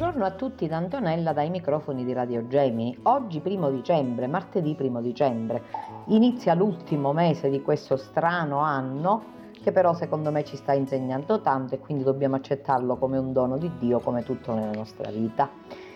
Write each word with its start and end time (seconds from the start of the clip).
Buongiorno 0.00 0.26
a 0.26 0.30
tutti 0.30 0.66
da 0.66 0.78
Antonella 0.78 1.34
dai 1.34 1.50
microfoni 1.50 2.06
di 2.06 2.14
Radio 2.14 2.46
Gemini. 2.46 2.96
Oggi 3.02 3.40
primo 3.40 3.68
dicembre, 3.70 4.26
martedì 4.28 4.74
primo 4.74 5.02
dicembre, 5.02 5.62
inizia 6.06 6.54
l'ultimo 6.54 7.12
mese 7.12 7.50
di 7.50 7.60
questo 7.60 7.98
strano 7.98 8.60
anno 8.60 9.22
che 9.62 9.72
però 9.72 9.92
secondo 9.92 10.30
me 10.30 10.42
ci 10.42 10.56
sta 10.56 10.72
insegnando 10.72 11.42
tanto 11.42 11.74
e 11.74 11.80
quindi 11.80 12.02
dobbiamo 12.02 12.36
accettarlo 12.36 12.96
come 12.96 13.18
un 13.18 13.34
dono 13.34 13.58
di 13.58 13.70
Dio 13.78 14.00
come 14.00 14.22
tutto 14.22 14.54
nella 14.54 14.72
nostra 14.72 15.10
vita. 15.10 15.50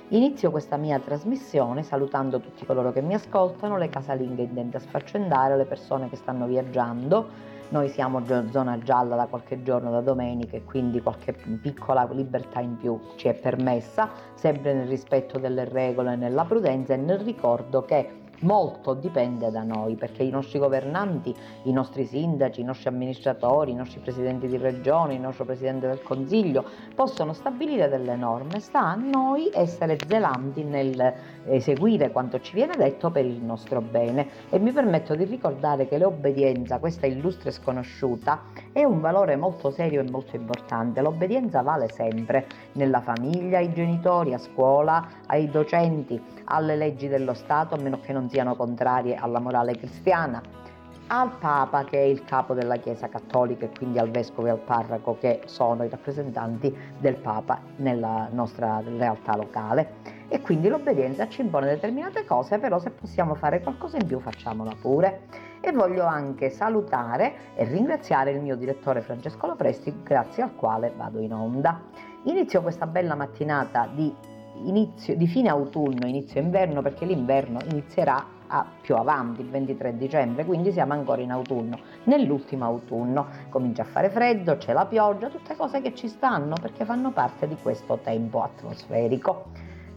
Inizio 0.08 0.50
questa 0.50 0.76
mia 0.76 0.98
trasmissione 0.98 1.82
salutando 1.82 2.40
tutti 2.40 2.66
coloro 2.66 2.92
che 2.92 3.00
mi 3.00 3.14
ascoltano, 3.14 3.78
le 3.78 3.88
casalinghe 3.88 4.42
intente 4.42 4.76
a 4.76 4.80
sfaccendare, 4.80 5.56
le 5.56 5.64
persone 5.64 6.10
che 6.10 6.16
stanno 6.16 6.44
viaggiando, 6.46 7.53
noi 7.70 7.88
siamo 7.88 8.22
già 8.22 8.44
zona 8.50 8.78
gialla 8.78 9.16
da 9.16 9.26
qualche 9.26 9.62
giorno, 9.62 9.90
da 9.90 10.00
domenica, 10.00 10.56
e 10.56 10.64
quindi 10.64 11.00
qualche 11.02 11.32
piccola 11.32 12.08
libertà 12.10 12.60
in 12.60 12.76
più 12.76 13.00
ci 13.16 13.28
è 13.28 13.34
permessa, 13.34 14.10
sempre 14.34 14.74
nel 14.74 14.88
rispetto 14.88 15.38
delle 15.38 15.64
regole 15.64 16.16
nella 16.16 16.44
prudenza 16.44 16.94
e 16.94 16.96
nel 16.96 17.18
ricordo 17.18 17.82
che 17.82 18.22
molto 18.44 18.94
dipende 18.94 19.50
da 19.50 19.62
noi 19.62 19.96
perché 19.96 20.22
i 20.22 20.30
nostri 20.30 20.58
governanti, 20.58 21.34
i 21.64 21.72
nostri 21.72 22.04
sindaci, 22.04 22.60
i 22.60 22.64
nostri 22.64 22.88
amministratori, 22.88 23.72
i 23.72 23.74
nostri 23.74 24.00
presidenti 24.00 24.46
di 24.46 24.56
regione, 24.56 25.14
il 25.14 25.20
nostro 25.20 25.44
presidente 25.44 25.88
del 25.88 26.02
consiglio 26.02 26.64
possono 26.94 27.32
stabilire 27.32 27.88
delle 27.88 28.14
norme, 28.16 28.60
sta 28.60 28.80
a 28.80 28.94
noi 28.94 29.50
essere 29.52 29.98
zelanti 30.06 30.62
nel 30.62 31.14
eseguire 31.46 32.10
quanto 32.10 32.40
ci 32.40 32.54
viene 32.54 32.74
detto 32.76 33.10
per 33.10 33.24
il 33.24 33.42
nostro 33.42 33.80
bene 33.80 34.28
e 34.50 34.58
mi 34.58 34.72
permetto 34.72 35.14
di 35.14 35.24
ricordare 35.24 35.86
che 35.86 35.98
l'obbedienza, 35.98 36.78
questa 36.78 37.06
illustre 37.06 37.50
sconosciuta, 37.50 38.44
è 38.72 38.84
un 38.84 39.00
valore 39.00 39.36
molto 39.36 39.70
serio 39.70 40.00
e 40.00 40.10
molto 40.10 40.36
importante. 40.36 41.00
L'obbedienza 41.00 41.62
vale 41.62 41.88
sempre 41.88 42.46
nella 42.72 43.00
famiglia, 43.00 43.58
ai 43.58 43.72
genitori, 43.72 44.32
a 44.32 44.38
scuola, 44.38 45.06
ai 45.26 45.50
docenti, 45.50 46.20
alle 46.44 46.76
leggi 46.76 47.08
dello 47.08 47.34
Stato, 47.34 47.74
a 47.74 47.78
meno 47.78 48.00
che 48.00 48.12
non 48.12 48.28
siano 48.34 48.56
contrarie 48.56 49.14
alla 49.14 49.38
morale 49.38 49.76
cristiana, 49.76 50.42
al 51.06 51.36
Papa 51.38 51.84
che 51.84 51.98
è 51.98 52.02
il 52.02 52.24
capo 52.24 52.52
della 52.52 52.78
Chiesa 52.78 53.08
Cattolica 53.08 53.64
e 53.64 53.70
quindi 53.70 54.00
al 54.00 54.10
Vescovo 54.10 54.48
e 54.48 54.50
al 54.50 54.58
Parroco 54.58 55.16
che 55.20 55.42
sono 55.44 55.84
i 55.84 55.88
rappresentanti 55.88 56.76
del 56.98 57.14
Papa 57.14 57.60
nella 57.76 58.28
nostra 58.32 58.82
realtà 58.84 59.36
locale. 59.36 60.22
E 60.26 60.40
quindi 60.40 60.66
l'obbedienza 60.66 61.28
ci 61.28 61.42
impone 61.42 61.66
determinate 61.66 62.24
cose, 62.24 62.58
però 62.58 62.80
se 62.80 62.90
possiamo 62.90 63.36
fare 63.36 63.60
qualcosa 63.60 63.98
in 63.98 64.06
più 64.06 64.18
facciamola 64.18 64.72
pure. 64.80 65.26
E 65.60 65.70
voglio 65.70 66.04
anche 66.04 66.50
salutare 66.50 67.54
e 67.54 67.64
ringraziare 67.66 68.32
il 68.32 68.40
mio 68.40 68.56
direttore 68.56 69.00
Francesco 69.00 69.46
Lopresti, 69.46 70.02
grazie 70.02 70.42
al 70.42 70.56
quale 70.56 70.92
vado 70.96 71.20
in 71.20 71.32
onda. 71.32 71.80
Inizio 72.24 72.62
questa 72.62 72.88
bella 72.88 73.14
mattinata 73.14 73.88
di 73.94 74.12
inizio, 74.62 75.16
di 75.16 75.26
fine 75.26 75.48
autunno, 75.48 76.06
inizio 76.06 76.40
inverno, 76.40 76.82
perché 76.82 77.04
l'inverno 77.04 77.58
inizierà 77.70 78.24
a 78.46 78.66
più 78.80 78.94
avanti, 78.94 79.40
il 79.40 79.48
23 79.48 79.96
dicembre, 79.96 80.44
quindi 80.44 80.70
siamo 80.70 80.92
ancora 80.92 81.20
in 81.20 81.30
autunno. 81.30 81.78
Nell'ultimo 82.04 82.64
autunno 82.64 83.26
comincia 83.48 83.82
a 83.82 83.86
fare 83.86 84.10
freddo, 84.10 84.56
c'è 84.56 84.72
la 84.72 84.86
pioggia, 84.86 85.28
tutte 85.28 85.56
cose 85.56 85.80
che 85.80 85.94
ci 85.94 86.08
stanno 86.08 86.54
perché 86.60 86.84
fanno 86.84 87.10
parte 87.10 87.48
di 87.48 87.56
questo 87.60 87.98
tempo 88.02 88.42
atmosferico. 88.42 89.46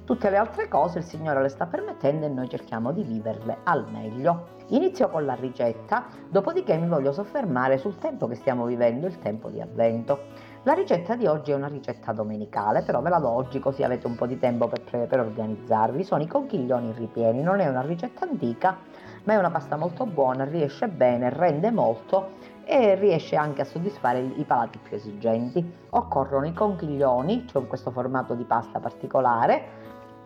Tutte 0.06 0.30
le 0.30 0.38
altre 0.38 0.70
cose 0.70 1.00
il 1.00 1.04
Signore 1.04 1.42
le 1.42 1.50
sta 1.50 1.66
permettendo 1.66 2.26
e 2.26 2.30
noi 2.30 2.48
cerchiamo 2.48 2.94
di 2.94 3.04
viverle 3.04 3.58
al 3.64 3.92
meglio. 3.92 4.56
Inizio 4.68 5.10
con 5.10 5.26
la 5.26 5.34
ricetta, 5.34 6.06
dopodiché 6.30 6.78
mi 6.78 6.88
voglio 6.88 7.12
soffermare 7.12 7.78
sul 7.78 7.98
tempo 7.98 8.26
che 8.26 8.36
stiamo 8.36 8.66
vivendo, 8.66 9.06
il 9.06 9.20
tempo 9.20 9.50
di 9.50 9.60
avvento. 9.60 10.28
La 10.68 10.74
ricetta 10.74 11.16
di 11.16 11.26
oggi 11.26 11.52
è 11.52 11.56
una 11.56 11.70
ricetta 11.70 12.12
domenicale, 12.12 12.82
però 12.82 13.02
ve 13.02 13.08
la 13.08 13.20
do 13.20 13.30
oggi 13.30 13.58
così 13.58 13.84
avete 13.84 14.06
un 14.06 14.16
po' 14.16 14.26
di 14.26 14.38
tempo 14.38 14.68
per, 14.68 14.82
per 14.82 15.18
organizzarvi. 15.18 16.04
Sono 16.04 16.24
i 16.24 16.28
conchiglioni 16.28 16.92
ripieni, 16.92 17.42
non 17.42 17.62
è 17.62 17.70
una 17.70 17.80
ricetta 17.80 18.26
antica, 18.26 18.76
ma 19.24 19.32
è 19.32 19.38
una 19.38 19.50
pasta 19.50 19.78
molto 19.78 20.06
buona, 20.06 20.44
riesce 20.44 20.90
bene, 20.90 21.30
rende 21.30 21.72
molto 21.72 22.32
e 22.66 22.96
riesce 22.96 23.38
anche 23.38 23.62
a 23.62 23.64
soddisfare 23.64 24.20
i 24.20 24.44
palati 24.44 24.78
più 24.80 24.98
esigenti. 24.98 25.66
Occorrono 25.92 26.48
i 26.48 26.54
conchiglioni, 26.54 27.48
cioè 27.48 27.66
questo 27.66 27.92
formato 27.92 28.34
di 28.34 28.44
pasta 28.44 28.82
particolare, 28.82 29.64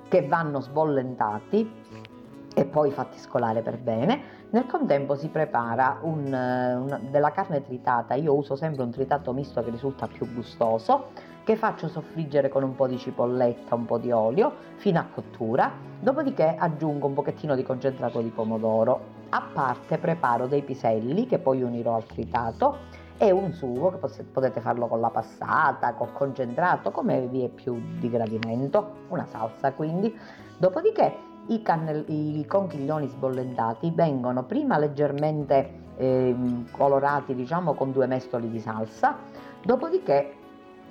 che 0.08 0.26
vanno 0.26 0.60
sbollentati 0.60 2.10
e 2.54 2.66
poi 2.66 2.92
fatti 2.92 3.18
scolare 3.18 3.62
per 3.62 3.78
bene. 3.78 4.40
Nel 4.52 4.66
contempo 4.66 5.16
si 5.16 5.30
prepara 5.30 6.00
un, 6.02 6.26
una, 6.26 7.00
della 7.10 7.32
carne 7.32 7.62
tritata, 7.62 8.16
io 8.16 8.34
uso 8.34 8.56
sempre 8.56 8.84
un 8.84 8.92
tritato 8.92 9.32
misto 9.34 9.64
che 9.64 9.70
risulta 9.70 10.08
più 10.08 10.32
gustoso, 10.34 11.10
che 11.44 11.56
faccio 11.56 11.88
soffriggere 11.88 12.50
con 12.50 12.64
un 12.64 12.76
po' 12.76 12.88
di 12.88 12.98
cipolletta, 12.98 13.76
un 13.76 13.86
po' 13.86 13.98
di 13.98 14.12
olio, 14.12 14.54
fino 14.76 15.00
a 15.00 15.06
cottura, 15.12 15.72
dopodiché 16.00 16.56
aggiungo 16.58 17.08
un 17.08 17.14
pochettino 17.14 17.56
di 17.56 17.64
concentrato 17.64 18.20
di 18.22 18.30
pomodoro. 18.30 19.20
A 19.30 19.42
parte 19.54 19.98
preparo 19.98 20.48
dei 20.48 20.62
piselli 20.62 21.26
che 21.26 21.40
poi 21.40 21.62
unirò 21.62 21.96
al 21.96 22.06
tritato 22.06 23.00
e 23.18 23.32
un 23.32 23.54
sugo 23.54 23.92
che 23.92 24.24
potete 24.24 24.60
farlo 24.60 24.88
con 24.88 25.00
la 25.00 25.10
passata, 25.10 25.94
col 25.94 26.12
concentrato, 26.12 26.92
come 26.92 27.28
vi 27.28 27.44
è 27.44 27.50
più 27.50 27.80
di 27.98 28.10
gradimento, 28.10 29.06
una 29.08 29.26
salsa 29.26 29.72
quindi. 29.72 30.14
Dopodiché 30.58 31.30
i, 31.48 31.62
cannell- 31.62 32.06
i 32.08 32.46
conchiglioni 32.48 33.08
sbollentati 33.08 33.92
vengono 33.94 34.44
prima 34.44 34.78
leggermente 34.78 35.80
eh, 35.98 36.36
colorati 36.72 37.36
diciamo 37.36 37.74
con 37.74 37.92
due 37.92 38.08
mestoli 38.08 38.50
di 38.50 38.60
salsa, 38.60 39.18
dopodiché 39.64 40.36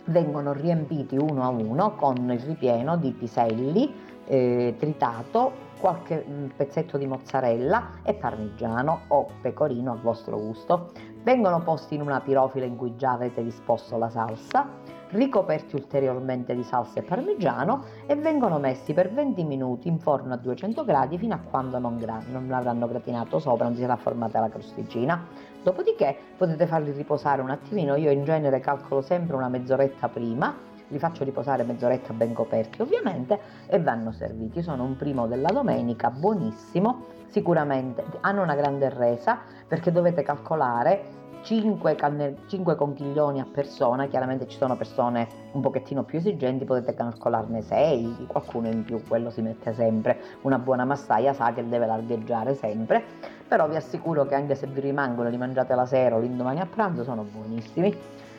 vengono 0.07 0.53
riempiti 0.53 1.17
uno 1.17 1.43
a 1.43 1.49
uno 1.49 1.95
con 1.95 2.17
il 2.31 2.41
ripieno 2.41 2.97
di 2.97 3.13
piselli 3.13 3.93
eh, 4.27 4.75
tritato, 4.79 5.69
qualche 5.81 6.25
mm, 6.29 6.47
pezzetto 6.57 6.99
di 6.99 7.07
mozzarella 7.07 8.01
e 8.03 8.15
parmigiano 8.15 9.03
o 9.09 9.27
pecorino 9.41 9.93
a 9.93 9.97
vostro 10.01 10.39
gusto. 10.39 10.91
Vengono 11.23 11.61
posti 11.63 11.95
in 11.95 12.03
una 12.03 12.21
pirofila 12.21 12.65
in 12.65 12.77
cui 12.77 12.97
già 12.97 13.13
avete 13.13 13.43
disposto 13.43 13.99
la 13.99 14.09
salsa 14.09 14.99
ricoperti 15.11 15.77
ulteriormente 15.77 16.55
di 16.55 16.63
salsa 16.63 17.01
e 17.01 17.03
parmigiano 17.03 17.85
e 18.07 18.15
vengono 18.17 18.59
messi 18.59 18.93
per 18.93 19.13
20 19.13 19.45
minuti 19.45 19.89
in 19.89 19.99
forno 19.99 20.35
a 20.35 20.37
200 20.37 20.85
gradi 20.85 21.19
fino 21.19 21.35
a 21.35 21.39
quando 21.39 21.79
non, 21.79 21.99
gra- 21.99 22.23
non 22.31 22.51
avranno 22.53 22.87
gratinato 22.87 23.39
sopra, 23.39 23.65
non 23.65 23.75
si 23.75 23.81
sarà 23.81 23.97
formata 23.97 24.41
la 24.41 24.49
crosticina. 24.49 25.27
Dopodiché 25.63 26.17
potete 26.37 26.67
farli 26.67 26.93
riposare 26.93 27.43
un 27.43 27.51
attimino, 27.51 27.97
io 27.97 28.11
in 28.11 28.25
genere 28.25 28.61
calcolo 28.61 29.03
sempre 29.03 29.37
una 29.37 29.49
mezz'oretta 29.49 30.09
prima, 30.09 30.69
li 30.89 30.99
faccio 30.99 31.25
riposare 31.25 31.63
mezz'oretta 31.63 32.13
ben 32.13 32.33
coperti 32.33 32.83
ovviamente 32.83 33.39
e 33.67 33.81
vanno 33.81 34.13
serviti. 34.13 34.63
Sono 34.63 34.85
un 34.85 34.97
primo 34.97 35.27
della 35.27 35.51
domenica, 35.51 36.11
buonissimo, 36.11 37.19
sicuramente 37.29 38.05
hanno 38.21 38.43
una 38.43 38.55
grande 38.55 38.89
resa 38.89 39.39
perché 39.67 39.93
dovete 39.93 40.23
calcolare 40.23 41.19
5, 41.43 41.95
canne- 41.95 42.37
5 42.47 42.77
conchiglioni 42.77 43.41
a 43.41 43.47
persona, 43.51 44.07
chiaramente 44.07 44.47
ci 44.47 44.57
sono 44.57 44.77
persone 44.77 45.27
un 45.53 45.61
pochettino 45.61 46.05
più 46.05 46.19
esigenti, 46.19 46.65
potete 46.65 46.95
calcolarne 46.95 47.63
6, 47.63 48.27
qualcuno 48.27 48.69
in 48.69 48.85
più, 48.85 49.03
quello 49.07 49.31
si 49.31 49.41
mette 49.41 49.73
sempre, 49.73 50.21
una 50.43 50.59
buona 50.59 50.85
massaia 50.85 51.33
sa 51.33 51.53
che 51.53 51.67
deve 51.67 51.87
largheggiare 51.87 52.55
sempre, 52.55 53.03
però 53.49 53.69
vi 53.69 53.77
assicuro 53.77 54.27
che 54.27 54.35
anche 54.35 54.55
se 54.55 54.67
vi 54.67 54.81
rimangono 54.81 55.29
li 55.29 55.37
mangiate 55.37 55.75
la 55.75 55.87
sera 55.87 56.17
o 56.17 56.21
l'indomani 56.21 56.61
a 56.61 56.67
pranzo 56.67 57.03
sono 57.05 57.23
buonissimi. 57.23 57.97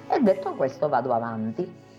E 0.07 0.19
detto 0.21 0.53
questo 0.55 0.89
vado 0.89 1.13
avanti. 1.13 1.89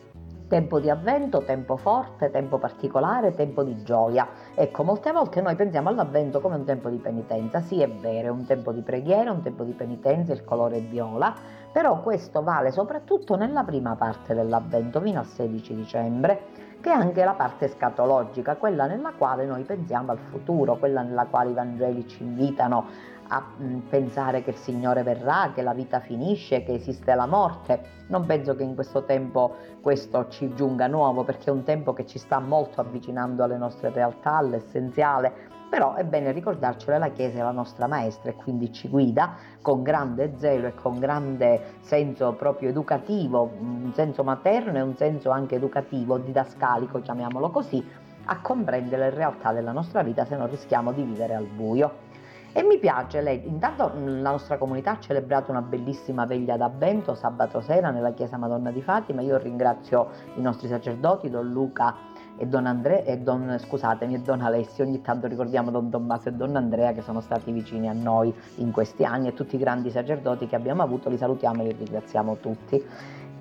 Tempo 0.53 0.81
di 0.81 0.91
avvento, 0.91 1.45
tempo 1.45 1.79
forte, 1.79 2.31
tempo 2.31 2.59
particolare, 2.59 3.33
tempo 3.33 3.63
di 3.63 3.83
gioia. 3.83 4.29
Ecco, 4.55 4.85
molte 4.85 5.11
volte 5.11 5.41
noi 5.41 5.55
pensiamo 5.57 5.89
all'avvento 5.89 6.43
come 6.43 6.57
un 6.57 6.65
tempo 6.67 6.91
di 6.91 6.99
penitenza. 6.99 7.63
Sì, 7.63 7.81
è 7.81 7.89
vero, 7.89 8.27
è 8.27 8.31
un 8.31 8.45
tempo 8.45 8.71
di 8.71 8.83
preghiera, 8.83 9.33
un 9.33 9.41
tempo 9.41 9.65
di 9.65 9.73
penitenza, 9.73 10.35
il 10.35 10.45
colore 10.45 10.77
è 10.77 10.83
viola, 10.83 11.35
però 11.73 12.03
questo 12.03 12.43
vale 12.43 12.71
soprattutto 12.71 13.35
nella 13.35 13.65
prima 13.65 13.97
parte 13.97 14.35
dell'avvento, 14.35 15.01
fino 15.01 15.21
al 15.21 15.25
16 15.25 15.75
dicembre, 15.75 16.43
che 16.83 16.91
è 16.91 16.95
anche 16.95 17.25
la 17.25 17.33
parte 17.33 17.69
scatologica, 17.69 18.57
quella 18.57 18.85
nella 18.85 19.15
quale 19.17 19.47
noi 19.47 19.63
pensiamo 19.63 20.11
al 20.11 20.19
futuro, 20.19 20.77
quella 20.77 21.01
nella 21.01 21.25
quale 21.31 21.49
i 21.49 21.55
Vangeli 21.55 22.07
ci 22.07 22.25
invitano 22.25 22.85
a 23.33 23.43
mm, 23.61 23.79
pensare 23.89 24.43
che 24.43 24.51
il 24.51 24.57
Signore 24.57 25.03
verrà, 25.03 25.53
che 25.55 25.63
la 25.63 25.73
vita 25.73 26.01
finisce, 26.01 26.63
che 26.63 26.75
esiste 26.75 27.15
la 27.15 27.27
morte. 27.27 28.01
Non 28.09 28.27
penso 28.27 28.55
che 28.55 28.63
in 28.63 28.75
questo 28.75 29.05
tempo 29.05 29.57
questo 29.81 30.29
ci 30.29 30.55
giunga 30.55 30.87
nuovo 30.87 31.25
perché 31.25 31.49
è 31.49 31.53
un 31.53 31.63
tempo 31.63 31.95
che 31.95 32.07
ci 32.07 32.19
sta 32.19 32.39
molto 32.41 32.83
avvicinando 32.83 33.43
alle 33.43 33.57
nostre 33.57 33.91
realtà, 33.91 34.37
all'essenziale, 34.37 35.33
però 35.71 35.95
è 35.95 36.05
bene 36.05 36.33
ricordarcelo, 36.33 36.99
la 36.99 37.09
Chiesa 37.09 37.39
è 37.39 37.43
la 37.43 37.51
nostra 37.51 37.87
maestra 37.87 38.31
e 38.31 38.35
quindi 38.35 38.71
ci 38.71 38.89
guida 38.89 39.37
con 39.63 39.83
grande 39.83 40.35
zelo 40.37 40.67
e 40.67 40.75
con 40.75 40.99
grande 40.99 41.77
senso 41.81 42.35
proprio 42.35 42.69
educativo, 42.69 43.51
un 43.59 43.91
senso 43.95 44.23
materno 44.23 44.77
e 44.77 44.83
un 44.83 44.95
senso 44.97 45.31
anche 45.31 45.55
educativo, 45.55 46.19
didascalico, 46.19 47.01
chiamiamolo 47.01 47.49
così, 47.49 47.83
a 48.27 48.41
comprendere 48.43 49.09
le 49.09 49.17
realtà 49.17 49.53
della 49.53 49.73
nostra 49.73 50.03
vita 50.03 50.27
se 50.27 50.37
non 50.37 50.51
rischiamo 50.51 50.93
di 50.93 51.03
vivere 51.03 51.35
al 51.35 51.47
buio. 51.47 52.11
E 52.55 52.63
mi 52.63 52.79
piace, 52.79 53.23
lei, 53.23 53.41
intanto 53.47 53.91
la 53.95 54.31
nostra 54.31 54.59
comunità 54.59 54.93
ha 54.93 54.99
celebrato 54.99 55.51
una 55.51 55.63
bellissima 55.63 56.27
veglia 56.27 56.59
d'avvento 56.59 57.15
sabato 57.15 57.63
sera 57.63 57.89
nella 57.91 58.13
chiesa 58.13 58.37
Madonna 58.37 58.71
di 58.71 58.83
Fatima, 58.83 59.23
io 59.23 59.39
ringrazio 59.39 60.11
i 60.35 60.43
nostri 60.43 60.69
sacerdoti, 60.69 61.31
Don 61.31 61.51
Luca 61.51 61.97
e 62.37 62.47
Don 62.47 62.67
Andrea 62.67 63.05
e 63.05 63.17
Don, 63.17 63.57
scusatemi, 63.59 64.21
Don 64.21 64.43
Alessio, 64.43 64.85
ogni 64.85 65.01
tanto 65.01 65.29
ricordiamo 65.29 65.71
Don 65.71 65.89
Tommaso 65.89 66.29
e 66.29 66.33
Don 66.33 66.55
Andrea 66.55 66.93
che 66.93 67.01
sono 67.01 67.23
stati 67.23 67.51
vicini 67.53 67.89
a 67.89 67.95
noi 67.95 68.35
in 68.57 68.71
questi 68.71 69.03
anni 69.03 69.29
e 69.29 69.33
tutti 69.33 69.55
i 69.57 69.59
grandi 69.59 69.91
sacerdoti 69.91 70.47
che 70.47 70.55
abbiamo 70.55 70.83
avuto, 70.83 71.09
li 71.09 71.17
salutiamo 71.17 71.63
e 71.63 71.65
li 71.69 71.77
ringraziamo 71.79 72.37
tutti. 72.37 72.85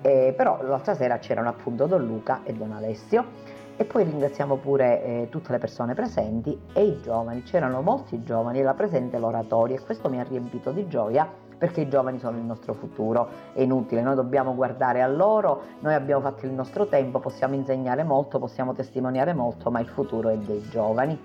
Eh, 0.00 0.32
però 0.34 0.62
l'altra 0.62 0.94
sera 0.94 1.18
c'erano 1.18 1.50
appunto 1.50 1.86
Don 1.86 2.04
Luca 2.06 2.40
e 2.44 2.54
Don 2.54 2.72
Alessio 2.72 3.60
e 3.76 3.84
poi 3.84 4.04
ringraziamo 4.04 4.56
pure 4.56 5.02
eh, 5.02 5.28
tutte 5.30 5.52
le 5.52 5.58
persone 5.58 5.94
presenti 5.94 6.60
e 6.72 6.84
i 6.84 7.00
giovani, 7.00 7.42
c'erano 7.42 7.80
molti 7.80 8.22
giovani, 8.22 8.60
era 8.60 8.74
presente 8.74 9.18
l'oratorio 9.18 9.76
e 9.76 9.80
questo 9.80 10.08
mi 10.08 10.20
ha 10.20 10.24
riempito 10.24 10.70
di 10.70 10.86
gioia 10.88 11.28
perché 11.62 11.82
i 11.82 11.88
giovani 11.88 12.18
sono 12.18 12.36
il 12.38 12.42
nostro 12.42 12.74
futuro, 12.74 13.28
è 13.52 13.60
inutile, 13.62 14.02
noi 14.02 14.16
dobbiamo 14.16 14.52
guardare 14.52 15.00
a 15.00 15.06
loro, 15.06 15.62
noi 15.78 15.94
abbiamo 15.94 16.20
fatto 16.20 16.44
il 16.44 16.50
nostro 16.50 16.86
tempo, 16.86 17.20
possiamo 17.20 17.54
insegnare 17.54 18.02
molto, 18.02 18.40
possiamo 18.40 18.72
testimoniare 18.72 19.32
molto, 19.32 19.70
ma 19.70 19.78
il 19.78 19.86
futuro 19.86 20.28
è 20.30 20.36
dei 20.38 20.60
giovani. 20.70 21.16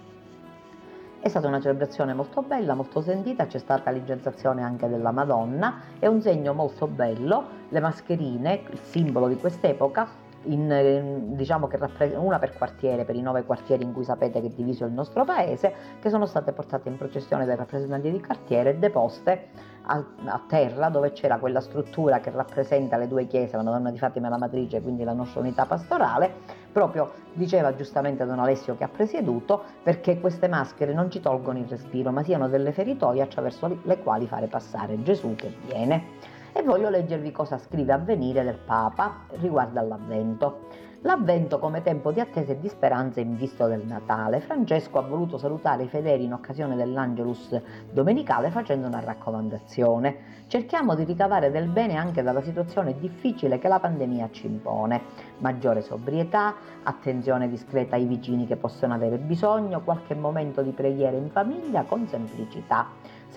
È 1.19 1.27
stata 1.27 1.47
una 1.47 1.59
celebrazione 1.59 2.13
molto 2.13 2.43
bella, 2.43 2.75
molto 2.75 3.01
sentita, 3.01 3.47
c'è 3.47 3.57
stata 3.57 3.89
l'igenzazione 3.89 4.61
anche 4.61 4.87
della 4.87 5.09
Madonna, 5.09 5.81
è 5.97 6.05
un 6.05 6.21
segno 6.21 6.53
molto 6.53 6.85
bello, 6.85 7.43
le 7.69 7.79
mascherine, 7.79 8.61
il 8.69 8.79
simbolo 8.83 9.27
di 9.27 9.37
quest'epoca, 9.37 10.07
in, 10.43 11.35
diciamo 11.35 11.67
che 11.67 11.77
una 12.15 12.39
per 12.39 12.53
quartiere, 12.53 13.05
per 13.05 13.15
i 13.15 13.21
nove 13.21 13.43
quartieri 13.43 13.83
in 13.83 13.93
cui 13.93 14.03
sapete 14.03 14.39
che 14.41 14.47
è 14.47 14.51
diviso 14.51 14.85
il 14.85 14.91
nostro 14.91 15.25
paese, 15.25 15.73
che 15.99 16.09
sono 16.09 16.25
state 16.25 16.51
portate 16.53 16.89
in 16.89 16.97
processione 16.97 17.45
dai 17.45 17.55
rappresentanti 17.55 18.11
di 18.11 18.21
quartiere 18.21 18.71
e 18.71 18.77
deposte 18.77 19.47
a, 19.87 20.03
a, 20.25 20.41
terra 20.47 20.89
dove 20.89 21.11
c'era 21.11 21.37
quella 21.37 21.61
struttura 21.61 22.19
che 22.19 22.29
rappresenta 22.29 22.97
le 22.97 23.07
due 23.07 23.25
chiese, 23.25 23.55
la 23.55 23.63
Madonna 23.63 23.91
di 23.91 23.97
Fatima 23.97 24.27
e 24.27 24.29
la 24.29 24.37
Matrice, 24.37 24.81
quindi 24.81 25.03
la 25.03 25.13
nostra 25.13 25.39
unità 25.39 25.65
pastorale, 25.65 26.31
proprio 26.71 27.11
diceva 27.33 27.73
giustamente 27.75 28.25
Don 28.25 28.39
Alessio 28.39 28.75
che 28.75 28.83
ha 28.83 28.89
presieduto, 28.89 29.63
perché 29.81 30.19
queste 30.19 30.47
maschere 30.47 30.93
non 30.93 31.09
ci 31.09 31.19
tolgono 31.19 31.59
il 31.59 31.67
respiro, 31.67 32.11
ma 32.11 32.23
siano 32.23 32.47
delle 32.47 32.71
feritoie 32.71 33.21
attraverso 33.21 33.79
le 33.81 33.99
quali 33.99 34.27
fare 34.27 34.47
passare 34.47 35.01
Gesù 35.03 35.35
che 35.35 35.55
viene 35.65 36.35
e 36.57 36.63
voglio 36.63 36.89
leggervi 36.89 37.31
cosa 37.31 37.59
scrive 37.59 37.93
Avvenire 37.93 38.43
del 38.43 38.57
Papa 38.57 39.25
riguardo 39.39 39.79
all'Avvento. 39.79 40.85
L'Avvento 41.01 41.59
come 41.59 41.83
tempo 41.83 42.11
di 42.11 42.19
attesa 42.19 42.53
e 42.53 42.59
di 42.59 42.67
speranza 42.67 43.19
in 43.19 43.35
visto 43.35 43.67
del 43.67 43.85
Natale. 43.85 44.39
Francesco 44.39 44.97
ha 44.97 45.03
voluto 45.03 45.37
salutare 45.37 45.83
i 45.83 45.87
fedeli 45.87 46.23
in 46.23 46.33
occasione 46.33 46.75
dell'Angelus 46.75 47.61
domenicale 47.91 48.49
facendo 48.49 48.87
una 48.87 48.99
raccomandazione. 48.99 50.45
Cerchiamo 50.47 50.95
di 50.95 51.03
ricavare 51.03 51.51
del 51.51 51.67
bene 51.67 51.95
anche 51.95 52.23
dalla 52.23 52.41
situazione 52.41 52.97
difficile 52.97 53.59
che 53.59 53.67
la 53.67 53.79
pandemia 53.79 54.29
ci 54.31 54.47
impone. 54.47 55.01
Maggiore 55.37 55.83
sobrietà, 55.83 56.55
attenzione 56.81 57.47
discreta 57.47 57.95
ai 57.95 58.05
vicini 58.05 58.47
che 58.47 58.55
possono 58.55 58.95
avere 58.95 59.19
bisogno, 59.19 59.83
qualche 59.83 60.15
momento 60.15 60.63
di 60.63 60.71
preghiera 60.71 61.15
in 61.15 61.29
famiglia 61.29 61.83
con 61.83 62.07
semplicità. 62.07 62.87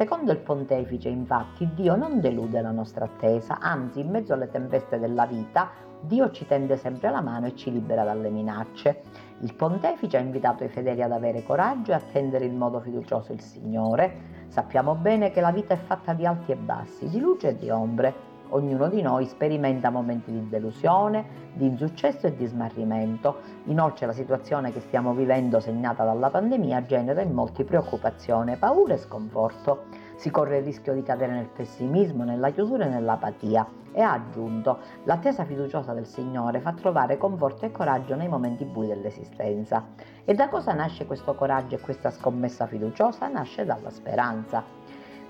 Secondo 0.00 0.32
il 0.32 0.38
pontefice, 0.38 1.10
infatti, 1.10 1.68
Dio 1.74 1.94
non 1.94 2.20
delude 2.20 2.62
la 2.62 2.70
nostra 2.70 3.04
attesa, 3.04 3.58
anzi, 3.60 4.00
in 4.00 4.08
mezzo 4.08 4.32
alle 4.32 4.48
tempeste 4.48 4.98
della 4.98 5.26
vita, 5.26 5.72
Dio 6.00 6.30
ci 6.30 6.46
tende 6.46 6.78
sempre 6.78 7.10
la 7.10 7.20
mano 7.20 7.48
e 7.48 7.54
ci 7.54 7.70
libera 7.70 8.02
dalle 8.02 8.30
minacce. 8.30 9.02
Il 9.40 9.54
pontefice 9.54 10.16
ha 10.16 10.20
invitato 10.20 10.64
i 10.64 10.70
fedeli 10.70 11.02
ad 11.02 11.12
avere 11.12 11.42
coraggio 11.42 11.90
e 11.90 11.96
attendere 11.96 12.46
in 12.46 12.56
modo 12.56 12.80
fiducioso 12.80 13.32
il 13.32 13.42
Signore. 13.42 14.46
Sappiamo 14.48 14.94
bene 14.94 15.32
che 15.32 15.42
la 15.42 15.52
vita 15.52 15.74
è 15.74 15.76
fatta 15.76 16.14
di 16.14 16.24
alti 16.24 16.52
e 16.52 16.56
bassi, 16.56 17.06
di 17.06 17.20
luce 17.20 17.48
e 17.48 17.56
di 17.56 17.68
ombre. 17.68 18.29
Ognuno 18.50 18.88
di 18.88 19.00
noi 19.00 19.26
sperimenta 19.26 19.90
momenti 19.90 20.32
di 20.32 20.48
delusione, 20.48 21.24
di 21.52 21.66
insuccesso 21.66 22.26
e 22.26 22.34
di 22.34 22.46
smarrimento. 22.46 23.38
Inoltre 23.64 24.06
la 24.06 24.12
situazione 24.12 24.72
che 24.72 24.80
stiamo 24.80 25.14
vivendo 25.14 25.60
segnata 25.60 26.04
dalla 26.04 26.30
pandemia 26.30 26.84
genera 26.86 27.22
in 27.22 27.32
molti 27.32 27.62
preoccupazione, 27.62 28.56
paura 28.56 28.94
e 28.94 28.98
sconforto. 28.98 29.84
Si 30.16 30.30
corre 30.30 30.58
il 30.58 30.64
rischio 30.64 30.94
di 30.94 31.02
cadere 31.02 31.32
nel 31.32 31.48
pessimismo, 31.48 32.24
nella 32.24 32.50
chiusura 32.50 32.86
e 32.86 32.88
nell'apatia. 32.88 33.66
E 33.92 34.00
ha 34.02 34.12
aggiunto, 34.12 34.78
l'attesa 35.04 35.44
fiduciosa 35.44 35.92
del 35.92 36.06
Signore 36.06 36.60
fa 36.60 36.72
trovare 36.72 37.18
conforto 37.18 37.66
e 37.66 37.72
coraggio 37.72 38.14
nei 38.14 38.28
momenti 38.28 38.64
bui 38.64 38.86
dell'esistenza. 38.86 39.84
E 40.24 40.34
da 40.34 40.48
cosa 40.48 40.72
nasce 40.72 41.06
questo 41.06 41.34
coraggio 41.34 41.76
e 41.76 41.80
questa 41.80 42.10
scommessa 42.10 42.66
fiduciosa? 42.66 43.28
Nasce 43.28 43.64
dalla 43.64 43.90
speranza. 43.90 44.79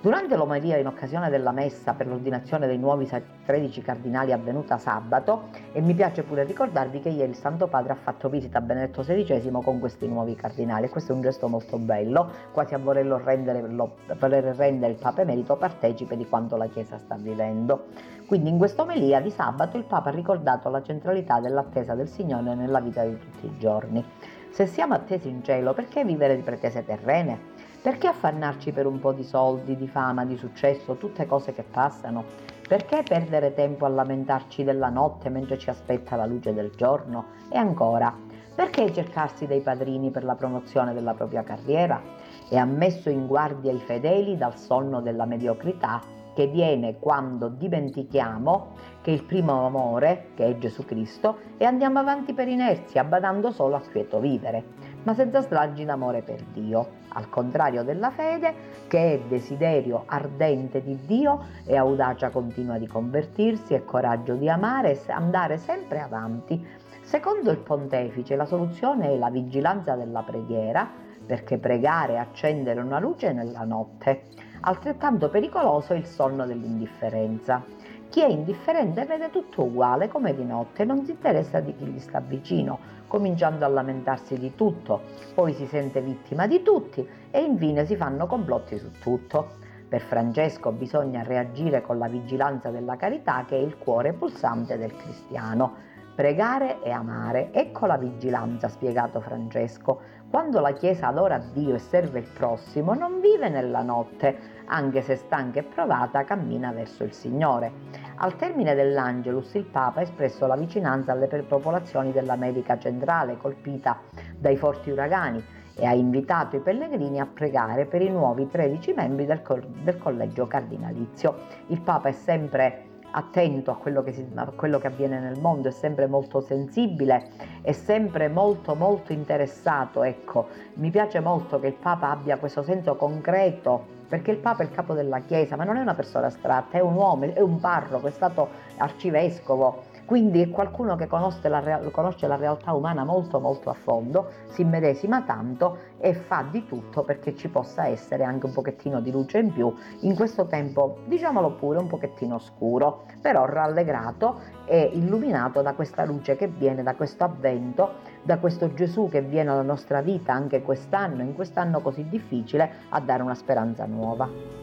Durante 0.03 0.35
l'omelia 0.35 0.79
in 0.79 0.87
occasione 0.87 1.29
della 1.29 1.53
messa 1.53 1.93
per 1.93 2.07
l'ordinazione 2.07 2.67
dei 2.67 2.79
nuovi 2.79 3.07
13 3.45 3.83
cardinali 3.83 4.33
avvenuta 4.33 4.79
sabato, 4.79 5.49
e 5.73 5.83
mi 5.83 5.93
piace 5.93 6.23
pure 6.23 6.45
ricordarvi 6.45 7.01
che 7.01 7.11
ieri 7.11 7.29
il 7.29 7.37
Santo 7.37 7.67
Padre 7.67 7.93
ha 7.93 7.97
fatto 7.97 8.31
visita 8.31 8.57
a 8.57 8.61
Benedetto 8.63 9.03
XVI 9.03 9.51
con 9.63 9.79
questi 9.79 10.09
nuovi 10.09 10.35
cardinali 10.35 10.87
e 10.87 10.89
questo 10.89 11.13
è 11.13 11.15
un 11.15 11.21
gesto 11.21 11.49
molto 11.49 11.77
bello, 11.77 12.31
quasi 12.51 12.73
a 12.73 12.79
volerlo 12.79 13.21
rendere, 13.23 13.61
lo, 13.69 13.97
voler 14.19 14.45
rendere 14.57 14.93
il 14.93 14.99
Papa 14.99 15.21
Emerito 15.21 15.57
partecipe 15.57 16.17
di 16.17 16.27
quanto 16.27 16.57
la 16.57 16.69
Chiesa 16.69 16.97
sta 16.97 17.17
vivendo. 17.17 17.89
Quindi 18.25 18.49
in 18.49 18.57
questa 18.57 18.81
omelia 18.81 19.21
di 19.21 19.31
sabato 19.31 19.77
il 19.77 19.85
Papa 19.85 20.09
ha 20.09 20.15
ricordato 20.15 20.71
la 20.71 20.83
centralità 20.83 21.41
dell'attesa 21.41 21.95
del 21.95 22.09
Signore 22.09 22.55
nella 22.55 22.81
vita 22.81 23.05
di 23.05 23.19
tutti 23.19 23.45
i 23.45 23.59
giorni. 23.59 24.03
Se 24.49 24.65
siamo 24.65 24.95
attesi 24.95 25.29
in 25.29 25.45
cielo, 25.45 25.75
perché 25.75 26.07
vivere 26.07 26.37
di 26.37 26.43
pretese 26.43 26.87
terrene? 26.87 27.50
Perché 27.83 28.09
affannarci 28.09 28.73
per 28.73 28.85
un 28.85 29.01
po' 29.01 29.13
di 29.13 29.25
soldi, 29.25 29.75
di 29.75 29.89
fama, 29.89 30.27
di 30.27 30.37
successo, 30.37 30.97
tutte 30.97 31.25
cose 31.25 31.55
che 31.55 31.63
passano? 31.63 32.25
Perché 32.69 33.03
perdere 33.03 33.55
tempo 33.55 33.87
a 33.87 33.89
lamentarci 33.89 34.65
della 34.65 34.91
notte 34.91 35.31
mentre 35.31 35.57
ci 35.57 35.71
aspetta 35.71 36.15
la 36.15 36.27
luce 36.27 36.53
del 36.53 36.73
giorno? 36.77 37.29
E 37.51 37.57
ancora, 37.57 38.15
perché 38.55 38.93
cercarsi 38.93 39.47
dei 39.47 39.63
padrini 39.63 40.11
per 40.11 40.25
la 40.25 40.35
promozione 40.35 40.93
della 40.93 41.15
propria 41.15 41.43
carriera? 41.43 42.03
E 42.51 42.59
ha 42.59 42.67
messo 42.67 43.09
in 43.09 43.27
guardia 43.27 43.73
i 43.73 43.81
fedeli 43.81 44.37
dal 44.37 44.59
sonno 44.59 45.01
della 45.01 45.25
mediocrità 45.25 46.03
che 46.35 46.49
viene 46.49 46.99
quando 46.99 47.49
dimentichiamo 47.49 48.69
che 49.03 49.11
il 49.11 49.25
primo 49.25 49.67
amore, 49.67 50.29
che 50.35 50.47
è 50.47 50.59
Gesù 50.59 50.85
Cristo, 50.85 51.39
e 51.57 51.65
andiamo 51.65 51.99
avanti 51.99 52.33
per 52.33 52.49
inerzia, 52.49 53.05
badando 53.05 53.51
solo 53.51 53.77
a 53.77 53.81
quieto 53.81 54.21
vivere 54.21 54.91
ma 55.03 55.15
senza 55.15 55.41
stragi 55.41 55.85
d'amore 55.85 56.23
per 56.23 56.43
Dio, 56.53 56.99
al 57.09 57.29
contrario 57.29 57.83
della 57.83 58.11
fede, 58.11 58.55
che 58.87 59.15
è 59.15 59.21
desiderio 59.29 60.05
ardente 60.07 60.83
di 60.83 60.99
Dio 61.07 61.45
e 61.65 61.77
audacia 61.77 62.31
continua 62.31 62.79
di 62.79 62.87
convertirsi 62.87 63.75
e 63.75 63.85
coraggio 63.85 64.35
di 64.35 64.49
amare 64.49 64.93
e 64.93 65.13
andare 65.13 65.57
sempre 65.57 66.01
avanti. 66.01 66.65
Secondo 67.03 67.51
il 67.51 67.59
pontefice 67.59 68.37
la 68.37 68.45
soluzione 68.45 69.11
è 69.11 69.17
la 69.17 69.31
vigilanza 69.31 69.95
della 69.95 70.23
preghiera, 70.23 70.89
perché 71.25 71.59
pregare 71.59 72.15
è 72.15 72.17
accendere 72.17 72.81
una 72.81 72.99
luce 72.99 73.33
nella 73.33 73.65
notte. 73.65 74.25
Altrettanto 74.63 75.31
pericoloso 75.31 75.95
è 75.95 75.97
il 75.97 76.05
sonno 76.05 76.45
dell'indifferenza. 76.45 77.65
Chi 78.11 78.23
è 78.23 78.27
indifferente 78.27 79.05
vede 79.05 79.31
tutto 79.31 79.63
uguale 79.63 80.09
come 80.09 80.35
di 80.35 80.45
notte, 80.45 80.85
non 80.85 81.05
si 81.05 81.13
interessa 81.13 81.61
di 81.61 81.77
chi 81.77 81.85
gli 81.85 82.01
sta 82.01 82.19
vicino, 82.19 82.81
cominciando 83.07 83.65
a 83.65 83.69
lamentarsi 83.69 84.37
di 84.37 84.57
tutto, 84.57 85.03
poi 85.33 85.53
si 85.53 85.65
sente 85.67 86.01
vittima 86.01 86.49
di 86.49 86.61
tutti 86.61 87.09
e 87.31 87.41
infine 87.41 87.87
si 87.87 87.95
fanno 87.95 88.27
complotti 88.27 88.79
su 88.79 88.91
tutto. 89.01 89.59
Per 89.89 90.01
Francesco 90.01 90.73
bisogna 90.73 91.23
reagire 91.23 91.83
con 91.83 91.99
la 91.99 92.09
vigilanza 92.09 92.71
della 92.71 92.97
carità 92.97 93.45
che 93.47 93.57
è 93.57 93.61
il 93.61 93.79
cuore 93.79 94.13
pulsante 94.13 94.77
del 94.77 94.97
cristiano. 94.97 95.75
Pregare 96.13 96.83
e 96.83 96.91
amare, 96.91 97.53
ecco 97.53 97.87
la 97.87 97.97
vigilanza, 97.97 98.67
ha 98.67 98.71
spiegato 98.71 99.21
Francesco. 99.21 100.01
Quando 100.29 100.61
la 100.61 100.73
Chiesa 100.73 101.07
adora 101.07 101.39
Dio 101.39 101.77
e 101.77 101.79
serve 101.79 102.19
il 102.19 102.29
prossimo, 102.35 102.93
non 102.95 103.21
vive 103.21 103.49
nella 103.49 103.83
notte, 103.83 104.59
anche 104.71 105.03
se 105.03 105.17
stanca 105.17 105.59
e 105.59 105.63
provata, 105.65 106.25
cammina 106.25 106.73
verso 106.73 107.03
il 107.05 107.13
Signore. 107.13 107.73
Al 108.17 108.37
termine 108.37 108.75
dell'Angelus 108.75 109.55
il 109.55 109.65
Papa 109.65 110.01
ha 110.01 110.03
espresso 110.03 110.47
la 110.47 110.57
vicinanza 110.57 111.13
alle 111.13 111.27
popolazioni 111.27 112.13
dell'America 112.13 112.79
centrale 112.79 113.37
colpita 113.37 113.99
dai 114.37 114.57
forti 114.57 114.91
uragani 114.91 115.43
e 115.75 115.87
ha 115.87 115.93
invitato 115.93 116.57
i 116.57 116.61
pellegrini 116.61 117.19
a 117.19 117.27
pregare 117.27 117.87
per 117.87 118.03
i 118.03 118.11
nuovi 118.11 118.49
13 118.49 118.93
membri 118.93 119.27
del, 119.27 119.43
del 119.83 119.99
collegio 119.99 120.47
cardinalizio. 120.47 121.35
Il 121.69 121.81
Papa 121.81 122.09
è 122.09 122.13
sempre 122.13 122.85
attento 123.13 123.73
a 123.73 123.77
quello, 123.77 124.05
si, 124.09 124.25
a 124.35 124.45
quello, 124.55 124.79
che 124.79 124.87
avviene 124.87 125.19
nel 125.19 125.41
mondo, 125.41 125.69
è 125.69 125.73
sempre 125.73 126.07
molto 126.07 126.41
sensibile, 126.41 127.31
è 127.63 127.73
sempre 127.73 128.29
molto 128.29 128.75
molto 128.75 129.13
interessato. 129.13 130.05
Ecco, 130.05 130.49
mi 130.75 130.91
piace 130.91 131.19
molto 131.19 131.59
che 131.59 131.69
il 131.69 131.75
Papa 131.75 132.11
abbia 132.11 132.39
questo 132.39 132.63
senso 132.63 132.95
concreto 132.95 133.99
perché 134.11 134.33
il 134.33 134.39
Papa 134.39 134.65
è 134.65 134.67
il 134.67 134.73
capo 134.73 134.93
della 134.93 135.21
Chiesa, 135.21 135.55
ma 135.55 135.63
non 135.63 135.77
è 135.77 135.81
una 135.81 135.95
persona 135.95 136.27
astratta, 136.27 136.77
è 136.77 136.81
un 136.81 136.95
uomo, 136.95 137.33
è 137.33 137.41
un 137.41 137.61
parroco, 137.61 138.09
è 138.09 138.11
stato 138.11 138.49
arcivescovo, 138.77 139.85
quindi 140.05 140.43
è 140.43 140.51
qualcuno 140.51 140.97
che 140.97 141.07
conosce 141.07 141.49
la, 141.49 141.81
conosce 141.93 142.27
la, 142.27 142.35
realtà 142.35 142.73
umana 142.73 143.05
molto 143.05 143.39
molto 143.39 143.71
a 143.71 143.75
fondo, 143.75 144.31
si 144.49 144.63
immedesima 144.63 145.23
tanto 145.23 145.79
e 145.99 146.15
fa 146.15 146.45
di 146.51 146.67
tutto 146.67 147.05
perché 147.05 147.37
ci 147.37 147.49
possa 147.49 147.87
essere 147.87 148.25
anche 148.25 148.47
un 148.47 148.53
pochettino 148.53 149.01
di 149.01 149.13
luce 149.13 149.39
in 149.39 149.53
più. 149.53 149.73
In 150.01 150.17
questo 150.17 150.47
tempo, 150.47 150.99
diciamolo 151.07 151.53
pure, 151.53 151.79
un 151.79 151.87
pochettino 151.87 152.41
scuro, 152.41 153.05
però 153.21 153.47
rallegrato 153.47 154.41
e 154.65 154.91
illuminato 154.95 155.63
da 155.63 155.75
questa 155.75 156.05
luce 156.05 156.35
che 156.35 156.49
viene 156.49 156.83
da 156.83 156.97
questo 156.97 157.23
avvento, 157.23 158.10
da 158.23 158.39
questo 158.39 158.73
Gesù 158.75 159.09
che 159.09 159.23
viene 159.23 159.51
alla 159.51 159.63
nostra 159.63 160.01
vita 160.03 160.33
anche 160.33 160.63
quest'anno, 160.63 161.23
in 161.23 161.35
quest'anno 161.35 161.81
così 161.81 162.09
difficile, 162.09 162.71
a 162.91 163.01
dare 163.01 163.23
una 163.23 163.35
speranza 163.35 163.87
nuova. 163.87 164.60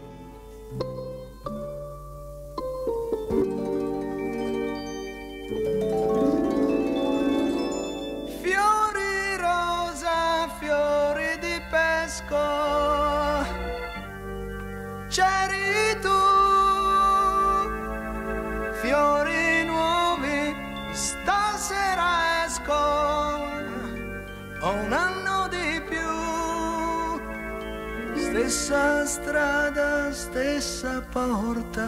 Stessa 28.67 29.05
strada, 29.05 30.11
stessa 30.11 31.01
porta, 31.13 31.87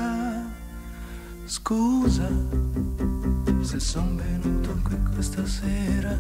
scusa 1.45 2.29
se 3.61 3.81
son 3.81 4.15
venuto 4.15 4.79
qui 4.83 4.95
questa 5.13 5.45
sera, 5.45 6.17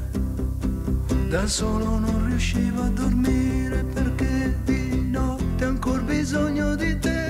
da 1.29 1.47
solo 1.47 1.97
non 1.97 2.27
riuscivo 2.27 2.81
a 2.81 2.89
dormire 2.89 3.85
perché 3.93 4.57
di 4.65 5.09
notte 5.09 5.63
ancora 5.63 6.01
bisogno 6.01 6.75
di 6.75 6.99
te. 6.99 7.28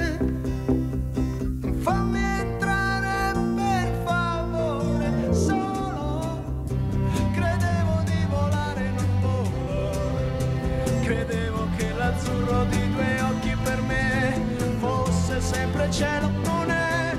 Sempre 15.89 15.91
cielo, 15.91 16.29
non 16.43 16.69
è, 16.69 17.17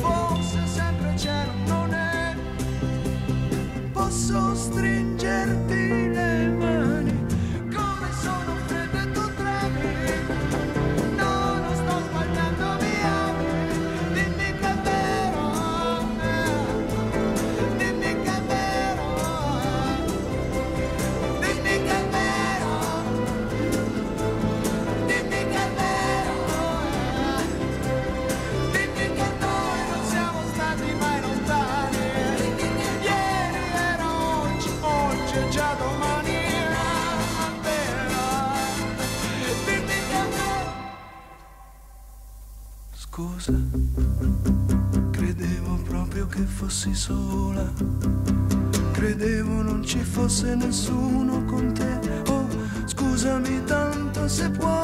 fosse 0.00 0.66
sempre 0.66 1.16
cielo, 1.16 1.52
non 1.66 1.92
è, 1.92 2.36
posso 3.92 4.54
stringerti 4.54 5.03
fossi 46.64 46.94
sola. 46.94 47.70
Credevo 48.92 49.60
non 49.60 49.84
ci 49.84 49.98
fosse 49.98 50.54
nessuno 50.54 51.44
con 51.44 51.74
te. 51.74 52.00
Oh, 52.30 52.48
scusami 52.86 53.62
tanto 53.64 54.26
se 54.28 54.48
puoi. 54.48 54.83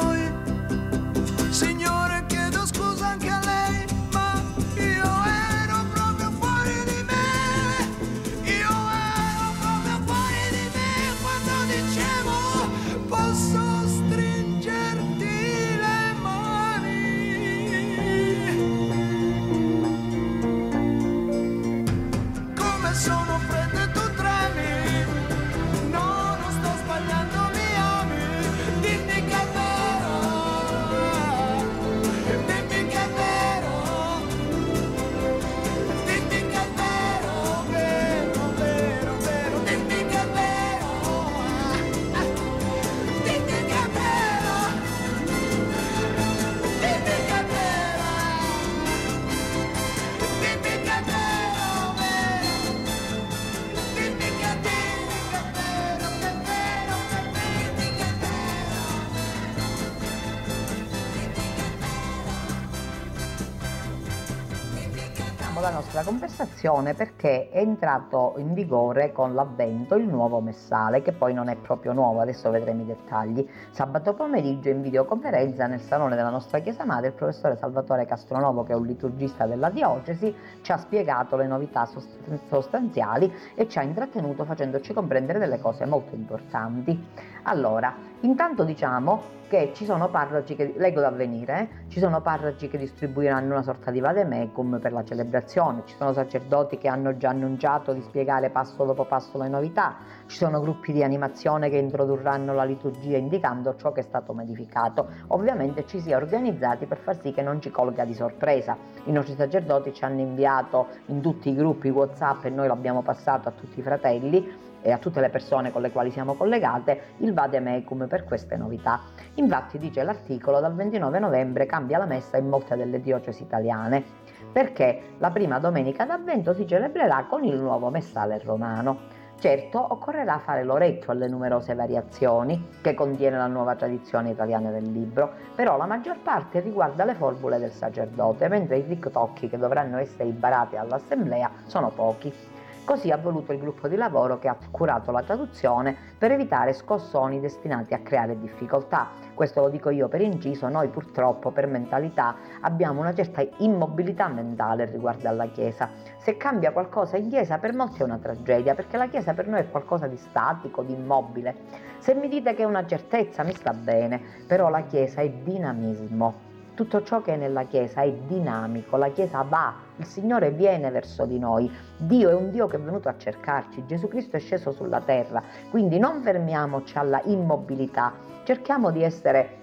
Conversazione 66.61 66.93
perché 67.21 67.49
è 67.51 67.59
entrato 67.59 68.33
in 68.37 68.55
vigore 68.55 69.11
con 69.11 69.35
l'avvento 69.35 69.93
il 69.93 70.07
nuovo 70.07 70.41
messale, 70.41 71.03
che 71.03 71.11
poi 71.11 71.35
non 71.35 71.49
è 71.49 71.55
proprio 71.55 71.93
nuovo, 71.93 72.19
adesso 72.19 72.49
vedremo 72.49 72.81
i 72.81 72.85
dettagli. 72.85 73.47
Sabato 73.69 74.15
pomeriggio 74.15 74.69
in 74.69 74.81
videoconferenza 74.81 75.67
nel 75.67 75.81
salone 75.81 76.15
della 76.15 76.31
nostra 76.31 76.59
chiesa 76.59 76.83
madre 76.83 77.09
il 77.09 77.13
professore 77.13 77.57
Salvatore 77.57 78.07
Castronovo, 78.07 78.63
che 78.63 78.73
è 78.73 78.75
un 78.75 78.87
liturgista 78.87 79.45
della 79.45 79.69
diocesi, 79.69 80.35
ci 80.61 80.71
ha 80.71 80.77
spiegato 80.77 81.35
le 81.35 81.45
novità 81.45 81.85
sost- 81.85 82.17
sostanziali 82.47 83.31
e 83.53 83.67
ci 83.67 83.77
ha 83.77 83.83
intrattenuto 83.83 84.43
facendoci 84.43 84.91
comprendere 84.91 85.37
delle 85.37 85.59
cose 85.59 85.85
molto 85.85 86.15
importanti. 86.15 86.99
Allora, 87.43 87.93
intanto 88.21 88.63
diciamo 88.63 89.39
che 89.51 89.71
ci 89.73 89.83
sono 89.83 90.09
parroci 90.09 90.55
che, 90.55 90.73
leggo 90.77 91.01
d'avvenire, 91.01 91.59
eh? 91.59 91.89
ci 91.89 91.99
sono 91.99 92.21
parroci 92.21 92.69
che 92.69 92.77
distribuiranno 92.77 93.51
una 93.51 93.63
sorta 93.63 93.91
di 93.91 93.99
vademecum 93.99 94.79
per 94.79 94.93
la 94.93 95.03
celebrazione, 95.03 95.81
ci 95.83 95.95
sono 95.97 96.13
sacerdoti 96.13 96.77
che 96.77 96.87
hanno 96.87 97.10
già 97.17 97.29
annunciato 97.29 97.93
di 97.93 98.01
spiegare 98.01 98.49
passo 98.49 98.83
dopo 98.83 99.05
passo 99.05 99.37
le 99.37 99.47
novità, 99.47 99.97
ci 100.27 100.37
sono 100.37 100.59
gruppi 100.59 100.93
di 100.93 101.03
animazione 101.03 101.69
che 101.69 101.77
introdurranno 101.77 102.53
la 102.53 102.63
liturgia 102.63 103.17
indicando 103.17 103.75
ciò 103.75 103.91
che 103.91 104.01
è 104.01 104.03
stato 104.03 104.33
modificato. 104.33 105.07
Ovviamente 105.27 105.85
ci 105.85 105.99
si 105.99 106.11
è 106.11 106.15
organizzati 106.15 106.85
per 106.85 106.97
far 106.97 107.19
sì 107.21 107.31
che 107.31 107.41
non 107.41 107.61
ci 107.61 107.71
colga 107.71 108.05
di 108.05 108.13
sorpresa. 108.13 108.77
I 109.05 109.11
nostri 109.11 109.35
sacerdoti 109.35 109.93
ci 109.93 110.03
hanno 110.03 110.21
inviato 110.21 110.87
in 111.07 111.21
tutti 111.21 111.49
i 111.49 111.55
gruppi 111.55 111.89
WhatsApp 111.89 112.45
e 112.45 112.49
noi 112.49 112.67
l'abbiamo 112.67 113.01
passato 113.01 113.49
a 113.49 113.51
tutti 113.51 113.79
i 113.79 113.83
fratelli 113.83 114.69
e 114.81 114.91
a 114.91 114.97
tutte 114.97 115.21
le 115.21 115.29
persone 115.29 115.71
con 115.71 115.81
le 115.81 115.91
quali 115.91 116.11
siamo 116.11 116.33
collegate 116.33 117.15
il 117.17 117.33
vademecum 117.33 118.07
per 118.07 118.23
queste 118.23 118.57
novità. 118.57 119.01
Infatti 119.35 119.77
dice 119.77 120.03
l'articolo 120.03 120.59
dal 120.59 120.73
29 120.73 121.19
novembre 121.19 121.65
cambia 121.65 121.97
la 121.97 122.05
messa 122.05 122.37
in 122.37 122.47
molte 122.47 122.75
delle 122.75 122.99
diocesi 122.99 123.43
italiane 123.43 124.03
perché 124.51 125.15
la 125.17 125.31
prima 125.31 125.59
domenica 125.59 126.05
d'avvento 126.05 126.53
si 126.53 126.65
celebrerà 126.65 127.25
con 127.29 127.43
il 127.43 127.59
nuovo 127.59 127.89
messale 127.89 128.39
romano. 128.43 129.19
Certo, 129.39 129.83
occorrerà 129.89 130.37
fare 130.37 130.63
l'orecchio 130.63 131.11
alle 131.13 131.27
numerose 131.27 131.73
variazioni 131.73 132.67
che 132.79 132.93
contiene 132.93 133.37
la 133.37 133.47
nuova 133.47 133.73
tradizione 133.73 134.29
italiana 134.29 134.69
del 134.69 134.91
libro, 134.91 135.31
però 135.55 135.77
la 135.77 135.87
maggior 135.87 136.19
parte 136.19 136.59
riguarda 136.59 137.05
le 137.05 137.15
formule 137.15 137.57
del 137.57 137.71
sacerdote, 137.71 138.47
mentre 138.49 138.77
i 138.77 138.87
TikTok 138.87 139.49
che 139.49 139.57
dovranno 139.57 139.97
essere 139.97 140.25
imparati 140.25 140.75
all'assemblea 140.75 141.49
sono 141.65 141.89
pochi. 141.89 142.50
Così 142.83 143.11
ha 143.11 143.17
voluto 143.17 143.53
il 143.53 143.59
gruppo 143.59 143.87
di 143.87 143.95
lavoro 143.95 144.39
che 144.39 144.47
ha 144.47 144.57
curato 144.71 145.11
la 145.11 145.21
traduzione 145.21 145.95
per 146.17 146.31
evitare 146.31 146.73
scossoni 146.73 147.39
destinati 147.39 147.93
a 147.93 147.99
creare 147.99 148.39
difficoltà. 148.39 149.09
Questo 149.35 149.61
lo 149.61 149.69
dico 149.69 149.91
io 149.91 150.07
per 150.07 150.21
inciso, 150.21 150.67
noi 150.67 150.87
purtroppo 150.89 151.51
per 151.51 151.67
mentalità 151.67 152.35
abbiamo 152.61 152.99
una 152.99 153.13
certa 153.13 153.45
immobilità 153.57 154.27
mentale 154.27 154.85
riguardo 154.85 155.29
alla 155.29 155.47
Chiesa. 155.47 155.89
Se 156.17 156.37
cambia 156.37 156.71
qualcosa 156.71 157.17
in 157.17 157.29
Chiesa 157.29 157.59
per 157.59 157.73
molti 157.73 158.01
è 158.01 158.03
una 158.03 158.17
tragedia, 158.17 158.73
perché 158.73 158.97
la 158.97 159.07
Chiesa 159.07 159.33
per 159.33 159.47
noi 159.47 159.59
è 159.61 159.69
qualcosa 159.69 160.07
di 160.07 160.17
statico, 160.17 160.81
di 160.81 160.93
immobile. 160.93 161.55
Se 161.99 162.15
mi 162.15 162.27
dite 162.27 162.55
che 162.55 162.63
è 162.63 162.65
una 162.65 162.85
certezza 162.85 163.43
mi 163.43 163.53
sta 163.53 163.73
bene, 163.73 164.19
però 164.47 164.69
la 164.69 164.81
Chiesa 164.81 165.21
è 165.21 165.29
dinamismo 165.29 166.49
tutto 166.73 167.03
ciò 167.03 167.21
che 167.21 167.33
è 167.33 167.37
nella 167.37 167.63
Chiesa 167.63 168.01
è 168.01 168.11
dinamico, 168.11 168.97
la 168.97 169.09
Chiesa 169.09 169.43
va, 169.47 169.73
il 169.97 170.05
Signore 170.05 170.51
viene 170.51 170.89
verso 170.89 171.25
di 171.25 171.37
noi, 171.37 171.71
Dio 171.97 172.29
è 172.29 172.33
un 172.33 172.49
Dio 172.49 172.67
che 172.67 172.77
è 172.77 172.79
venuto 172.79 173.09
a 173.09 173.17
cercarci, 173.17 173.85
Gesù 173.85 174.07
Cristo 174.07 174.37
è 174.37 174.39
sceso 174.39 174.71
sulla 174.71 175.01
terra, 175.01 175.43
quindi 175.69 175.99
non 175.99 176.21
fermiamoci 176.21 176.97
alla 176.97 177.21
immobilità, 177.25 178.13
cerchiamo 178.43 178.91
di 178.91 179.03
essere 179.03 179.59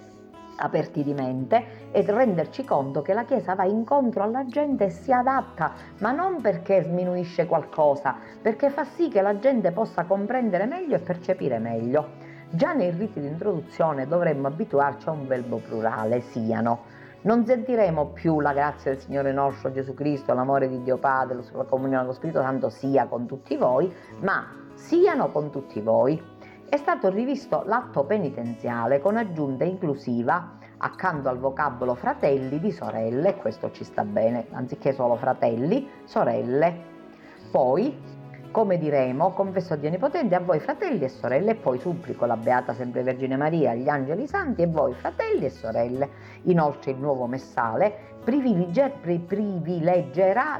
aperti 0.61 1.03
di 1.03 1.15
mente 1.15 1.91
e 1.93 2.03
renderci 2.03 2.65
conto 2.65 3.03
che 3.03 3.15
la 3.15 3.25
Chiesa 3.25 3.55
va 3.55 3.65
incontro 3.65 4.23
alla 4.23 4.45
gente 4.47 4.85
e 4.87 4.91
si 4.91 5.12
adatta, 5.12 5.73
ma 5.99 6.12
non 6.12 6.41
perché 6.41 6.83
sminuisce 6.83 7.47
qualcosa, 7.47 8.17
perché 8.41 8.71
fa 8.71 8.85
sì 8.85 9.09
che 9.09 9.23
la 9.23 9.38
gente 9.38 9.73
possa 9.73 10.05
comprendere 10.05 10.67
meglio 10.67 10.97
e 10.97 11.00
percepire 11.00 11.59
meglio. 11.59 12.27
Già 12.50 12.73
nei 12.73 12.91
riti 12.91 13.21
di 13.21 13.27
introduzione 13.27 14.07
dovremmo 14.07 14.47
abituarci 14.47 15.09
a 15.09 15.12
un 15.12 15.27
verbo 15.27 15.59
plurale, 15.59 16.23
siano. 16.23 16.97
Non 17.21 17.45
sentiremo 17.45 18.11
più 18.11 18.39
la 18.39 18.53
grazia 18.53 18.93
del 18.93 19.01
Signore 19.01 19.33
nostro 19.33 19.73
Gesù 19.73 19.93
Cristo, 19.93 20.33
l'amore 20.35 20.69
di 20.69 20.83
Dio 20.83 20.99
Padre, 20.99 21.37
la 21.53 21.65
comunione 21.65 22.03
dello 22.03 22.13
Spirito 22.13 22.41
Santo 22.41 22.71
sia 22.71 23.07
con 23.07 23.27
tutti 23.27 23.57
voi, 23.57 23.93
ma 24.21 24.47
siano 24.75 25.29
con 25.33 25.51
tutti 25.51 25.81
voi. 25.81 26.23
È 26.69 26.77
stato 26.77 27.09
rivisto 27.09 27.65
l'atto 27.67 28.05
penitenziale 28.05 29.01
con 29.01 29.17
aggiunta 29.17 29.65
inclusiva 29.65 30.59
accanto 30.79 31.29
al 31.29 31.39
vocabolo 31.39 31.97
fratelli 31.97 32.61
di 32.61 32.71
sorelle, 32.71 33.35
questo 33.35 33.73
ci 33.73 33.83
sta 33.83 34.05
bene, 34.05 34.47
anziché 34.53 34.93
solo 34.93 35.17
fratelli, 35.17 35.89
sorelle. 36.05 36.97
Poi 37.51 38.18
come 38.50 38.78
diremo, 38.78 39.33
confesso 39.33 39.75
a 39.75 39.76
Dio 39.76 39.88
Onnipotente 39.88 40.35
a 40.35 40.40
voi 40.40 40.59
fratelli 40.61 41.05
e 41.05 41.09
sorelle, 41.09 41.52
e 41.52 41.55
poi 41.55 41.78
supplico 41.78 42.26
la 42.26 42.37
Beata 42.37 42.73
Sempre 42.75 43.02
Vergine 43.02 43.37
Maria, 43.37 43.75
gli 43.75 43.88
angeli 43.88 44.26
santi 44.26 44.62
e 44.62 44.67
voi 44.67 44.95
fratelli 44.95 45.45
e 45.45 45.50
sorelle. 45.50 46.09
Inoltre 46.43 46.93
il 46.93 46.99
nuovo 46.99 47.26
messale 47.26 48.17
privilegerà 48.25 49.00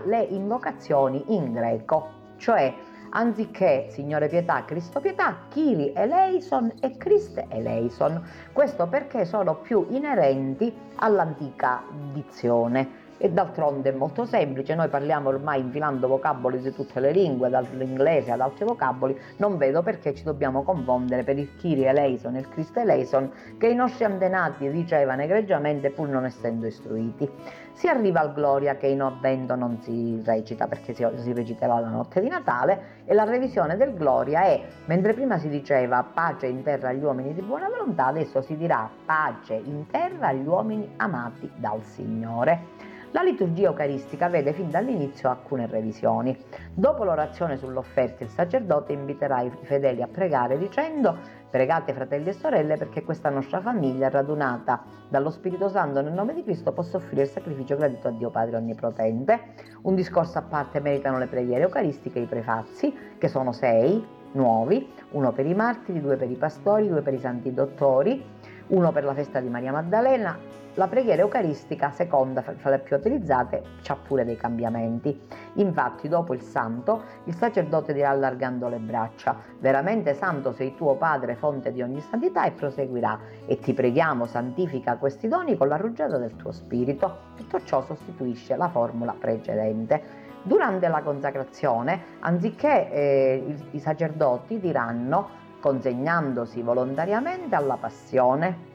le 0.05 0.23
invocazioni 0.23 1.35
in 1.35 1.53
greco, 1.53 2.09
cioè 2.37 2.73
anziché 3.11 3.87
Signore 3.91 4.29
pietà, 4.29 4.65
Cristo 4.65 5.01
pietà, 5.01 5.37
Kyrie 5.49 5.93
eleison 5.95 6.73
e 6.81 6.97
Christe 6.97 7.47
eleison. 7.49 8.23
Questo 8.53 8.87
perché 8.87 9.25
sono 9.25 9.57
più 9.57 9.87
inerenti 9.91 10.75
all'antica 10.97 11.83
dizione 12.13 12.98
e 13.19 13.31
d'altronde 13.31 13.91
è 13.91 13.93
molto 13.93 14.25
semplice, 14.25 14.75
noi 14.75 14.89
parliamo 14.89 15.29
ormai 15.29 15.61
infilando 15.61 16.07
vocaboli 16.07 16.61
di 16.61 16.73
tutte 16.73 17.01
le 17.01 17.11
lingue, 17.11 17.51
dall'inglese 17.51 18.31
ad 18.31 18.41
altri 18.41 18.65
vocaboli, 18.65 19.19
non 19.37 19.57
vedo 19.57 19.83
perché 19.83 20.15
ci 20.15 20.23
dobbiamo 20.23 20.63
confondere 20.63 21.25
per 21.25 21.37
il 21.37 21.55
Kyrie 21.57 21.89
eleison 21.89 22.37
e 22.37 22.41
il 22.41 22.49
Christ 22.49 22.77
eleison 22.77 23.31
che 23.59 23.67
i 23.67 23.75
nostri 23.75 24.05
antenati 24.05 24.71
dicevano 24.71 25.23
egregiamente 25.23 25.91
pur 25.91 26.09
non 26.09 26.25
essendo 26.25 26.67
istruiti. 26.67 27.29
Si 27.73 27.87
arriva 27.87 28.21
al 28.21 28.33
Gloria 28.33 28.77
che 28.77 28.89
in 28.89 29.01
avvento 29.01 29.55
non 29.55 29.79
si 29.83 30.21
recita 30.25 30.67
perché 30.67 30.95
si, 30.95 31.07
si 31.17 31.33
reciterà 31.33 31.79
la 31.79 31.89
notte 31.89 32.21
di 32.21 32.29
Natale 32.29 33.03
e 33.05 33.15
la 33.15 33.23
revisione 33.23 33.77
del 33.77 33.95
Gloria 33.95 34.43
è, 34.43 34.61
mentre 34.87 35.15
prima 35.15 35.39
si 35.39 35.49
diceva 35.49 36.03
pace 36.03 36.47
in 36.47 36.63
terra 36.63 36.89
agli 36.89 37.03
uomini 37.03 37.35
di 37.35 37.41
buona 37.41 37.69
volontà, 37.69 38.07
adesso 38.07 38.43
si 38.43 38.57
dirà 38.57 38.91
pace 39.05 39.55
in 39.55 39.87
terra 39.87 40.29
agli 40.29 40.47
uomini 40.47 40.93
amati 40.97 41.49
dal 41.55 41.83
Signore. 41.85 42.78
La 43.13 43.23
liturgia 43.23 43.69
eucaristica 43.69 44.29
vede 44.29 44.53
fin 44.53 44.69
dall'inizio 44.69 45.31
alcune 45.31 45.67
revisioni. 45.67 46.37
Dopo 46.75 47.05
l'orazione 47.05 47.57
sull'offerta 47.57 48.23
il 48.23 48.29
sacerdote 48.29 48.93
inviterà 48.93 49.41
i 49.41 49.51
fedeli 49.63 50.03
a 50.03 50.09
pregare 50.09 50.59
dicendo 50.59 51.17
Pregate 51.51 51.95
fratelli 51.95 52.29
e 52.29 52.35
sorelle 52.35 52.77
perché 52.77 53.03
questa 53.03 53.31
nostra 53.31 53.63
famiglia 53.63 54.11
radunata 54.11 54.85
dallo 55.09 55.31
Spirito 55.31 55.71
Santo 55.71 56.03
nel 56.03 56.13
nome 56.13 56.35
di 56.35 56.43
Cristo 56.43 56.73
possa 56.73 56.99
offrire 56.99 57.23
il 57.23 57.29
sacrificio 57.29 57.75
gradito 57.77 58.09
a 58.09 58.11
Dio 58.11 58.29
Padre 58.29 58.57
Onnipotente. 58.57 59.41
Un 59.83 59.95
discorso 59.95 60.37
a 60.37 60.43
parte 60.43 60.79
meritano 60.81 61.17
le 61.17 61.27
preghiere 61.27 61.63
eucaristiche 61.63 62.19
e 62.19 62.23
i 62.23 62.27
prefazzi, 62.27 62.95
che 63.17 63.29
sono 63.29 63.53
sei, 63.53 64.05
nuovi, 64.33 64.93
uno 65.13 65.33
per 65.33 65.47
i 65.47 65.55
martiri, 65.55 66.03
due 66.03 66.17
per 66.17 66.31
i 66.31 66.37
pastori, 66.37 66.87
due 66.87 67.01
per 67.01 67.15
i 67.15 67.19
santi 67.19 67.55
dottori, 67.55 68.23
uno 68.67 68.93
per 68.93 69.05
la 69.05 69.15
festa 69.15 69.41
di 69.41 69.49
Maria 69.49 69.73
Maddalena, 69.73 70.39
la 70.75 70.87
preghiera 70.87 71.23
eucaristica, 71.23 71.91
seconda 71.91 72.43
fra 72.43 72.71
le 72.71 72.79
più 72.79 72.97
utilizzate, 72.97 73.63
ha 73.87 73.97
pure 73.97 74.25
dei 74.25 74.37
cambiamenti. 74.37 75.21
Infatti, 75.55 76.09
dopo 76.09 76.35
il 76.35 76.41
santo, 76.41 77.03
il 77.25 77.35
sacerdote 77.35 77.93
dirà 77.93 78.11
allargando 78.11 78.69
le 78.69 78.79
braccia: 78.79 79.37
Veramente 79.59 80.15
santo 80.15 80.53
sei 80.53 80.75
tuo 80.75 80.95
Padre, 80.97 81.35
fonte 81.35 81.73
di 81.73 81.83
ogni 81.83 82.01
santità, 82.01 82.45
e 82.45 82.53
proseguirà: 82.53 83.19
E 83.47 83.59
ti 83.59 83.75
preghiamo, 83.75 84.27
santifica 84.27 84.97
questi 84.97 85.29
doni 85.29 85.57
con 85.57 85.69
la 85.69 85.77
rugiada 85.77 86.19
del 86.19 86.37
tuo 86.37 86.53
spirito. 86.53 87.27
Tutto 87.37 87.61
ciò 87.65 87.83
sostituisce 87.83 88.57
la 88.57 88.69
formula 88.69 89.15
precedente. 89.19 90.27
Durante 90.43 90.87
la 90.89 91.03
consacrazione, 91.03 92.01
anziché 92.21 92.91
eh, 92.91 93.45
i, 93.47 93.77
i 93.77 93.81
sacerdoti 93.81 94.61
diranno, 94.61 95.47
consegnandosi 95.61 96.63
volontariamente 96.63 97.57
alla 97.57 97.77
passione, 97.77 98.68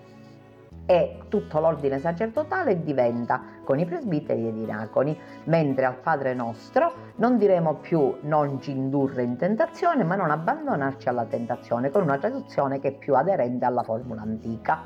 e 0.86 1.20
tutto 1.30 1.60
l'ordine 1.60 2.00
sacerdotale 2.00 2.84
diventa 2.84 3.42
con 3.64 3.80
i 3.80 3.86
presbiteri 3.86 4.48
ed 4.48 4.58
i 4.58 4.66
diaconi, 4.66 5.18
mentre 5.46 5.86
al 5.86 5.96
Padre 5.96 6.34
nostro 6.34 6.94
non 7.16 7.38
diremo 7.38 7.76
più 7.76 8.18
non 8.22 8.60
ci 8.62 8.72
indurre 8.72 9.24
in 9.24 9.38
tentazione, 9.38 10.04
ma 10.04 10.16
non 10.16 10.32
abbandonarci 10.32 11.08
alla 11.08 11.26
tentazione, 11.26 11.90
con 11.90 12.02
una 12.02 12.18
traduzione 12.18 12.80
che 12.80 12.90
è 12.90 12.94
più 12.94 13.16
aderente 13.16 13.66
alla 13.66 13.84
formula 13.84 14.22
antica. 14.22 14.80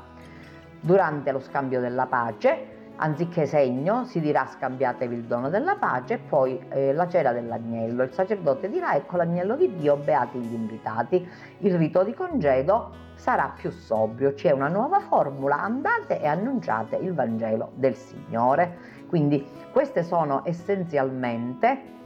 Durante 0.80 1.32
lo 1.32 1.40
scambio 1.40 1.80
della 1.80 2.06
pace, 2.06 2.76
anziché 2.96 3.46
segno, 3.46 4.04
si 4.04 4.20
dirà 4.20 4.46
scambiatevi 4.46 5.14
il 5.14 5.24
dono 5.24 5.48
della 5.48 5.76
pace 5.76 6.14
e 6.14 6.18
poi 6.18 6.60
eh, 6.68 6.92
la 6.92 7.08
cera 7.08 7.32
dell'agnello. 7.32 8.04
Il 8.04 8.12
sacerdote 8.12 8.68
dirà 8.68 8.94
ecco 8.94 9.16
l'agnello 9.16 9.56
di 9.56 9.74
Dio, 9.74 9.96
beati 9.96 10.38
gli 10.38 10.54
invitati. 10.54 11.28
Il 11.58 11.76
rito 11.76 12.04
di 12.04 12.14
congedo 12.14 13.06
sarà 13.18 13.52
più 13.54 13.70
sobrio, 13.70 14.32
c'è 14.32 14.52
una 14.52 14.68
nuova 14.68 15.00
formula, 15.00 15.60
andate 15.60 16.20
e 16.20 16.26
annunciate 16.26 16.96
il 16.96 17.12
Vangelo 17.12 17.72
del 17.74 17.96
Signore. 17.96 18.78
Quindi 19.08 19.44
queste 19.72 20.04
sono 20.04 20.42
essenzialmente 20.44 21.96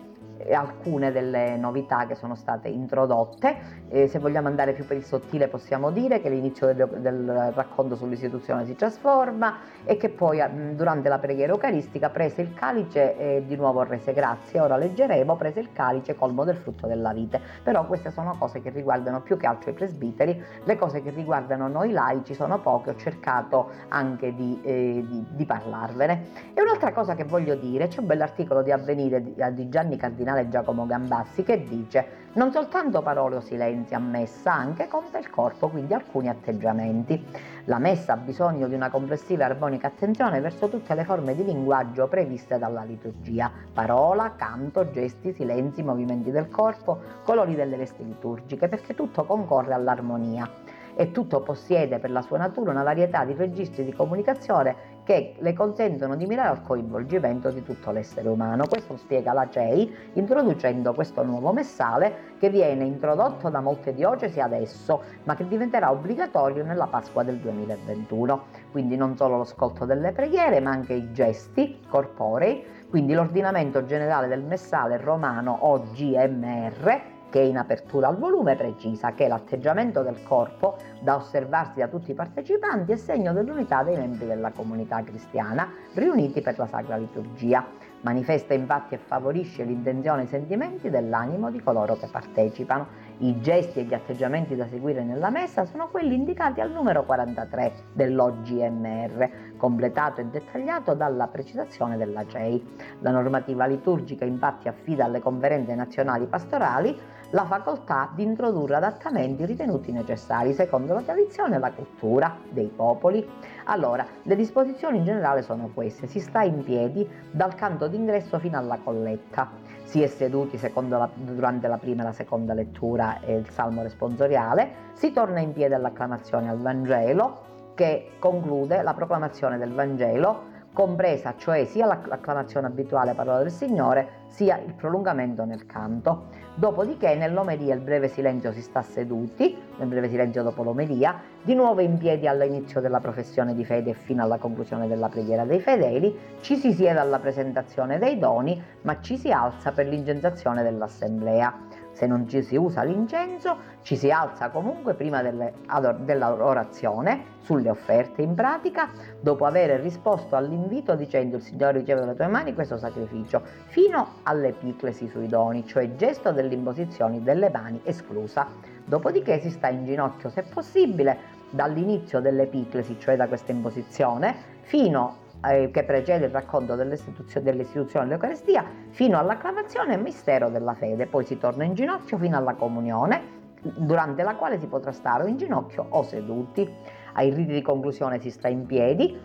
alcune 0.53 1.13
delle 1.13 1.57
novità 1.57 2.07
che 2.07 2.15
sono 2.15 2.35
state 2.35 2.69
introdotte. 2.69 3.57
Eh, 3.89 4.09
se 4.09 4.19
vogliamo 4.19 4.49
andare 4.49 4.73
più 4.73 4.87
per 4.87 4.97
il 4.97 5.05
sottile 5.05 5.49
possiamo 5.49 5.91
dire 5.91 6.21
che 6.21 6.29
l'inizio 6.29 6.73
del, 6.75 6.89
del 7.01 7.53
racconto 7.55 7.95
sull'istituzione 7.95 8.65
si 8.65 8.75
trasforma 8.75 9.59
e 9.85 9.97
che 9.97 10.09
poi 10.09 10.43
durante 10.75 11.09
la 11.09 11.19
preghiera 11.19 11.53
eucaristica 11.53 12.11
prese 12.11 12.43
il 12.43 12.55
calice 12.55 13.17
e 13.17 13.45
di 13.47 13.57
nuovo 13.57 13.83
rese 13.83 14.13
grazie. 14.13 14.61
Ora 14.61 14.77
leggeremo, 14.77 15.37
prese 15.37 15.61
il 15.61 15.73
calice 15.73 16.15
colmo 16.15 16.45
del 16.45 16.57
frutto 16.57 16.87
della 16.87 17.13
vite. 17.13 17.41
Però 17.63 17.87
queste 17.87 18.11
sono 18.11 18.37
cose 18.39 18.61
che 18.61 18.71
riguardano 18.71 19.21
più 19.21 19.37
che 19.37 19.47
altro 19.47 19.71
i 19.71 19.75
presbiteri, 19.75 20.43
le 20.65 20.77
cose 20.77 21.03
che 21.03 21.11
riguardano 21.11 21.69
noi 21.69 21.91
laici 21.93 22.35
sono 22.35 22.61
poche, 22.61 22.91
ho 22.91 22.97
cercato 22.97 23.71
anche 23.89 24.35
di, 24.35 24.61
eh, 24.63 25.05
di, 25.07 25.25
di 25.31 25.45
parlarvene. 25.45 26.29
E 26.55 26.63
un'altra 26.63 26.93
cosa 26.93 27.15
che 27.15 27.25
voglio 27.25 27.55
dire, 27.55 27.89
c'è 27.89 28.01
un 28.01 28.07
bell'articolo 28.07 28.63
di 28.63 28.73
Avvenire 28.73 29.23
di, 29.23 29.35
di 29.53 29.69
Gianni 29.69 29.97
Cardinale 29.97 30.32
Giacomo 30.49 30.87
Gambassi 30.87 31.43
che 31.43 31.65
dice 31.65 32.21
non 32.35 32.51
soltanto 32.51 33.03
parole 33.03 33.37
o 33.37 33.41
silenzi 33.41 33.93
a 33.95 33.99
messa, 33.99 34.55
anche 34.55 34.89
conta 34.89 35.19
il 35.19 35.29
corpo, 35.29 35.69
quindi 35.69 35.93
alcuni 35.93 36.31
atteggiamenti. 36.31 37.23
La 37.67 37.79
messa 37.79 38.15
ha 38.15 38.17
bisogno 38.17 38.69
di 38.69 38.75
una 38.75 38.89
complessiva 38.89 39.43
e 39.43 39.51
armonica 39.51 39.89
attenzione 39.89 40.41
verso 40.41 40.71
tutte 40.71 40.95
le 40.95 41.05
forme 41.05 41.35
di 41.35 41.45
linguaggio 41.45 42.09
previste 42.09 42.59
dalla 42.59 42.85
liturgia, 42.85 43.51
parola, 43.75 44.33
canto, 44.35 44.91
gesti, 44.91 45.35
silenzi, 45.35 45.83
movimenti 45.83 46.31
del 46.31 46.49
corpo, 46.49 46.99
colori 47.23 47.55
delle 47.55 47.77
vesti 47.77 48.03
liturgiche, 48.03 48.67
perché 48.67 48.95
tutto 48.95 49.25
concorre 49.25 49.75
all'armonia 49.75 50.51
e 50.95 51.11
tutto 51.11 51.41
possiede 51.41 51.99
per 51.99 52.11
la 52.11 52.23
sua 52.23 52.39
natura 52.39 52.71
una 52.71 52.83
varietà 52.83 53.25
di 53.25 53.35
registri 53.35 53.85
di 53.85 53.93
comunicazione 53.93 54.92
che 55.05 55.35
le 55.39 55.53
consentono 55.53 56.17
di 56.17 56.27
mirare 56.27 56.49
al 56.49 56.63
coinvolgimento 56.63 57.51
di 57.51 57.63
tutto 57.63 57.91
l'essere 57.91 58.29
umano. 58.29 58.67
Questo 58.67 58.97
spiega 58.97 59.33
la 59.33 59.49
CEI 59.49 59.95
introducendo 60.15 60.95
questo 60.95 61.23
nuovo 61.23 61.53
messale 61.53 62.35
che 62.39 62.51
viene 62.51 62.85
introdotto 62.85 63.49
da 63.49 63.61
molte 63.61 63.95
diocesi 63.95 64.41
adesso, 64.41 65.03
ma 65.25 65.35
che 65.35 65.47
diventerà 65.47 65.91
obbligatorio 65.91 66.65
nella 66.65 66.87
Pasqua 66.87 67.23
del 67.23 67.39
2021. 67.39 68.45
Quindi 68.71 68.97
non 68.97 69.17
solo 69.17 69.37
lo 69.37 69.39
l'ascolto 69.39 69.85
delle 69.85 70.13
preghiere, 70.13 70.61
ma 70.61 70.71
anche 70.71 70.95
i 70.95 71.13
gesti 71.13 71.81
corporei, 71.89 72.65
quindi 72.89 73.13
l'ordinamento 73.13 73.85
generale 73.85 74.29
del 74.29 74.43
messale 74.43 74.97
romano 74.97 75.57
OGMR 75.61 77.12
che 77.33 77.41
in 77.41 77.57
apertura 77.57 78.09
al 78.09 78.19
volume 78.19 78.57
precisa 78.57 79.15
che 79.15 79.27
l'atteggiamento 79.27 80.03
del 80.03 80.23
corpo 80.23 80.77
da 81.01 81.17
osservarsi 81.17 81.79
da 81.79 81.89
tutti 81.89 82.11
i 82.11 82.15
partecipanti 82.15 82.93
è 82.93 82.97
segno 82.97 83.33
dell'unità 83.33 83.83
dei 83.83 83.97
membri 83.97 84.27
della 84.27 84.51
comunità 84.51 85.03
cristiana 85.03 85.73
riuniti 85.95 86.43
per 86.43 86.59
la 86.59 86.67
Sacra 86.67 86.97
Liturgia. 86.99 87.67
Manifesta 88.03 88.53
infatti 88.53 88.95
e 88.95 88.99
favorisce 88.99 89.65
l'intenzione 89.65 90.23
e 90.23 90.25
i 90.25 90.29
sentimenti 90.29 90.91
dell'animo 90.91 91.51
di 91.51 91.63
coloro 91.63 91.97
che 91.97 92.09
partecipano. 92.11 92.87
I 93.23 93.41
gesti 93.41 93.79
e 93.79 93.83
gli 93.85 93.95
atteggiamenti 93.95 94.57
da 94.57 94.67
seguire 94.67 95.05
nella 95.05 95.31
messa 95.31 95.65
sono 95.65 95.87
quelli 95.91 96.17
indicati 96.17 96.61
al 96.61 96.73
numero 96.73 97.05
43 97.05 97.73
dell'OGMR, 97.93 99.55
completato 99.57 100.21
e 100.21 100.25
dettagliato 100.25 100.95
dalla 100.95 101.29
precisazione 101.29 101.97
della 101.97 102.27
CEI. 102.27 102.79
La 102.99 103.13
normativa 103.13 103.67
liturgica 103.67 104.25
infatti 104.25 104.67
affida 104.67 105.05
alle 105.05 105.21
conferenze 105.21 105.73
nazionali 105.77 106.27
pastorali 106.27 106.99
la 107.31 107.45
facoltà 107.45 108.11
di 108.13 108.25
introdurre 108.25 108.75
adattamenti 108.75 109.47
ritenuti 109.47 109.93
necessari 109.93 110.53
secondo 110.53 110.93
la 110.93 111.03
tradizione 111.03 111.55
e 111.55 111.59
la 111.61 111.71
cultura 111.71 112.37
dei 112.51 112.73
popoli. 112.75 113.25
Allora, 113.67 114.05
le 114.23 114.35
disposizioni 114.35 114.99
in 114.99 115.05
generale 115.05 115.43
sono 115.43 115.71
queste. 115.73 116.09
Si 116.09 116.19
sta 116.19 116.43
in 116.43 116.65
piedi 116.65 117.09
dal 117.31 117.55
canto 117.55 117.87
d'ingresso 117.87 118.41
fino 118.41 118.59
alla 118.59 118.79
colletta. 118.83 119.62
Si 119.93 120.01
è 120.01 120.07
seduti 120.07 120.59
la, 120.89 121.11
durante 121.13 121.69
la 121.69 121.77
prima 121.77 122.01
e 122.01 122.05
la 122.07 122.13
seconda 122.13 122.55
lettura 122.55 123.21
e 123.21 123.37
il 123.37 123.51
salmo 123.51 123.83
responsoriale. 123.83 124.91
Si 124.95 125.13
torna 125.13 125.41
in 125.41 125.53
piedi 125.53 125.75
all'acclamazione 125.75 126.49
al 126.49 126.57
Vangelo 126.57 127.75
che 127.75 128.13
conclude 128.19 128.81
la 128.81 128.95
proclamazione 128.95 129.59
del 129.59 129.75
Vangelo 129.75 130.45
compresa 130.73 131.35
cioè 131.37 131.65
sia 131.65 131.87
l'acclamazione 131.87 132.67
abituale 132.67 133.15
parola 133.15 133.39
del 133.39 133.51
Signore, 133.51 134.21
sia 134.29 134.59
il 134.59 134.73
prolungamento 134.75 135.45
nel 135.45 135.67
canto. 135.67 136.29
Dopodiché 136.55 137.15
nell'omelia 137.15 137.75
il 137.75 137.81
breve 137.81 138.09
silenzio 138.09 138.53
si 138.53 138.63
sta 138.63 138.83
seduti, 138.83 139.57
nel 139.79 139.89
breve 139.89 140.09
silenzio 140.09 140.43
dopo 140.43 140.63
l'omelia, 140.63 141.21
di 141.43 141.55
nuovo 141.55 141.81
in 141.81 141.99
piedi 141.99 142.27
all'inizio 142.27 142.81
della 142.81 143.01
professione 143.01 143.55
di 143.55 143.65
fede 143.65 143.91
e 143.91 143.95
fino 143.95 144.23
alla 144.23 144.39
conclusione 144.39 144.89
della 144.89 145.09
preghiera 145.09 145.45
dei 145.45 145.61
fedeli, 145.61 146.17
ci 146.41 146.57
si 146.57 146.73
siede 146.73 146.99
alla 146.99 147.19
presentazione 147.19 147.99
dei 147.99 148.19
doni, 148.19 148.63
ma 148.83 149.01
ci 149.01 149.17
si 149.17 149.31
alza 149.31 149.73
per 149.73 149.87
l'incensazione 149.87 150.63
dell'assemblea. 150.63 151.72
Se 151.93 152.07
non 152.07 152.29
ci 152.29 152.43
si 152.43 152.57
usa 152.57 152.83
l'incenso, 152.83 153.57
ci 153.83 153.97
si 153.97 154.11
alza 154.11 154.51
comunque 154.51 154.95
prima 154.95 155.23
delle, 155.23 155.53
dell'orazione 155.99 157.25
sulle 157.41 157.69
offerte. 157.71 158.23
In 158.23 158.35
pratica, 158.35 158.89
dopo 159.21 159.45
aver 159.45 159.81
risposto 159.81 160.37
all'invito 160.37 160.95
dicendo 160.95 161.37
il 161.37 161.43
Signore 161.43 161.79
riceve 161.79 162.01
dalle 162.01 162.15
tue 162.15 162.27
mani 162.27 162.55
questo 162.55 162.77
sacrificio, 162.77 163.43
fino 163.67 164.15
all'epiclesi 164.23 165.09
sui 165.09 165.29
doni, 165.29 165.67
cioè 165.67 165.95
gesto 165.95 166.33
delle 166.33 166.55
imposizioni 166.55 167.23
delle 167.23 167.51
mani 167.51 167.81
esclusa. 167.85 168.47
Dopodiché 168.85 169.39
si 169.41 169.51
sta 169.51 169.69
in 169.69 169.85
ginocchio, 169.85 170.29
se 170.29 170.43
possibile, 170.43 171.41
dall'inizio 171.51 172.21
dell'epiclesi, 172.21 172.99
cioè 172.99 173.17
da 173.17 173.29
questa 173.29 173.53
imposizione, 173.53 174.35
fino 174.63 175.22
eh, 175.45 175.71
che 175.71 175.83
precede 175.85 176.27
il 176.27 176.33
racconto 176.33 176.75
dell'istituzione, 176.75 177.45
dell'istituzione 177.45 178.07
dell'Eucaristia, 178.07 178.65
fino 178.91 179.19
all'acclamazione 179.19 179.95
e 179.95 179.97
mistero 179.97 180.49
della 180.49 180.75
fede. 180.75 181.07
Poi 181.07 181.25
si 181.25 181.39
torna 181.39 181.65
in 181.65 181.75
ginocchio 181.75 182.19
fino 182.19 182.37
alla 182.37 182.55
comunione, 182.55 183.41
durante 183.63 184.23
la 184.23 184.35
quale 184.35 184.59
si 184.59 184.67
potrà 184.67 184.93
stare 184.93 185.29
in 185.29 185.37
ginocchio 185.37 185.87
o 185.89 186.03
seduti. 186.03 186.69
Ai 187.15 187.31
riti 187.31 187.53
di 187.53 187.63
conclusione 187.63 188.19
si 188.21 188.31
sta 188.31 188.49
in 188.49 188.67
piedi, 188.67 189.19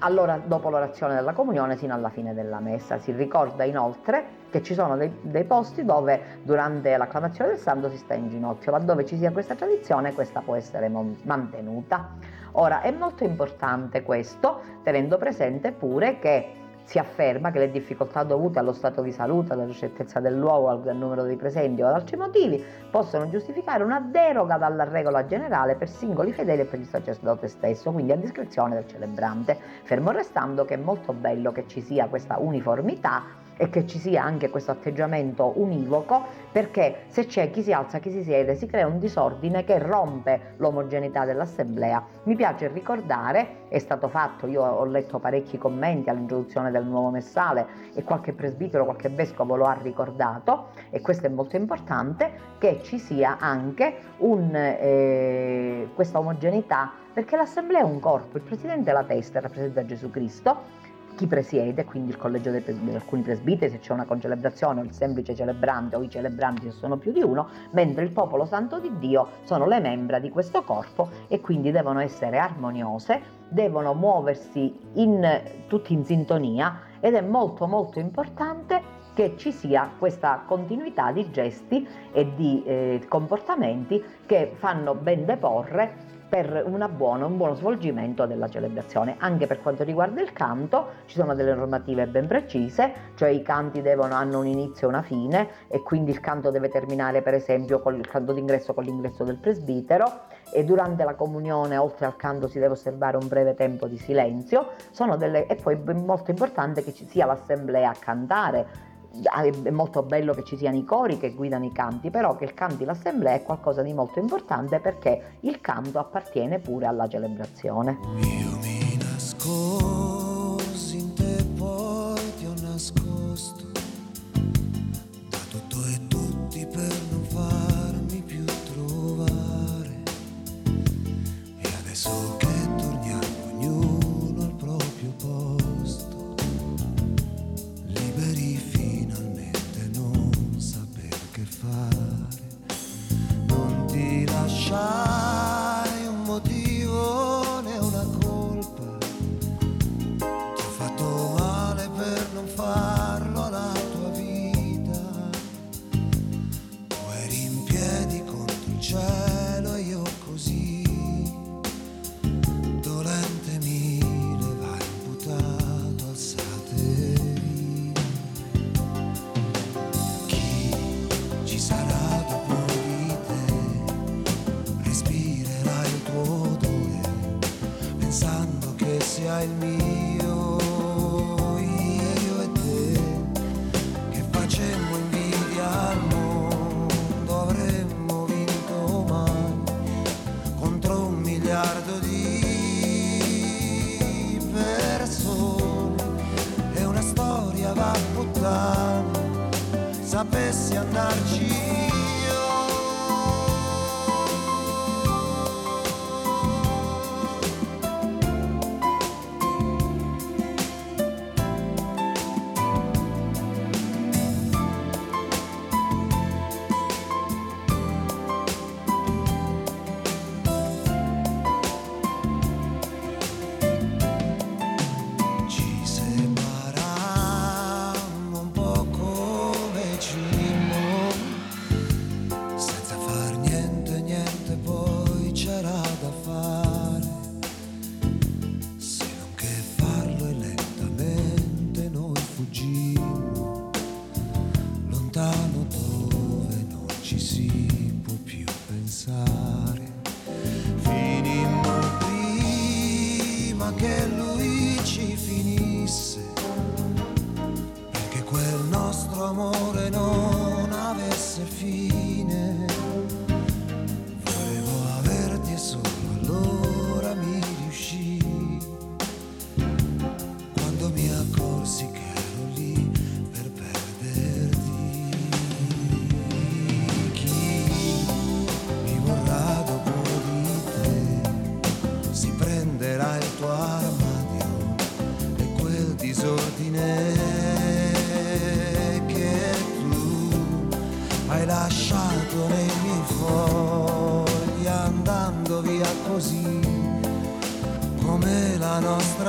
allora 0.00 0.38
dopo 0.38 0.68
l'orazione 0.68 1.14
della 1.14 1.32
comunione 1.32 1.76
sino 1.76 1.94
alla 1.94 2.10
fine 2.10 2.34
della 2.34 2.60
messa. 2.60 2.98
Si 2.98 3.12
ricorda 3.12 3.64
inoltre 3.64 4.40
che 4.50 4.62
ci 4.62 4.74
sono 4.74 4.96
dei, 4.96 5.10
dei, 5.22 5.44
posti 5.44 5.84
dove 5.84 6.40
durante 6.42 6.96
l'acclamazione 6.96 7.52
del 7.52 7.58
santo 7.58 7.88
si 7.88 7.96
sta 7.96 8.14
in 8.14 8.28
ginocchio, 8.28 8.70
laddove 8.70 9.06
ci 9.06 9.16
sia 9.16 9.32
questa 9.32 9.54
tradizione 9.54 10.12
questa 10.12 10.40
può 10.40 10.54
essere 10.54 10.88
mantenuta. 10.88 12.40
Ora 12.52 12.82
è 12.82 12.90
molto 12.90 13.24
importante 13.24 14.02
questo, 14.02 14.60
tenendo 14.82 15.16
presente 15.16 15.72
pure 15.72 16.18
che 16.18 16.56
si 16.84 16.98
afferma 16.98 17.50
che 17.50 17.60
le 17.60 17.70
difficoltà 17.70 18.24
dovute 18.24 18.58
allo 18.58 18.72
stato 18.72 19.00
di 19.02 19.12
salute, 19.12 19.52
alla 19.52 19.64
ricertezza 19.64 20.20
del 20.20 20.36
luogo, 20.36 20.68
al 20.68 20.82
gran 20.82 20.98
numero 20.98 21.24
di 21.24 21.36
presenti 21.36 21.80
o 21.80 21.86
ad 21.86 21.94
altri 21.94 22.16
motivi 22.16 22.62
possono 22.90 23.28
giustificare 23.30 23.84
una 23.84 24.00
deroga 24.00 24.58
dalla 24.58 24.84
regola 24.84 25.24
generale 25.24 25.76
per 25.76 25.88
singoli 25.88 26.32
fedeli 26.32 26.62
e 26.62 26.64
per 26.66 26.80
il 26.80 26.86
sacerdote 26.86 27.48
stesso, 27.48 27.90
quindi 27.92 28.12
a 28.12 28.16
discrezione 28.16 28.74
del 28.74 28.86
celebrante, 28.86 29.56
fermo 29.84 30.10
restando 30.10 30.64
che 30.64 30.74
è 30.74 30.78
molto 30.78 31.12
bello 31.12 31.52
che 31.52 31.66
ci 31.68 31.80
sia 31.80 32.08
questa 32.08 32.38
uniformità 32.38 33.41
e 33.56 33.68
che 33.68 33.86
ci 33.86 33.98
sia 33.98 34.22
anche 34.22 34.50
questo 34.50 34.70
atteggiamento 34.70 35.52
univoco 35.56 36.24
perché 36.50 37.04
se 37.08 37.26
c'è 37.26 37.50
chi 37.50 37.62
si 37.62 37.72
alza, 37.72 37.98
chi 37.98 38.10
si 38.10 38.22
siede, 38.22 38.54
si 38.54 38.66
crea 38.66 38.86
un 38.86 38.98
disordine 38.98 39.64
che 39.64 39.78
rompe 39.78 40.54
l'omogeneità 40.58 41.24
dell'assemblea. 41.24 42.04
Mi 42.24 42.34
piace 42.34 42.68
ricordare, 42.68 43.68
è 43.68 43.78
stato 43.78 44.08
fatto, 44.08 44.46
io 44.46 44.62
ho 44.62 44.84
letto 44.84 45.18
parecchi 45.18 45.56
commenti 45.58 46.10
all'introduzione 46.10 46.70
del 46.70 46.84
nuovo 46.84 47.10
messale 47.10 47.66
e 47.94 48.02
qualche 48.02 48.32
presbitero, 48.32 48.84
qualche 48.84 49.08
vescovo 49.08 49.56
lo 49.56 49.64
ha 49.64 49.78
ricordato 49.80 50.68
e 50.90 51.00
questo 51.00 51.26
è 51.26 51.30
molto 51.30 51.56
importante, 51.56 52.50
che 52.58 52.80
ci 52.82 52.98
sia 52.98 53.38
anche 53.38 53.96
un, 54.18 54.54
eh, 54.54 55.88
questa 55.94 56.18
omogeneità 56.18 56.92
perché 57.12 57.36
l'assemblea 57.36 57.80
è 57.80 57.84
un 57.84 58.00
corpo, 58.00 58.36
il 58.38 58.42
presidente 58.42 58.90
è 58.90 58.92
la 58.92 59.04
testa, 59.04 59.40
rappresenta 59.40 59.84
Gesù 59.84 60.10
Cristo 60.10 60.80
chi 61.14 61.26
presiede, 61.26 61.84
quindi 61.84 62.10
il 62.10 62.16
collegio 62.16 62.50
dei 62.50 62.62
di 62.62 62.94
alcuni 62.94 63.22
presbiteri, 63.22 63.70
se 63.70 63.78
c'è 63.78 63.92
una 63.92 64.04
concelebrazione 64.04 64.80
o 64.80 64.84
il 64.84 64.92
semplice 64.92 65.34
celebrante 65.34 65.96
o 65.96 66.02
i 66.02 66.10
celebranti 66.10 66.70
se 66.70 66.72
sono 66.72 66.96
più 66.96 67.12
di 67.12 67.22
uno, 67.22 67.48
mentre 67.72 68.04
il 68.04 68.10
popolo 68.10 68.44
santo 68.44 68.78
di 68.78 68.90
Dio 68.98 69.28
sono 69.44 69.66
le 69.66 69.80
membra 69.80 70.18
di 70.18 70.30
questo 70.30 70.62
corpo 70.62 71.08
e 71.28 71.40
quindi 71.40 71.70
devono 71.70 72.00
essere 72.00 72.38
armoniose, 72.38 73.20
devono 73.48 73.94
muoversi 73.94 74.74
in, 74.94 75.42
tutti 75.66 75.92
in 75.92 76.04
sintonia 76.04 76.80
ed 77.00 77.14
è 77.14 77.20
molto 77.20 77.66
molto 77.66 77.98
importante 77.98 79.00
che 79.14 79.34
ci 79.36 79.52
sia 79.52 79.90
questa 79.98 80.42
continuità 80.46 81.12
di 81.12 81.30
gesti 81.30 81.86
e 82.12 82.34
di 82.34 82.62
eh, 82.64 83.04
comportamenti 83.08 84.02
che 84.24 84.52
fanno 84.54 84.94
ben 84.94 85.26
deporre 85.26 86.11
per 86.32 86.64
buona, 86.88 87.26
un 87.26 87.36
buono 87.36 87.52
svolgimento 87.52 88.24
della 88.24 88.48
celebrazione. 88.48 89.16
Anche 89.18 89.46
per 89.46 89.60
quanto 89.60 89.84
riguarda 89.84 90.22
il 90.22 90.32
canto 90.32 91.02
ci 91.04 91.16
sono 91.16 91.34
delle 91.34 91.54
normative 91.54 92.06
ben 92.06 92.26
precise, 92.26 92.90
cioè 93.16 93.28
i 93.28 93.42
canti 93.42 93.82
devono, 93.82 94.14
hanno 94.14 94.38
un 94.38 94.46
inizio 94.46 94.86
e 94.86 94.90
una 94.90 95.02
fine 95.02 95.46
e 95.68 95.82
quindi 95.82 96.10
il 96.10 96.20
canto 96.20 96.50
deve 96.50 96.70
terminare 96.70 97.20
per 97.20 97.34
esempio 97.34 97.80
con 97.80 97.96
il 97.96 98.06
canto 98.06 98.32
d'ingresso 98.32 98.72
con 98.72 98.84
l'ingresso 98.84 99.24
del 99.24 99.36
presbitero 99.36 100.20
e 100.50 100.64
durante 100.64 101.04
la 101.04 101.16
comunione 101.16 101.76
oltre 101.76 102.06
al 102.06 102.16
canto 102.16 102.48
si 102.48 102.58
deve 102.58 102.72
osservare 102.72 103.18
un 103.18 103.28
breve 103.28 103.54
tempo 103.54 103.86
di 103.86 103.98
silenzio 103.98 104.70
delle, 105.18 105.46
e 105.46 105.56
poi 105.56 105.74
è 105.84 105.92
molto 105.92 106.30
importante 106.30 106.82
che 106.82 106.94
ci 106.94 107.06
sia 107.06 107.26
l'assemblea 107.26 107.90
a 107.90 107.96
cantare 107.98 108.91
Ah, 109.24 109.42
è 109.44 109.70
molto 109.70 110.02
bello 110.02 110.32
che 110.32 110.44
ci 110.44 110.56
siano 110.56 110.76
i 110.76 110.84
cori 110.84 111.18
che 111.18 111.34
guidano 111.34 111.64
i 111.64 111.72
canti, 111.72 112.10
però 112.10 112.36
che 112.36 112.44
il 112.44 112.54
canti 112.54 112.84
l'assemblea 112.84 113.34
è 113.34 113.42
qualcosa 113.42 113.82
di 113.82 113.92
molto 113.92 114.18
importante 114.18 114.80
perché 114.80 115.36
il 115.40 115.60
canto 115.60 115.98
appartiene 115.98 116.58
pure 116.58 116.86
alla 116.86 117.08
celebrazione. 117.08 117.98
Io 118.20 118.58
mi 118.62 118.96
nascondo 118.98 119.91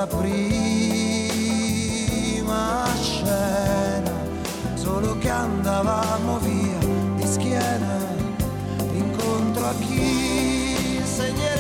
questa 0.03 0.07
prima 0.07 1.31
scena, 3.01 4.11
solo 4.75 5.17
che 5.17 5.29
andavamo 5.29 6.39
via 6.39 6.77
di 7.15 7.25
schiena, 7.25 7.97
incontro 8.93 9.65
a 9.65 9.73
chi 9.79 10.97
insegna. 10.97 11.52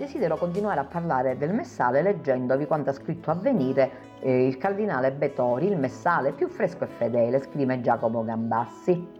Desidero 0.00 0.38
continuare 0.38 0.80
a 0.80 0.84
parlare 0.84 1.36
del 1.36 1.52
messale 1.52 2.00
leggendovi 2.00 2.64
quanto 2.64 2.88
ha 2.88 2.94
scritto 2.94 3.30
a 3.30 3.34
venire 3.34 3.90
eh, 4.20 4.46
il 4.46 4.56
cardinale 4.56 5.12
Betori, 5.12 5.66
il 5.66 5.76
messale 5.76 6.32
più 6.32 6.48
fresco 6.48 6.84
e 6.84 6.86
fedele, 6.86 7.38
scrive 7.42 7.82
Giacomo 7.82 8.24
Gambassi. 8.24 9.18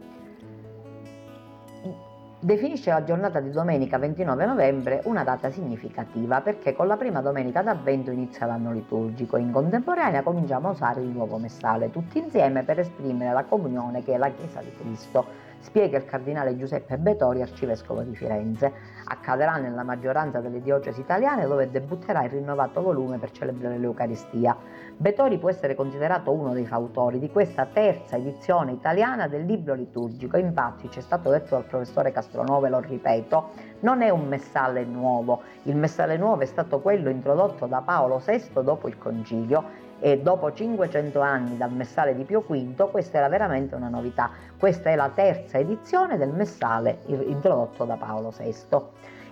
Definisce 2.39 2.89
la 2.89 3.03
giornata 3.03 3.39
di 3.39 3.51
domenica 3.51 3.99
29 3.99 4.45
novembre 4.47 5.01
una 5.03 5.23
data 5.23 5.51
significativa 5.51 6.41
perché 6.41 6.73
con 6.73 6.87
la 6.87 6.97
prima 6.97 7.21
domenica 7.21 7.61
d'avvento 7.61 8.09
inizia 8.09 8.47
l'anno 8.47 8.71
liturgico. 8.71 9.37
In 9.37 9.51
contemporanea 9.51 10.23
cominciamo 10.23 10.69
a 10.69 10.71
usare 10.71 11.01
il 11.01 11.09
nuovo 11.09 11.37
messale 11.37 11.91
tutti 11.91 12.17
insieme 12.17 12.63
per 12.63 12.79
esprimere 12.79 13.31
la 13.31 13.43
comunione 13.43 14.03
che 14.03 14.13
è 14.13 14.17
la 14.17 14.31
Chiesa 14.31 14.61
di 14.61 14.73
Cristo 14.75 15.40
spiega 15.61 15.97
il 15.97 16.05
cardinale 16.05 16.57
Giuseppe 16.57 16.97
Betori, 16.97 17.41
arcivescovo 17.41 18.01
di 18.01 18.15
Firenze. 18.15 18.71
Accadrà 19.05 19.57
nella 19.57 19.83
maggioranza 19.83 20.39
delle 20.39 20.61
diocesi 20.61 21.01
italiane 21.01 21.45
dove 21.45 21.69
debutterà 21.69 22.23
il 22.23 22.31
rinnovato 22.31 22.81
volume 22.81 23.17
per 23.17 23.31
celebrare 23.31 23.77
l'Eucaristia. 23.77 24.57
Betori 24.97 25.37
può 25.37 25.49
essere 25.49 25.75
considerato 25.75 26.31
uno 26.31 26.53
dei 26.53 26.65
fautori 26.65 27.19
di 27.19 27.29
questa 27.31 27.65
terza 27.65 28.17
edizione 28.17 28.71
italiana 28.71 29.27
del 29.27 29.45
libro 29.45 29.73
liturgico. 29.73 30.37
Infatti, 30.37 30.89
ci 30.89 30.99
è 30.99 31.01
stato 31.01 31.29
detto 31.29 31.55
dal 31.55 31.65
professore 31.65 32.11
Castronove, 32.11 32.69
lo 32.69 32.79
ripeto, 32.79 33.49
non 33.81 34.01
è 34.01 34.09
un 34.09 34.27
messale 34.27 34.83
nuovo. 34.83 35.41
Il 35.63 35.75
messale 35.75 36.17
nuovo 36.17 36.41
è 36.41 36.45
stato 36.45 36.79
quello 36.79 37.09
introdotto 37.09 37.65
da 37.67 37.81
Paolo 37.81 38.21
VI 38.23 38.63
dopo 38.63 38.87
il 38.87 38.97
concilio 38.97 39.89
e 40.03 40.19
dopo 40.19 40.51
500 40.51 41.19
anni 41.21 41.57
dal 41.57 41.71
messale 41.71 42.15
di 42.15 42.23
Pio 42.23 42.41
V 42.41 42.89
questa 42.89 43.19
era 43.19 43.29
veramente 43.29 43.75
una 43.75 43.87
novità. 43.87 44.31
Questa 44.57 44.89
è 44.89 44.95
la 44.95 45.11
terza 45.13 45.59
edizione 45.59 46.17
del 46.17 46.33
messale 46.33 47.01
introdotto 47.05 47.85
da 47.85 47.95
Paolo 47.95 48.33
VI. 48.35 48.79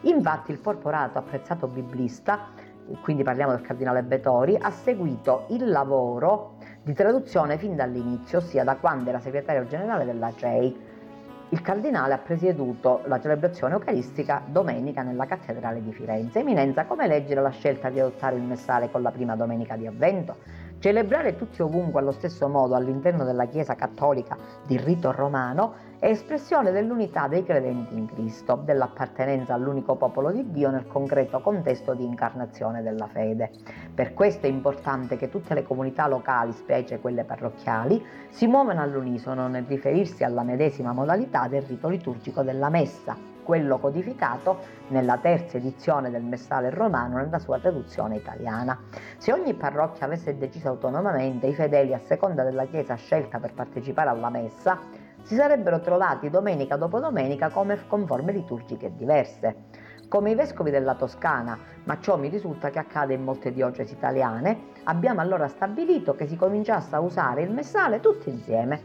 Infatti 0.02 0.52
il 0.52 0.62
corporato 0.62 1.18
apprezzato 1.18 1.68
biblista, 1.68 2.50
quindi 3.02 3.24
parliamo 3.24 3.52
del 3.52 3.62
cardinale 3.62 4.04
Betori, 4.04 4.58
ha 4.60 4.70
seguito 4.70 5.46
il 5.50 5.68
lavoro 5.70 6.58
di 6.84 6.94
traduzione 6.94 7.58
fin 7.58 7.76
dall'inizio, 7.76 8.38
ossia 8.38 8.64
da 8.64 8.76
quando 8.76 9.10
era 9.10 9.20
segretario 9.20 9.66
generale 9.66 10.06
della 10.06 10.32
CEI. 10.36 10.88
Il 11.52 11.62
cardinale 11.64 12.14
ha 12.14 12.20
presieduto 12.20 13.02
la 13.06 13.20
celebrazione 13.20 13.74
eucaristica 13.74 14.44
domenica 14.46 15.02
nella 15.02 15.26
cattedrale 15.26 15.82
di 15.82 15.92
Firenze. 15.92 16.42
Eminenza, 16.42 16.86
come 16.86 17.08
leggere 17.08 17.42
la 17.42 17.50
scelta 17.50 17.90
di 17.90 18.00
adottare 18.00 18.36
il 18.36 18.44
messale 18.44 18.92
con 18.92 19.02
la 19.02 19.10
prima 19.10 19.36
domenica 19.36 19.76
di 19.76 19.88
avvento? 19.88 20.36
Celebrare 20.80 21.36
tutti 21.36 21.62
ovunque 21.62 22.00
allo 22.00 22.14
stesso 22.14 22.48
modo 22.48 22.74
all'interno 22.74 23.26
della 23.26 23.48
Chiesa 23.48 23.76
cattolica 23.76 24.38
di 24.66 24.78
rito 24.78 25.12
romano 25.12 25.74
è 26.00 26.06
espressione 26.06 26.72
dell'unità 26.72 27.28
dei 27.28 27.44
credenti 27.44 27.98
in 27.98 28.08
Cristo, 28.08 28.62
dell'appartenenza 28.64 29.54
all'unico 29.54 29.96
popolo 29.96 30.32
di 30.32 30.50
Dio 30.52 30.70
nel 30.70 30.88
concreto 30.88 31.42
contesto 31.42 31.94
di 31.94 32.06
incarnazione 32.06 32.82
della 32.82 33.08
fede. 33.08 33.52
Per 33.94 34.14
questo 34.14 34.46
è 34.46 34.50
importante 34.50 35.18
che 35.18 35.28
tutte 35.28 35.54
le 35.54 35.64
comunità 35.64 36.08
locali, 36.08 36.54
specie 36.54 37.02
quelle 37.02 37.26
parrocchiali, 37.26 38.02
si 38.30 38.48
muovano 38.48 38.82
all'unisono 38.82 39.50
nel 39.50 39.66
riferirsi 39.68 40.24
alla 40.24 40.44
medesima 40.44 40.94
modalità 40.94 41.50
del 41.50 41.64
rito 41.64 41.90
liturgico 41.90 42.42
della 42.42 42.70
messa, 42.70 43.18
quello 43.50 43.80
codificato 43.80 44.60
nella 44.90 45.18
terza 45.18 45.58
edizione 45.58 46.12
del 46.12 46.22
Messale 46.22 46.70
romano 46.70 47.18
nella 47.18 47.40
sua 47.40 47.58
traduzione 47.58 48.18
italiana. 48.18 48.78
Se 49.18 49.34
ogni 49.34 49.56
parrocchia 49.56 50.06
avesse 50.06 50.38
deciso 50.38 50.68
autonomamente 50.68 51.48
i 51.48 51.56
fedeli 51.56 51.96
a 51.96 52.00
seconda 52.06 52.44
della 52.44 52.66
chiesa 52.66 52.94
scelta 52.94 53.40
per 53.40 53.56
partecipare 53.56 54.10
alla 54.12 54.30
messa, 54.30 54.78
si 55.24 55.34
sarebbero 55.34 55.80
trovati 55.80 56.30
domenica 56.30 56.76
dopo 56.76 57.00
domenica 57.00 57.50
come 57.50 57.88
con 57.88 58.06
forme 58.06 58.34
liturgiche 58.34 58.94
diverse. 58.96 59.56
Come 60.08 60.30
i 60.30 60.36
vescovi 60.36 60.70
della 60.70 60.94
Toscana, 60.94 61.58
ma 61.86 62.00
ciò 62.00 62.18
mi 62.18 62.30
risulta 62.30 62.70
che 62.70 62.78
accade 62.78 63.16
in 63.16 63.24
molte 63.24 63.52
diocesi 63.52 63.94
italiane, 63.94 64.66
abbiamo 64.84 65.22
allora 65.22 65.48
stabilito 65.48 66.14
che 66.14 66.28
si 66.28 66.36
cominciasse 66.36 66.96
a 66.96 67.00
usare 67.00 67.42
il 67.42 67.50
messale 67.50 68.00
tutti 68.00 68.30
insieme. 68.30 68.80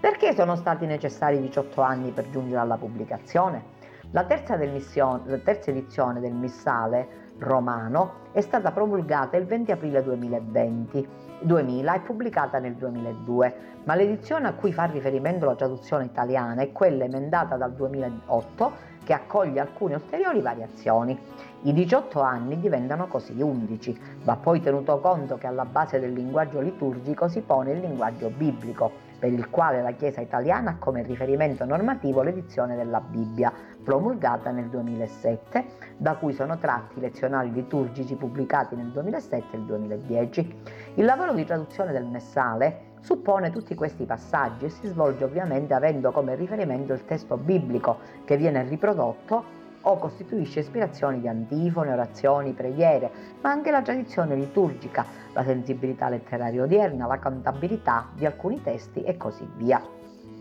Perché 0.00 0.34
sono 0.34 0.56
stati 0.56 0.86
necessari 0.86 1.40
18 1.40 1.80
anni 1.82 2.10
per 2.10 2.30
giungere 2.30 2.58
alla 2.58 2.76
pubblicazione? 2.76 3.77
La 4.12 4.24
terza, 4.24 4.56
mission, 4.56 5.20
la 5.26 5.36
terza, 5.36 5.68
edizione 5.68 6.18
del 6.20 6.32
Missale 6.32 7.26
romano 7.40 8.30
è 8.32 8.40
stata 8.40 8.72
promulgata 8.72 9.36
il 9.36 9.44
20 9.44 9.70
aprile 9.70 10.02
2020, 10.02 11.08
2000 11.42 11.94
e 11.94 12.00
pubblicata 12.00 12.58
nel 12.58 12.72
2002, 12.72 13.54
ma 13.84 13.94
l'edizione 13.94 14.48
a 14.48 14.54
cui 14.54 14.72
fa 14.72 14.84
riferimento 14.84 15.44
la 15.44 15.56
traduzione 15.56 16.06
italiana 16.06 16.62
è 16.62 16.72
quella 16.72 17.04
emendata 17.04 17.56
dal 17.56 17.74
2008 17.74 18.72
che 19.04 19.12
accoglie 19.12 19.60
alcune 19.60 19.96
ulteriori 19.96 20.40
variazioni. 20.40 21.18
I 21.62 21.72
18 21.74 22.20
anni 22.22 22.58
diventano 22.58 23.08
così 23.08 23.38
11. 23.38 24.00
Va 24.24 24.36
poi 24.36 24.60
tenuto 24.60 25.00
conto 25.00 25.36
che 25.36 25.46
alla 25.46 25.66
base 25.66 26.00
del 26.00 26.14
linguaggio 26.14 26.60
liturgico 26.60 27.28
si 27.28 27.42
pone 27.42 27.72
il 27.72 27.80
linguaggio 27.80 28.30
biblico, 28.30 28.90
per 29.18 29.32
il 29.32 29.50
quale 29.50 29.82
la 29.82 29.92
Chiesa 29.92 30.20
italiana 30.20 30.70
ha 30.70 30.76
come 30.78 31.02
riferimento 31.02 31.64
normativo 31.64 32.22
l'edizione 32.22 32.76
della 32.76 33.00
Bibbia, 33.00 33.52
promulgata 33.82 34.50
nel 34.50 34.68
2007, 34.68 35.64
da 35.96 36.14
cui 36.16 36.32
sono 36.32 36.58
tratti 36.58 36.98
i 36.98 37.00
lezionari 37.00 37.52
liturgici 37.52 38.14
pubblicati 38.14 38.76
nel 38.76 38.90
2007 38.90 39.56
e 39.56 39.58
il 39.58 39.64
2010. 39.64 40.60
Il 40.94 41.04
lavoro 41.04 41.32
di 41.32 41.44
traduzione 41.44 41.92
del 41.92 42.04
Messale 42.04 42.86
suppone 43.00 43.50
tutti 43.50 43.74
questi 43.74 44.04
passaggi 44.04 44.66
e 44.66 44.70
si 44.70 44.86
svolge 44.88 45.24
ovviamente 45.24 45.74
avendo 45.74 46.10
come 46.10 46.34
riferimento 46.34 46.92
il 46.92 47.04
testo 47.04 47.36
biblico 47.36 47.98
che 48.24 48.36
viene 48.36 48.62
riprodotto 48.64 49.57
o 49.82 49.98
costituisce 49.98 50.60
ispirazioni 50.60 51.20
di 51.20 51.28
antifone, 51.28 51.92
orazioni, 51.92 52.52
preghiere, 52.52 53.10
ma 53.40 53.50
anche 53.50 53.70
la 53.70 53.82
tradizione 53.82 54.34
liturgica, 54.34 55.04
la 55.32 55.44
sensibilità 55.44 56.08
letteraria 56.08 56.62
odierna, 56.62 57.06
la 57.06 57.18
cantabilità 57.18 58.08
di 58.14 58.26
alcuni 58.26 58.60
testi 58.62 59.02
e 59.02 59.16
così 59.16 59.48
via. 59.56 59.80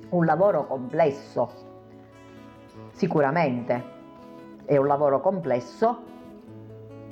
Un 0.09 0.25
lavoro 0.25 0.65
complesso, 0.65 1.49
sicuramente 2.91 3.95
è 4.65 4.77
un 4.77 4.87
lavoro 4.87 5.21
complesso 5.21 6.15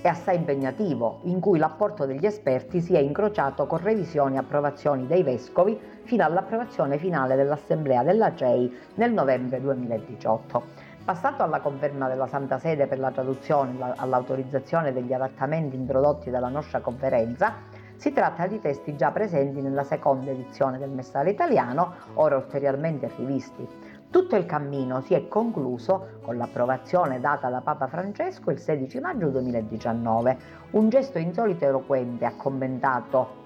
e 0.02 0.08
assai 0.08 0.36
impegnativo, 0.36 1.22
in 1.24 1.40
cui 1.40 1.58
l'apporto 1.58 2.06
degli 2.06 2.26
esperti 2.26 2.80
si 2.80 2.94
è 2.94 3.00
incrociato 3.00 3.66
con 3.66 3.80
revisioni 3.80 4.36
e 4.36 4.38
approvazioni 4.38 5.08
dei 5.08 5.24
vescovi 5.24 5.80
fino 6.04 6.24
all'approvazione 6.24 7.00
finale 7.00 7.36
dell'Assemblea 7.36 8.04
della 8.04 8.36
CEI 8.36 8.72
nel 8.96 9.12
novembre 9.12 9.60
2018. 9.60 10.85
Passato 11.06 11.44
alla 11.44 11.60
conferma 11.60 12.08
della 12.08 12.26
Santa 12.26 12.58
Sede 12.58 12.88
per 12.88 12.98
la 12.98 13.12
traduzione 13.12 13.78
e 13.78 13.94
all'autorizzazione 13.98 14.92
degli 14.92 15.14
adattamenti 15.14 15.76
introdotti 15.76 16.32
dalla 16.32 16.48
nostra 16.48 16.80
conferenza, 16.80 17.54
si 17.96 18.12
tratta 18.12 18.48
di 18.48 18.60
testi 18.60 18.96
già 18.96 19.12
presenti 19.12 19.62
nella 19.62 19.84
seconda 19.84 20.32
edizione 20.32 20.80
del 20.80 20.90
Messale 20.90 21.30
italiano, 21.30 21.94
ora 22.16 22.38
ulteriormente 22.38 23.12
rivisti. 23.18 23.68
Tutto 24.10 24.36
il 24.36 24.48
cammino 24.48 25.02
si 25.02 25.14
è 25.14 25.28
concluso 25.28 26.18
con 26.24 26.38
l'approvazione 26.38 27.20
data 27.20 27.50
da 27.50 27.62
Papa 27.62 27.86
Francesco 27.86 28.50
il 28.50 28.58
16 28.58 29.00
maggio 29.00 29.28
2019, 29.28 30.38
un 30.72 30.90
gesto 30.90 31.20
insolito 31.20 31.66
e 31.66 31.68
eloquente, 31.68 32.26
ha 32.26 32.34
commentato 32.36 33.44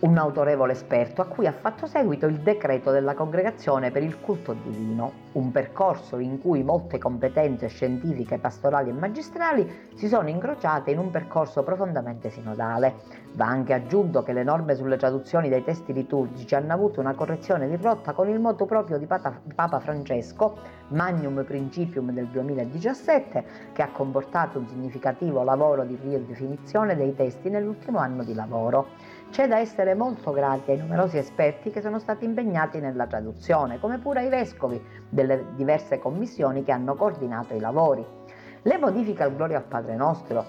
un 0.00 0.16
autorevole 0.16 0.72
esperto 0.72 1.22
a 1.22 1.26
cui 1.26 1.46
ha 1.46 1.52
fatto 1.52 1.86
seguito 1.86 2.26
il 2.26 2.38
decreto 2.38 2.92
della 2.92 3.14
Congregazione 3.14 3.90
per 3.90 4.04
il 4.04 4.20
culto 4.20 4.52
divino, 4.52 5.26
un 5.32 5.50
percorso 5.50 6.18
in 6.18 6.40
cui 6.40 6.62
molte 6.62 6.98
competenze 6.98 7.66
scientifiche, 7.66 8.38
pastorali 8.38 8.90
e 8.90 8.92
magistrali 8.92 9.88
si 9.96 10.06
sono 10.06 10.28
incrociate 10.28 10.92
in 10.92 10.98
un 10.98 11.10
percorso 11.10 11.64
profondamente 11.64 12.30
sinodale. 12.30 12.94
Va 13.32 13.46
anche 13.46 13.72
aggiunto 13.72 14.22
che 14.22 14.32
le 14.32 14.44
norme 14.44 14.76
sulle 14.76 14.96
traduzioni 14.96 15.48
dei 15.48 15.64
testi 15.64 15.92
liturgici 15.92 16.54
hanno 16.54 16.72
avuto 16.72 17.00
una 17.00 17.14
correzione 17.14 17.68
di 17.68 17.76
rotta 17.76 18.12
con 18.12 18.28
il 18.28 18.38
moto 18.38 18.66
proprio 18.66 18.98
di 18.98 19.06
Papa 19.06 19.80
Francesco, 19.80 20.56
Magnum 20.88 21.44
Principium 21.44 22.12
del 22.12 22.26
2017, 22.28 23.44
che 23.72 23.82
ha 23.82 23.90
comportato 23.90 24.58
un 24.58 24.68
significativo 24.68 25.42
lavoro 25.42 25.84
di 25.84 25.98
ridefinizione 26.00 26.96
dei 26.96 27.14
testi 27.14 27.50
nell'ultimo 27.50 27.98
anno 27.98 28.22
di 28.22 28.34
lavoro. 28.34 29.16
C'è 29.30 29.46
da 29.46 29.58
essere 29.58 29.94
molto 29.94 30.32
grati 30.32 30.70
ai 30.70 30.78
numerosi 30.78 31.18
esperti 31.18 31.70
che 31.70 31.80
sono 31.80 31.98
stati 31.98 32.24
impegnati 32.24 32.80
nella 32.80 33.06
traduzione, 33.06 33.78
come 33.78 33.98
pure 33.98 34.20
ai 34.20 34.28
vescovi 34.28 34.82
delle 35.08 35.44
diverse 35.54 35.98
commissioni 35.98 36.64
che 36.64 36.72
hanno 36.72 36.94
coordinato 36.94 37.54
i 37.54 37.60
lavori. 37.60 38.04
Le 38.62 38.78
modifiche 38.78 39.22
al 39.22 39.36
Gloria 39.36 39.58
al 39.58 39.64
Padre 39.64 39.94
Nostro, 39.94 40.44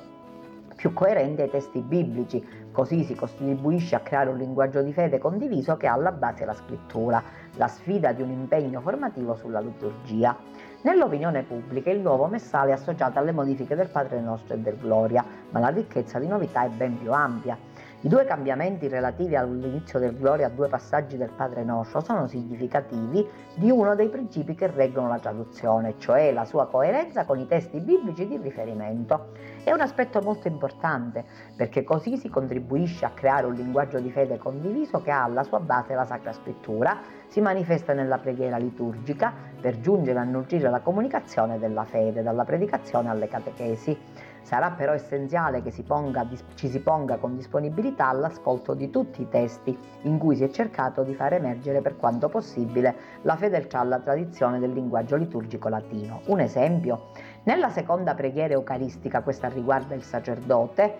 più 0.75 0.93
coerenti 0.93 1.41
ai 1.41 1.49
testi 1.49 1.81
biblici, 1.81 2.43
così 2.71 3.03
si 3.03 3.13
contribuisce 3.13 3.95
a 3.95 3.99
creare 3.99 4.29
un 4.29 4.37
linguaggio 4.37 4.81
di 4.81 4.93
fede 4.93 5.19
condiviso 5.19 5.75
che 5.75 5.87
ha 5.87 5.93
alla 5.93 6.13
base 6.13 6.45
la 6.45 6.53
scrittura, 6.53 7.21
la 7.57 7.67
sfida 7.67 8.13
di 8.13 8.21
un 8.21 8.31
impegno 8.31 8.79
formativo 8.79 9.35
sulla 9.35 9.59
liturgia. 9.59 10.35
Nell'opinione 10.83 11.43
pubblica 11.43 11.91
il 11.91 11.99
nuovo 11.99 12.27
messale 12.27 12.71
è 12.71 12.73
associato 12.73 13.19
alle 13.19 13.33
modifiche 13.33 13.75
del 13.75 13.89
Padre 13.89 14.21
Nostro 14.21 14.53
e 14.53 14.59
del 14.59 14.77
Gloria, 14.77 15.23
ma 15.49 15.59
la 15.59 15.67
ricchezza 15.67 16.17
di 16.17 16.27
novità 16.27 16.63
è 16.63 16.69
ben 16.69 16.97
più 16.97 17.11
ampia. 17.11 17.57
I 18.01 18.07
due 18.07 18.23
cambiamenti 18.23 18.87
relativi 18.87 19.35
all'inizio 19.35 19.99
del 19.99 20.17
Gloria 20.17 20.45
a 20.45 20.49
due 20.49 20.69
passaggi 20.69 21.17
del 21.17 21.33
Padre 21.35 21.65
Nostro 21.65 21.99
sono 21.99 22.27
significativi 22.27 23.27
di 23.55 23.69
uno 23.69 23.93
dei 23.93 24.07
principi 24.07 24.55
che 24.55 24.67
reggono 24.67 25.09
la 25.09 25.19
traduzione, 25.19 25.95
cioè 25.97 26.31
la 26.31 26.45
sua 26.45 26.67
coerenza 26.67 27.25
con 27.25 27.39
i 27.39 27.45
testi 27.45 27.81
biblici 27.81 28.25
di 28.25 28.37
riferimento. 28.37 29.33
È 29.65 29.73
un 29.73 29.81
aspetto 29.81 30.21
molto 30.21 30.47
importante 30.47 31.25
perché 31.57 31.83
così 31.83 32.15
si 32.15 32.29
contribuisce 32.29 33.03
a 33.03 33.09
creare 33.09 33.47
un 33.47 33.55
linguaggio 33.55 33.99
di 33.99 34.09
fede 34.11 34.37
condiviso 34.37 35.01
che 35.01 35.11
ha 35.11 35.23
alla 35.23 35.43
sua 35.43 35.59
base 35.59 35.93
la 35.93 36.05
Sacra 36.05 36.31
Scrittura, 36.31 37.01
si 37.27 37.41
manifesta 37.41 37.91
nella 37.91 38.17
preghiera 38.17 38.55
liturgica 38.55 39.33
per 39.59 39.81
giungere 39.81 40.19
a 40.19 40.23
nutrire 40.23 40.69
la 40.69 40.79
comunicazione 40.79 41.59
della 41.59 41.83
fede, 41.83 42.23
dalla 42.23 42.45
predicazione 42.45 43.09
alle 43.09 43.27
catechesi. 43.27 43.97
Sarà 44.41 44.71
però 44.71 44.93
essenziale 44.93 45.61
che 45.61 45.71
si 45.71 45.83
ponga, 45.83 46.27
ci 46.55 46.69
si 46.69 46.79
ponga 46.79 47.17
con 47.17 47.35
disponibilità 47.35 48.07
all'ascolto 48.07 48.73
di 48.73 48.89
tutti 48.89 49.21
i 49.21 49.29
testi 49.29 49.77
in 50.03 50.17
cui 50.17 50.35
si 50.35 50.43
è 50.43 50.49
cercato 50.49 51.03
di 51.03 51.13
far 51.13 51.33
emergere 51.33 51.81
per 51.81 51.97
quanto 51.97 52.29
possibile 52.29 52.95
la 53.23 53.35
fedeltà 53.35 53.79
alla 53.79 53.99
tradizione 53.99 54.59
del 54.59 54.71
linguaggio 54.71 55.15
liturgico 55.15 55.69
latino. 55.69 56.21
Un 56.27 56.39
esempio, 56.39 57.11
nella 57.43 57.69
seconda 57.69 58.15
preghiera 58.15 58.53
eucaristica, 58.53 59.21
questa 59.21 59.47
riguarda 59.49 59.93
il 59.95 60.03
sacerdote, 60.03 60.97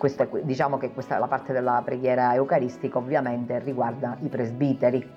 è, 0.00 0.28
diciamo 0.42 0.78
che 0.78 0.92
questa, 0.92 1.18
la 1.18 1.26
parte 1.26 1.52
della 1.52 1.82
preghiera 1.84 2.32
eucaristica 2.34 2.98
ovviamente 2.98 3.58
riguarda 3.58 4.16
i 4.20 4.28
presbiteri, 4.28 5.10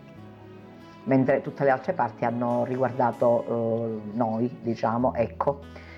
mentre 1.04 1.42
tutte 1.42 1.64
le 1.64 1.70
altre 1.70 1.94
parti 1.94 2.26
hanno 2.26 2.64
riguardato 2.66 3.44
eh, 3.46 4.02
noi, 4.14 4.58
diciamo, 4.62 5.14
ecco. 5.14 5.90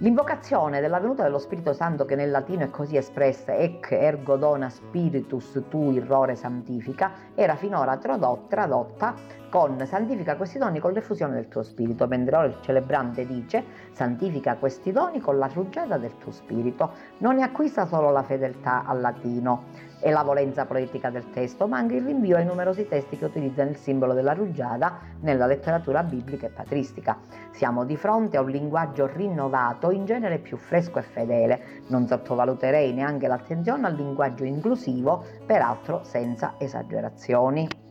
L'invocazione 0.00 0.80
della 0.80 1.00
venuta 1.00 1.24
dello 1.24 1.40
Spirito 1.40 1.72
Santo, 1.72 2.04
che 2.04 2.14
nel 2.14 2.30
latino 2.30 2.62
è 2.62 2.70
così 2.70 2.96
espressa, 2.96 3.56
ec 3.56 3.90
ergo 3.90 4.36
dona 4.36 4.68
spiritus 4.68 5.64
tu 5.68 5.90
irrore 5.90 6.36
santifica, 6.36 7.10
era 7.34 7.56
finora 7.56 7.96
tradotta 7.96 9.14
con 9.50 9.84
santifica 9.84 10.36
questi 10.36 10.58
doni 10.58 10.78
con 10.78 10.92
l'effusione 10.92 11.34
del 11.34 11.48
tuo 11.48 11.64
spirito, 11.64 12.06
mentre 12.06 12.36
ora 12.36 12.46
il 12.46 12.58
celebrante 12.60 13.26
dice 13.26 13.64
santifica 13.90 14.54
questi 14.54 14.92
doni 14.92 15.18
con 15.18 15.36
la 15.36 15.50
rugiada 15.52 15.98
del 15.98 16.16
tuo 16.18 16.30
spirito. 16.30 16.92
Non 17.18 17.34
ne 17.34 17.42
acquista 17.42 17.84
solo 17.84 18.12
la 18.12 18.22
fedeltà 18.22 18.84
al 18.84 19.00
latino 19.00 19.64
e 20.00 20.10
la 20.10 20.22
volenza 20.22 20.64
poetica 20.66 21.10
del 21.10 21.30
testo, 21.30 21.66
ma 21.66 21.78
anche 21.78 21.96
il 21.96 22.04
rinvio 22.04 22.36
ai 22.36 22.44
numerosi 22.44 22.86
testi 22.86 23.16
che 23.16 23.24
utilizzano 23.24 23.70
il 23.70 23.76
simbolo 23.76 24.14
della 24.14 24.32
rugiada 24.32 24.98
nella 25.20 25.46
letteratura 25.46 26.02
biblica 26.02 26.46
e 26.46 26.50
patristica. 26.50 27.18
Siamo 27.50 27.84
di 27.84 27.96
fronte 27.96 28.36
a 28.36 28.42
un 28.42 28.50
linguaggio 28.50 29.06
rinnovato, 29.06 29.90
in 29.90 30.04
genere 30.04 30.38
più 30.38 30.56
fresco 30.56 30.98
e 30.98 31.02
fedele. 31.02 31.60
Non 31.88 32.06
sottovaluterei 32.06 32.92
neanche 32.92 33.26
l'attenzione 33.26 33.86
al 33.86 33.94
linguaggio 33.94 34.44
inclusivo, 34.44 35.24
peraltro 35.44 36.02
senza 36.04 36.54
esagerazioni. 36.58 37.87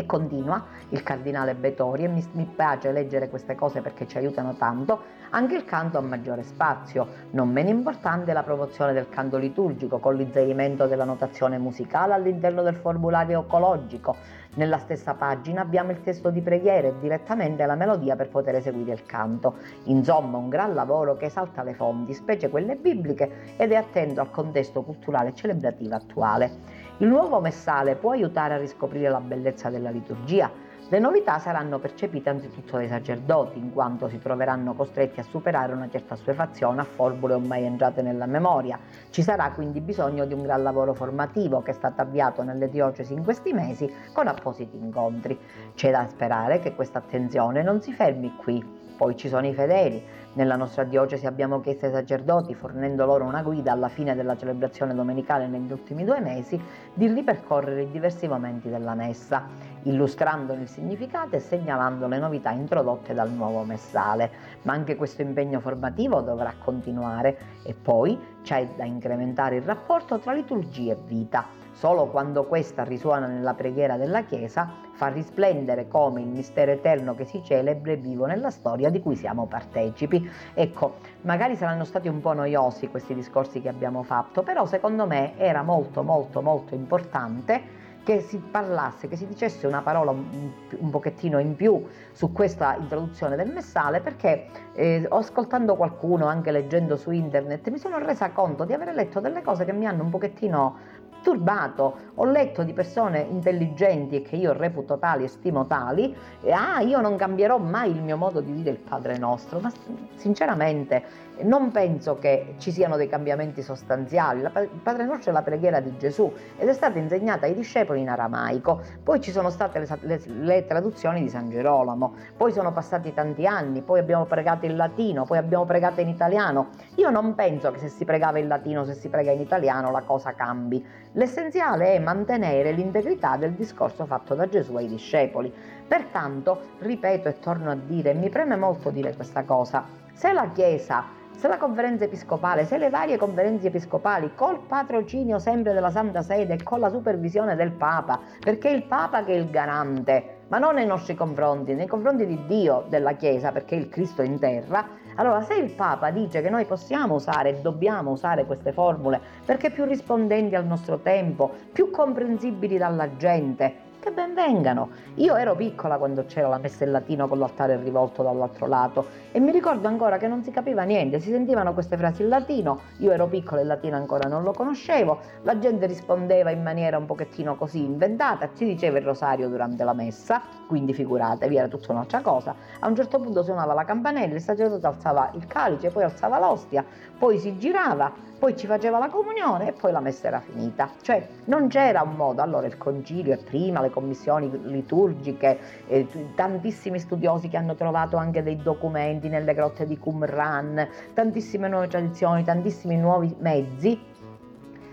E 0.00 0.06
continua 0.06 0.64
il 0.88 1.02
cardinale 1.02 1.54
Betori, 1.54 2.04
e 2.04 2.08
mi, 2.08 2.26
mi 2.32 2.50
piace 2.56 2.90
leggere 2.90 3.28
queste 3.28 3.54
cose 3.54 3.82
perché 3.82 4.06
ci 4.08 4.16
aiutano 4.16 4.54
tanto, 4.54 4.98
anche 5.28 5.54
il 5.54 5.66
canto 5.66 5.98
ha 5.98 6.00
maggiore 6.00 6.42
spazio. 6.42 7.06
Non 7.32 7.50
meno 7.50 7.68
importante 7.68 8.30
è 8.30 8.34
la 8.34 8.42
promozione 8.42 8.94
del 8.94 9.10
canto 9.10 9.36
liturgico, 9.36 9.98
con 9.98 10.14
l'inserimento 10.14 10.86
della 10.86 11.04
notazione 11.04 11.58
musicale 11.58 12.14
all'interno 12.14 12.62
del 12.62 12.76
formulario 12.76 13.42
ecologico. 13.42 14.16
Nella 14.54 14.78
stessa 14.78 15.12
pagina 15.12 15.60
abbiamo 15.60 15.90
il 15.90 16.00
testo 16.00 16.30
di 16.30 16.40
preghiera 16.40 16.88
e 16.88 16.94
direttamente 16.98 17.66
la 17.66 17.74
melodia 17.74 18.16
per 18.16 18.30
poter 18.30 18.54
eseguire 18.54 18.92
il 18.92 19.04
canto. 19.04 19.56
Insomma, 19.84 20.38
un 20.38 20.48
gran 20.48 20.72
lavoro 20.72 21.14
che 21.16 21.26
esalta 21.26 21.62
le 21.62 21.74
fonti, 21.74 22.14
specie 22.14 22.48
quelle 22.48 22.74
bibliche, 22.74 23.54
ed 23.58 23.70
è 23.70 23.76
attento 23.76 24.22
al 24.22 24.30
contesto 24.30 24.82
culturale 24.82 25.28
e 25.28 25.34
celebrativo 25.34 25.94
attuale. 25.94 26.79
Il 27.00 27.08
nuovo 27.08 27.40
messale 27.40 27.96
può 27.96 28.10
aiutare 28.10 28.52
a 28.52 28.58
riscoprire 28.58 29.08
la 29.08 29.22
bellezza 29.22 29.70
della 29.70 29.88
liturgia. 29.88 30.50
Le 30.92 30.98
novità 30.98 31.38
saranno 31.38 31.78
percepite 31.78 32.30
anzitutto 32.30 32.76
dai 32.76 32.88
sacerdoti, 32.88 33.60
in 33.60 33.72
quanto 33.72 34.08
si 34.08 34.18
troveranno 34.18 34.74
costretti 34.74 35.20
a 35.20 35.22
superare 35.22 35.72
una 35.72 35.88
certa 35.88 36.14
assuefazione 36.14 36.80
a 36.80 36.84
formule 36.84 37.34
ormai 37.34 37.62
entrate 37.62 38.02
nella 38.02 38.26
memoria. 38.26 38.76
Ci 39.08 39.22
sarà 39.22 39.52
quindi 39.52 39.80
bisogno 39.80 40.24
di 40.24 40.34
un 40.34 40.42
gran 40.42 40.64
lavoro 40.64 40.92
formativo 40.92 41.62
che 41.62 41.70
è 41.70 41.74
stato 41.74 42.00
avviato 42.00 42.42
nelle 42.42 42.68
diocesi 42.68 43.12
in 43.12 43.22
questi 43.22 43.52
mesi 43.52 43.88
con 44.12 44.26
appositi 44.26 44.76
incontri. 44.76 45.38
C'è 45.76 45.92
da 45.92 46.08
sperare 46.08 46.58
che 46.58 46.74
questa 46.74 46.98
attenzione 46.98 47.62
non 47.62 47.80
si 47.80 47.92
fermi 47.92 48.34
qui. 48.34 48.78
Poi 48.96 49.16
ci 49.16 49.28
sono 49.28 49.46
i 49.46 49.54
fedeli, 49.54 50.04
nella 50.34 50.56
nostra 50.56 50.84
diocesi 50.84 51.26
abbiamo 51.26 51.60
chiesto 51.60 51.86
ai 51.86 51.92
sacerdoti, 51.92 52.54
fornendo 52.54 53.04
loro 53.04 53.24
una 53.24 53.42
guida 53.42 53.72
alla 53.72 53.88
fine 53.88 54.14
della 54.14 54.36
celebrazione 54.36 54.94
domenicale 54.94 55.46
negli 55.46 55.72
ultimi 55.72 56.04
due 56.04 56.20
mesi, 56.20 56.60
di 56.92 57.06
ripercorrere 57.06 57.82
i 57.82 57.90
diversi 57.90 58.28
momenti 58.28 58.68
della 58.68 58.94
messa, 58.94 59.48
illustrandone 59.82 60.62
il 60.62 60.68
significato 60.68 61.36
e 61.36 61.40
segnalando 61.40 62.06
le 62.06 62.18
novità 62.18 62.50
introdotte 62.50 63.14
dal 63.14 63.30
nuovo 63.30 63.62
messale. 63.62 64.30
Ma 64.62 64.72
anche 64.72 64.96
questo 64.96 65.22
impegno 65.22 65.60
formativo 65.60 66.20
dovrà 66.20 66.52
continuare 66.58 67.38
e 67.62 67.74
poi 67.74 68.18
c'è 68.42 68.68
da 68.76 68.84
incrementare 68.84 69.56
il 69.56 69.62
rapporto 69.62 70.18
tra 70.18 70.32
liturgia 70.32 70.92
e 70.92 70.98
vita 71.06 71.60
Solo 71.80 72.08
quando 72.08 72.44
questa 72.44 72.82
risuona 72.82 73.26
nella 73.26 73.54
preghiera 73.54 73.96
della 73.96 74.24
Chiesa 74.24 74.70
fa 74.92 75.06
risplendere 75.06 75.88
come 75.88 76.20
il 76.20 76.26
mistero 76.26 76.72
eterno 76.72 77.14
che 77.14 77.24
si 77.24 77.42
celebra 77.42 77.92
e 77.92 77.96
vivo 77.96 78.26
nella 78.26 78.50
storia 78.50 78.90
di 78.90 79.00
cui 79.00 79.16
siamo 79.16 79.46
partecipi. 79.46 80.30
Ecco, 80.52 80.96
magari 81.22 81.56
saranno 81.56 81.84
stati 81.84 82.06
un 82.06 82.20
po' 82.20 82.34
noiosi 82.34 82.88
questi 82.88 83.14
discorsi 83.14 83.62
che 83.62 83.70
abbiamo 83.70 84.02
fatto, 84.02 84.42
però 84.42 84.66
secondo 84.66 85.06
me 85.06 85.38
era 85.38 85.62
molto 85.62 86.02
molto 86.02 86.42
molto 86.42 86.74
importante 86.74 87.79
che 88.02 88.20
si 88.20 88.38
parlasse, 88.38 89.08
che 89.08 89.16
si 89.16 89.26
dicesse 89.26 89.66
una 89.66 89.82
parola 89.82 90.10
un, 90.10 90.90
pochettino 90.90 91.38
in 91.38 91.54
più 91.54 91.86
su 92.12 92.32
questa 92.32 92.76
introduzione 92.76 93.36
del 93.36 93.52
messale, 93.52 94.00
perché 94.00 94.46
eh, 94.72 95.06
ascoltando 95.08 95.76
qualcuno, 95.76 96.26
anche 96.26 96.50
leggendo 96.50 96.96
su 96.96 97.10
internet, 97.10 97.68
mi 97.68 97.78
sono 97.78 97.98
resa 97.98 98.30
conto 98.30 98.64
di 98.64 98.72
aver 98.72 98.94
letto 98.94 99.20
delle 99.20 99.42
cose 99.42 99.64
che 99.64 99.72
mi 99.72 99.86
hanno 99.86 100.02
un 100.02 100.10
pochettino 100.10 100.76
turbato. 101.22 101.96
Ho 102.14 102.24
letto 102.24 102.62
di 102.62 102.72
persone 102.72 103.20
intelligenti 103.20 104.16
e 104.16 104.22
che 104.22 104.36
io 104.36 104.52
reputo 104.52 104.98
tali 104.98 105.24
e 105.24 105.28
stimo 105.28 105.66
tali, 105.66 106.14
e 106.40 106.52
ah, 106.52 106.80
io 106.80 107.00
non 107.00 107.16
cambierò 107.16 107.58
mai 107.58 107.90
il 107.90 108.02
mio 108.02 108.16
modo 108.16 108.40
di 108.40 108.54
dire 108.54 108.70
il 108.70 108.78
Padre 108.78 109.18
nostro, 109.18 109.60
ma 109.60 109.70
sinceramente 110.16 111.28
non 111.44 111.70
penso 111.70 112.18
che 112.18 112.54
ci 112.58 112.70
siano 112.70 112.96
dei 112.96 113.08
cambiamenti 113.08 113.62
sostanziali. 113.62 114.40
il 114.40 114.80
Padre 114.82 115.04
nostro 115.04 115.30
è 115.30 115.32
la 115.34 115.42
preghiera 115.42 115.80
di 115.80 115.96
Gesù 115.96 116.32
ed 116.56 116.68
è 116.68 116.72
stata 116.72 116.98
insegnata 116.98 117.46
ai 117.46 117.54
discepoli 117.54 118.00
in 118.00 118.08
aramaico, 118.08 118.80
poi 119.02 119.20
ci 119.20 119.30
sono 119.30 119.50
state 119.50 119.78
le, 119.78 119.98
le, 120.02 120.20
le 120.26 120.66
traduzioni 120.66 121.20
di 121.22 121.28
San 121.28 121.50
Gerolamo, 121.50 122.14
poi 122.36 122.52
sono 122.52 122.72
passati 122.72 123.12
tanti 123.12 123.46
anni, 123.46 123.82
poi 123.82 123.98
abbiamo 123.98 124.24
pregato 124.24 124.66
in 124.66 124.76
latino, 124.76 125.24
poi 125.24 125.38
abbiamo 125.38 125.64
pregato 125.64 126.00
in 126.00 126.08
italiano. 126.08 126.68
Io 126.96 127.10
non 127.10 127.34
penso 127.34 127.70
che 127.70 127.78
se 127.78 127.88
si 127.88 128.04
pregava 128.04 128.38
in 128.38 128.48
latino, 128.48 128.84
se 128.84 128.94
si 128.94 129.08
prega 129.08 129.30
in 129.30 129.40
italiano, 129.40 129.90
la 129.90 130.02
cosa 130.02 130.32
cambi. 130.34 130.84
L'essenziale 131.12 131.94
è 131.94 131.98
mantenere 131.98 132.72
l'integrità 132.72 133.36
del 133.36 133.52
discorso 133.52 134.06
fatto 134.06 134.34
da 134.34 134.48
Gesù 134.48 134.76
ai 134.76 134.86
discepoli. 134.86 135.52
Pertanto, 135.90 136.76
ripeto 136.78 137.26
e 137.26 137.40
torno 137.40 137.72
a 137.72 137.74
dire, 137.74 138.14
mi 138.14 138.28
preme 138.28 138.54
molto 138.54 138.90
dire 138.90 139.12
questa 139.16 139.42
cosa, 139.42 139.84
se 140.12 140.32
la 140.32 140.48
Chiesa 140.52 141.18
se 141.34 141.48
la 141.48 141.56
conferenza 141.56 142.04
episcopale, 142.04 142.64
se 142.66 142.76
le 142.76 142.90
varie 142.90 143.16
conferenze 143.16 143.68
episcopali, 143.68 144.32
col 144.34 144.60
patrocinio 144.60 145.38
sempre 145.38 145.72
della 145.72 145.90
Santa 145.90 146.20
Sede 146.20 146.54
e 146.54 146.62
con 146.62 146.80
la 146.80 146.90
supervisione 146.90 147.56
del 147.56 147.72
Papa, 147.72 148.20
perché 148.38 148.68
è 148.68 148.74
il 148.74 148.82
Papa 148.82 149.24
che 149.24 149.32
è 149.32 149.36
il 149.36 149.48
garante, 149.48 150.42
ma 150.48 150.58
non 150.58 150.74
nei 150.74 150.84
nostri 150.84 151.14
confronti, 151.14 151.72
nei 151.72 151.86
confronti 151.86 152.26
di 152.26 152.38
Dio, 152.46 152.84
della 152.88 153.14
Chiesa, 153.14 153.52
perché 153.52 153.74
il 153.74 153.88
Cristo 153.88 154.20
è 154.20 154.26
in 154.26 154.38
terra, 154.38 154.86
allora 155.16 155.40
se 155.40 155.54
il 155.54 155.70
Papa 155.70 156.10
dice 156.10 156.42
che 156.42 156.50
noi 156.50 156.66
possiamo 156.66 157.14
usare 157.14 157.48
e 157.48 157.60
dobbiamo 157.62 158.10
usare 158.10 158.44
queste 158.44 158.72
formule 158.72 159.20
perché 159.44 159.70
più 159.70 159.84
rispondenti 159.84 160.54
al 160.54 160.66
nostro 160.66 160.98
tempo, 160.98 161.50
più 161.72 161.90
comprensibili 161.90 162.76
dalla 162.76 163.16
gente, 163.16 163.88
che 164.00 164.10
ben 164.10 164.34
vengano. 164.34 164.88
Io 165.16 165.36
ero 165.36 165.54
piccola 165.54 165.98
quando 165.98 166.24
c'era 166.24 166.48
la 166.48 166.58
messa 166.58 166.84
in 166.84 166.90
latino 166.90 167.28
con 167.28 167.38
l'altare 167.38 167.76
rivolto 167.76 168.22
dall'altro 168.22 168.66
lato 168.66 169.06
e 169.30 169.38
mi 169.38 169.52
ricordo 169.52 169.86
ancora 169.86 170.16
che 170.16 170.26
non 170.26 170.42
si 170.42 170.50
capiva 170.50 170.82
niente, 170.82 171.20
si 171.20 171.30
sentivano 171.30 171.72
queste 171.74 171.96
frasi 171.96 172.22
in 172.22 172.28
latino, 172.28 172.80
io 172.98 173.12
ero 173.12 173.28
piccola 173.28 173.60
e 173.60 173.62
il 173.62 173.68
latino 173.68 173.96
ancora 173.96 174.28
non 174.28 174.42
lo 174.42 174.52
conoscevo, 174.52 175.20
la 175.42 175.58
gente 175.58 175.86
rispondeva 175.86 176.50
in 176.50 176.62
maniera 176.62 176.96
un 176.96 177.06
pochettino 177.06 177.54
così 177.54 177.84
inventata, 177.84 178.48
si 178.54 178.64
diceva 178.64 178.98
il 178.98 179.04
rosario 179.04 179.48
durante 179.48 179.84
la 179.84 179.92
messa, 179.92 180.42
quindi 180.66 180.94
figuratevi, 180.94 181.56
era 181.56 181.68
tutta 181.68 181.92
un'altra 181.92 182.22
cosa. 182.22 182.54
A 182.80 182.88
un 182.88 182.96
certo 182.96 183.20
punto 183.20 183.42
suonava 183.42 183.74
la 183.74 183.84
campanella, 183.84 184.34
il 184.34 184.40
sacerdote 184.40 184.86
alzava 184.86 185.30
il 185.34 185.46
calice, 185.46 185.90
poi 185.90 186.04
alzava 186.04 186.38
l'ostia, 186.38 186.84
poi 187.20 187.38
si 187.38 187.58
girava 187.58 188.28
poi 188.40 188.56
ci 188.56 188.66
faceva 188.66 188.96
la 188.96 189.10
comunione 189.10 189.68
e 189.68 189.72
poi 189.72 189.92
la 189.92 190.00
messa 190.00 190.28
era 190.28 190.40
finita. 190.40 190.90
Cioè 191.02 191.28
non 191.44 191.68
c'era 191.68 192.00
un 192.00 192.14
modo, 192.14 192.40
allora 192.40 192.66
il 192.66 192.78
concilio 192.78 193.34
e 193.34 193.36
prima 193.36 193.82
le 193.82 193.90
commissioni 193.90 194.50
liturgiche, 194.64 195.58
eh, 195.86 196.06
tantissimi 196.34 196.98
studiosi 196.98 197.48
che 197.50 197.58
hanno 197.58 197.74
trovato 197.74 198.16
anche 198.16 198.42
dei 198.42 198.56
documenti 198.56 199.28
nelle 199.28 199.52
grotte 199.52 199.86
di 199.86 199.98
Qumran, 199.98 200.88
tantissime 201.12 201.68
nuove 201.68 201.88
tradizioni, 201.88 202.42
tantissimi 202.42 202.96
nuovi 202.96 203.36
mezzi 203.40 204.09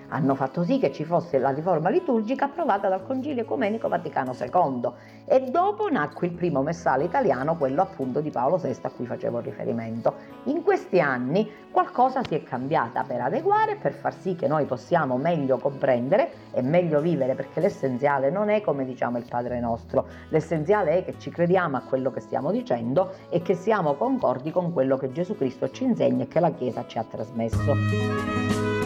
hanno 0.09 0.35
fatto 0.35 0.63
sì 0.63 0.79
che 0.79 0.91
ci 0.91 1.03
fosse 1.03 1.37
la 1.37 1.49
riforma 1.49 1.89
liturgica 1.89 2.45
approvata 2.45 2.87
dal 2.87 3.05
Concilio 3.05 3.41
Ecumenico 3.41 3.87
Vaticano 3.87 4.33
II 4.39 4.91
e 5.25 5.41
dopo 5.51 5.89
nacque 5.89 6.27
il 6.27 6.33
primo 6.33 6.61
messale 6.61 7.03
italiano, 7.03 7.57
quello 7.57 7.81
appunto 7.81 8.21
di 8.21 8.29
Paolo 8.29 8.57
VI 8.57 8.77
a 8.81 8.89
cui 8.89 9.05
facevo 9.05 9.39
riferimento. 9.39 10.13
In 10.45 10.63
questi 10.63 10.99
anni 11.01 11.49
qualcosa 11.71 12.23
si 12.23 12.35
è 12.35 12.43
cambiata 12.43 13.03
per 13.03 13.21
adeguare, 13.21 13.75
per 13.75 13.93
far 13.93 14.13
sì 14.13 14.35
che 14.35 14.47
noi 14.47 14.65
possiamo 14.65 15.17
meglio 15.17 15.57
comprendere 15.57 16.31
e 16.51 16.61
meglio 16.61 17.01
vivere, 17.01 17.35
perché 17.35 17.59
l'essenziale 17.59 18.29
non 18.29 18.49
è 18.49 18.61
come 18.61 18.85
diciamo 18.85 19.17
il 19.17 19.25
Padre 19.27 19.59
nostro, 19.59 20.05
l'essenziale 20.29 20.99
è 20.99 21.05
che 21.05 21.19
ci 21.19 21.29
crediamo 21.29 21.77
a 21.77 21.81
quello 21.81 22.11
che 22.11 22.21
stiamo 22.21 22.51
dicendo 22.51 23.13
e 23.29 23.41
che 23.41 23.55
siamo 23.55 23.95
concordi 23.95 24.51
con 24.51 24.71
quello 24.71 24.97
che 24.97 25.11
Gesù 25.11 25.35
Cristo 25.35 25.69
ci 25.69 25.83
insegna 25.83 26.23
e 26.23 26.27
che 26.27 26.39
la 26.39 26.51
Chiesa 26.51 26.85
ci 26.87 26.97
ha 26.97 27.03
trasmesso. 27.03 28.76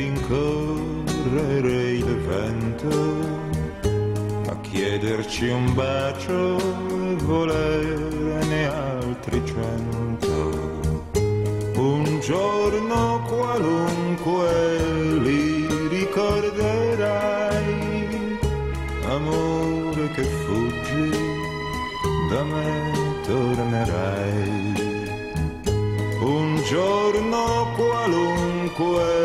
Rincorrere 0.00 1.78
il 2.02 2.10
vento, 2.26 2.92
a 4.48 4.56
chiederci 4.60 5.48
un 5.48 5.74
bacio 5.74 6.56
e 6.56 7.16
volerne 7.16 8.68
altri 8.68 9.42
cento. 9.44 10.78
Un 11.76 12.20
giorno 12.20 13.22
qualunque 13.28 14.48
li 15.22 15.66
ricorderai, 15.88 17.58
amore 19.06 20.08
che 20.14 20.22
fuggi, 20.22 21.10
da 22.30 22.42
me 22.42 22.92
tornerai 23.26 24.70
un 26.22 26.60
giorno 26.68 27.72
qualunque 27.76 29.19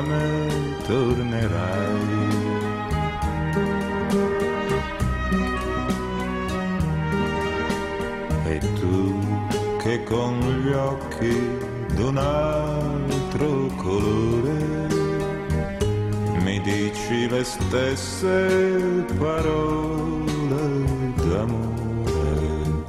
me 0.00 0.48
tornerai. 0.86 2.30
E 8.44 8.58
tu 8.80 9.18
che 9.82 10.02
con 10.04 10.38
gli 10.62 10.72
occhi 10.72 11.58
d'un 11.94 12.16
altro 12.16 13.66
colore 13.76 14.82
dici 16.62 17.28
le 17.28 17.44
stesse 17.44 19.04
parole 19.18 20.32
d'amore. 21.16 22.80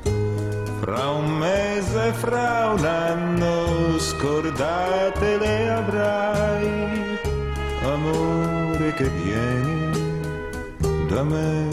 Fra 0.79 1.09
un 1.09 1.37
mese, 1.37 2.13
fra 2.13 2.73
un 2.77 2.85
anno, 2.85 3.97
scordate 3.97 5.37
le 5.37 5.69
avrai, 5.69 6.82
amore 7.93 8.93
che 8.93 9.07
vieni, 9.09 10.19
da 11.07 11.23
me 11.23 11.67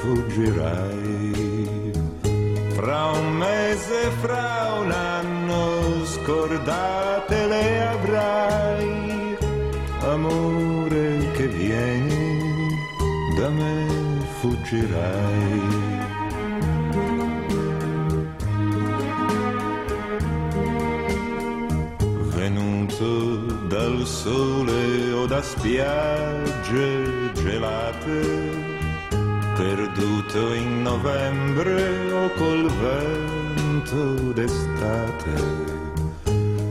fuggirai. 0.00 1.92
Fra 2.76 3.04
un 3.18 3.32
mese, 3.32 4.10
fra 4.20 4.78
un 4.80 4.90
anno, 4.90 6.04
scordate 6.04 7.46
le 7.46 7.86
avrai, 7.94 9.36
amore 10.00 11.30
che 11.32 11.46
vieni, 11.46 12.68
da 13.38 13.48
me 13.48 13.86
fuggirai. 14.40 15.84
Venuto 22.34 23.25
dal 23.86 24.04
sole 24.04 25.12
o 25.12 25.26
da 25.26 25.40
spiagge 25.40 27.32
gelate, 27.34 28.20
perduto 29.56 30.54
in 30.54 30.82
novembre 30.82 32.12
o 32.12 32.30
col 32.30 32.66
vento 32.82 34.32
d'estate 34.32 35.74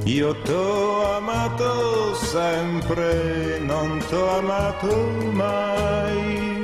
io 0.03 0.35
t'ho 0.43 1.15
amato 1.15 2.13
sempre, 2.13 3.59
non 3.61 3.99
t'ho 4.07 4.37
amato 4.37 4.93
mai. 5.31 6.63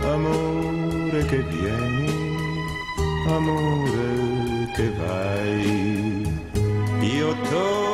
Amore 0.00 1.24
che 1.26 1.42
vieni, 1.42 2.10
amore 3.28 4.68
che 4.74 4.90
vai. 4.98 6.26
Io 7.02 7.36
t'ho 7.48 7.91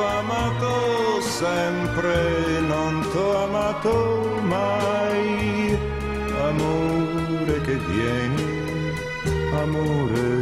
sempre, 1.39 2.61
non 2.67 3.01
t'ho 3.13 3.45
amato 3.45 3.95
mai. 4.43 5.79
Amore 6.51 7.61
che 7.67 7.77
vieni, 7.91 8.93
amore 9.63 10.38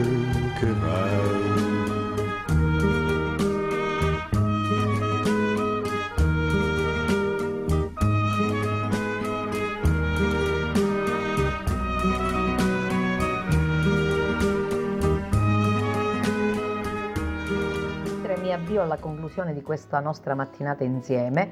avvio 18.76 18.82
alla 18.82 18.98
conclusione 18.98 19.54
di 19.54 19.62
questa 19.62 20.00
nostra 20.00 20.34
mattinata 20.34 20.84
insieme, 20.84 21.50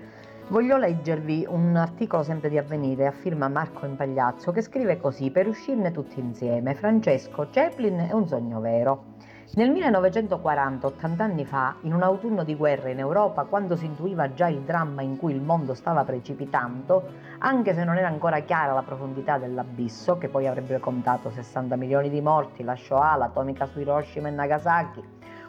voglio 0.48 0.76
leggervi 0.76 1.46
un 1.48 1.74
articolo 1.74 2.22
sempre 2.22 2.50
di 2.50 2.58
Avvenire 2.58 3.06
a 3.06 3.12
firma 3.12 3.48
Marco 3.48 3.86
Impagliazzo 3.86 4.52
che 4.52 4.60
scrive 4.60 4.98
così: 4.98 5.30
Per 5.30 5.48
uscirne 5.48 5.90
tutti 5.90 6.20
insieme, 6.20 6.74
Francesco 6.74 7.48
Chaplin 7.50 8.08
è 8.10 8.12
un 8.12 8.28
sogno 8.28 8.60
vero. 8.60 9.12
Nel 9.56 9.70
1940, 9.70 10.86
80 10.86 11.22
anni 11.24 11.44
fa, 11.44 11.76
in 11.82 11.94
un 11.94 12.02
autunno 12.02 12.42
di 12.42 12.56
guerra 12.56 12.88
in 12.88 12.98
Europa, 12.98 13.44
quando 13.44 13.76
si 13.76 13.84
intuiva 13.84 14.34
già 14.34 14.48
il 14.48 14.60
dramma 14.60 15.02
in 15.02 15.16
cui 15.16 15.32
il 15.32 15.40
mondo 15.40 15.74
stava 15.74 16.02
precipitando, 16.02 17.08
anche 17.38 17.72
se 17.72 17.84
non 17.84 17.96
era 17.96 18.08
ancora 18.08 18.40
chiara 18.40 18.72
la 18.72 18.82
profondità 18.82 19.38
dell'abisso, 19.38 20.18
che 20.18 20.28
poi 20.28 20.48
avrebbe 20.48 20.80
contato 20.80 21.30
60 21.30 21.76
milioni 21.76 22.10
di 22.10 22.20
morti, 22.20 22.64
la 22.64 22.74
Shoah, 22.74 23.16
l'atomica 23.16 23.66
su 23.66 23.78
Hiroshima 23.78 24.26
e 24.26 24.32
Nagasaki, 24.32 25.02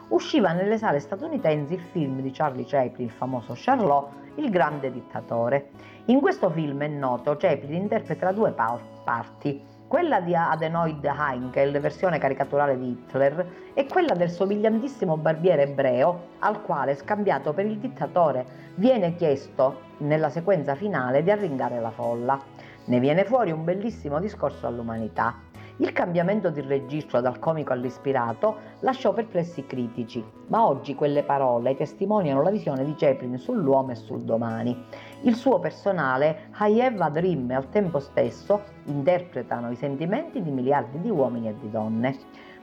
usciva 0.08 0.52
nelle 0.52 0.78
sale 0.78 1.00
statunitensi 1.00 1.74
il 1.74 1.80
film 1.92 2.20
di 2.20 2.30
Charlie 2.30 2.64
Chaplin, 2.66 3.06
il 3.06 3.12
famoso 3.12 3.54
Charlot, 3.56 4.24
Il 4.36 4.50
grande 4.50 4.92
dittatore. 4.92 5.70
In 6.06 6.20
questo 6.20 6.50
film 6.50 6.82
è 6.82 6.88
noto, 6.88 7.36
Chaplin 7.36 7.72
interpreta 7.72 8.32
due 8.32 8.52
parti, 8.52 9.64
quella 9.88 10.20
di 10.20 10.34
Adenoid 10.34 11.04
Heinkel, 11.04 11.80
versione 11.80 12.18
caricaturale 12.18 12.76
di 12.76 12.90
Hitler, 12.90 13.46
e 13.72 13.86
quella 13.86 14.14
del 14.14 14.30
somigliantissimo 14.30 15.16
barbiere 15.16 15.62
ebreo, 15.62 16.28
al 16.40 16.60
quale, 16.62 16.96
scambiato 16.96 17.52
per 17.52 17.66
il 17.66 17.78
dittatore, 17.78 18.44
viene 18.74 19.14
chiesto 19.14 19.80
nella 19.98 20.28
sequenza 20.28 20.74
finale 20.74 21.22
di 21.22 21.30
arringare 21.30 21.80
la 21.80 21.90
folla. 21.90 22.38
Ne 22.86 23.00
viene 23.00 23.24
fuori 23.24 23.52
un 23.52 23.64
bellissimo 23.64 24.20
discorso 24.20 24.66
all'umanità. 24.66 25.34
Il 25.78 25.92
cambiamento 25.92 26.48
di 26.48 26.62
registro 26.62 27.20
dal 27.20 27.38
comico 27.38 27.74
all'ispirato 27.74 28.56
lasciò 28.80 29.12
perplessi 29.12 29.66
critici, 29.66 30.24
ma 30.46 30.66
oggi 30.66 30.94
quelle 30.94 31.22
parole 31.22 31.76
testimoniano 31.76 32.42
la 32.42 32.50
visione 32.50 32.82
di 32.82 32.94
Chaplin 32.96 33.36
sull'uomo 33.36 33.90
e 33.90 33.94
sul 33.96 34.22
domani. 34.22 34.74
Il 35.22 35.34
suo 35.34 35.58
personale, 35.58 36.48
Hayeva 36.52 37.10
Dream 37.10 37.50
e 37.50 37.56
al 37.56 37.68
tempo 37.68 37.98
stesso 37.98 38.62
interpretano 38.84 39.70
i 39.70 39.76
sentimenti 39.76 40.40
di 40.40 40.50
miliardi 40.50 40.98
di 40.98 41.10
uomini 41.10 41.48
e 41.48 41.56
di 41.60 41.70
donne. 41.70 42.16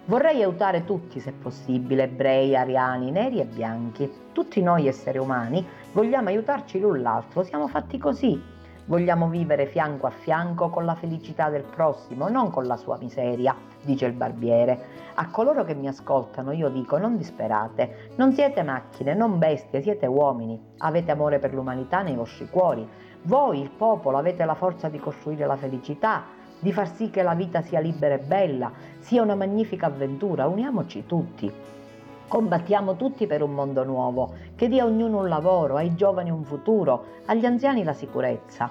Vorrei 0.06 0.42
aiutare 0.42 0.84
tutti, 0.84 1.20
se 1.20 1.34
possibile, 1.34 2.04
ebrei, 2.04 2.56
ariani, 2.56 3.12
neri 3.12 3.40
e 3.40 3.46
bianchi. 3.46 4.12
Tutti 4.32 4.60
noi 4.64 4.88
esseri 4.88 5.20
umani 5.20 5.64
vogliamo 5.92 6.30
aiutarci 6.30 6.80
l'un 6.80 7.02
l'altro, 7.02 7.44
siamo 7.44 7.68
fatti 7.68 8.00
così, 8.00 8.42
Vogliamo 8.86 9.30
vivere 9.30 9.66
fianco 9.68 10.08
a 10.08 10.10
fianco 10.10 10.70
con 10.70 10.84
la 10.84 10.96
felicità 10.96 11.50
del 11.50 11.64
prossimo, 11.64 12.28
non 12.28 12.50
con 12.50 12.66
la 12.66 12.76
sua 12.76 12.98
miseria, 12.98 13.56
dice 13.82 14.06
il 14.06 14.12
barbiere. 14.12 14.78
A 15.14 15.30
coloro 15.30 15.64
che 15.64 15.74
mi 15.74 15.88
ascoltano 15.88 16.52
io 16.52 16.68
dico 16.68 16.98
non 16.98 17.16
disperate, 17.16 18.12
non 18.18 18.34
siete 18.34 18.62
macchine, 18.62 19.14
non 19.14 19.38
bestie, 19.38 19.82
siete 19.82 20.06
uomini, 20.06 20.62
avete 20.80 21.12
amore 21.12 21.40
per 21.40 21.54
l'umanità 21.54 22.02
nei 22.02 22.16
vostri 22.16 22.50
cuori. 22.50 22.86
Voi, 23.22 23.62
il 23.62 23.70
popolo, 23.70 24.18
avete 24.18 24.44
la 24.44 24.56
forza 24.56 24.90
di 24.90 25.00
costruire 25.00 25.46
la 25.46 25.56
felicità, 25.56 26.26
di 26.60 26.74
far 26.74 26.94
sì 26.94 27.10
che 27.10 27.24
la 27.24 27.36
vita 27.36 27.62
sia 27.62 27.80
libera 27.80 28.16
e 28.16 28.20
bella, 28.20 28.70
sia 29.00 29.22
una 29.22 29.36
magnifica 29.36 29.86
avventura, 29.86 30.48
uniamoci 30.48 31.06
tutti. 31.06 31.50
Combattiamo 32.28 32.96
tutti 32.96 33.28
per 33.28 33.44
un 33.44 33.52
mondo 33.52 33.84
nuovo, 33.84 34.34
che 34.56 34.68
dia 34.68 34.84
a 34.84 34.88
ognuno 34.88 35.20
un 35.20 35.28
lavoro, 35.28 35.76
ai 35.76 35.94
giovani 35.96 36.32
un 36.32 36.44
futuro, 36.44 37.06
agli 37.26 37.46
anziani 37.46 37.84
la 37.84 37.94
sicurezza. 37.94 38.70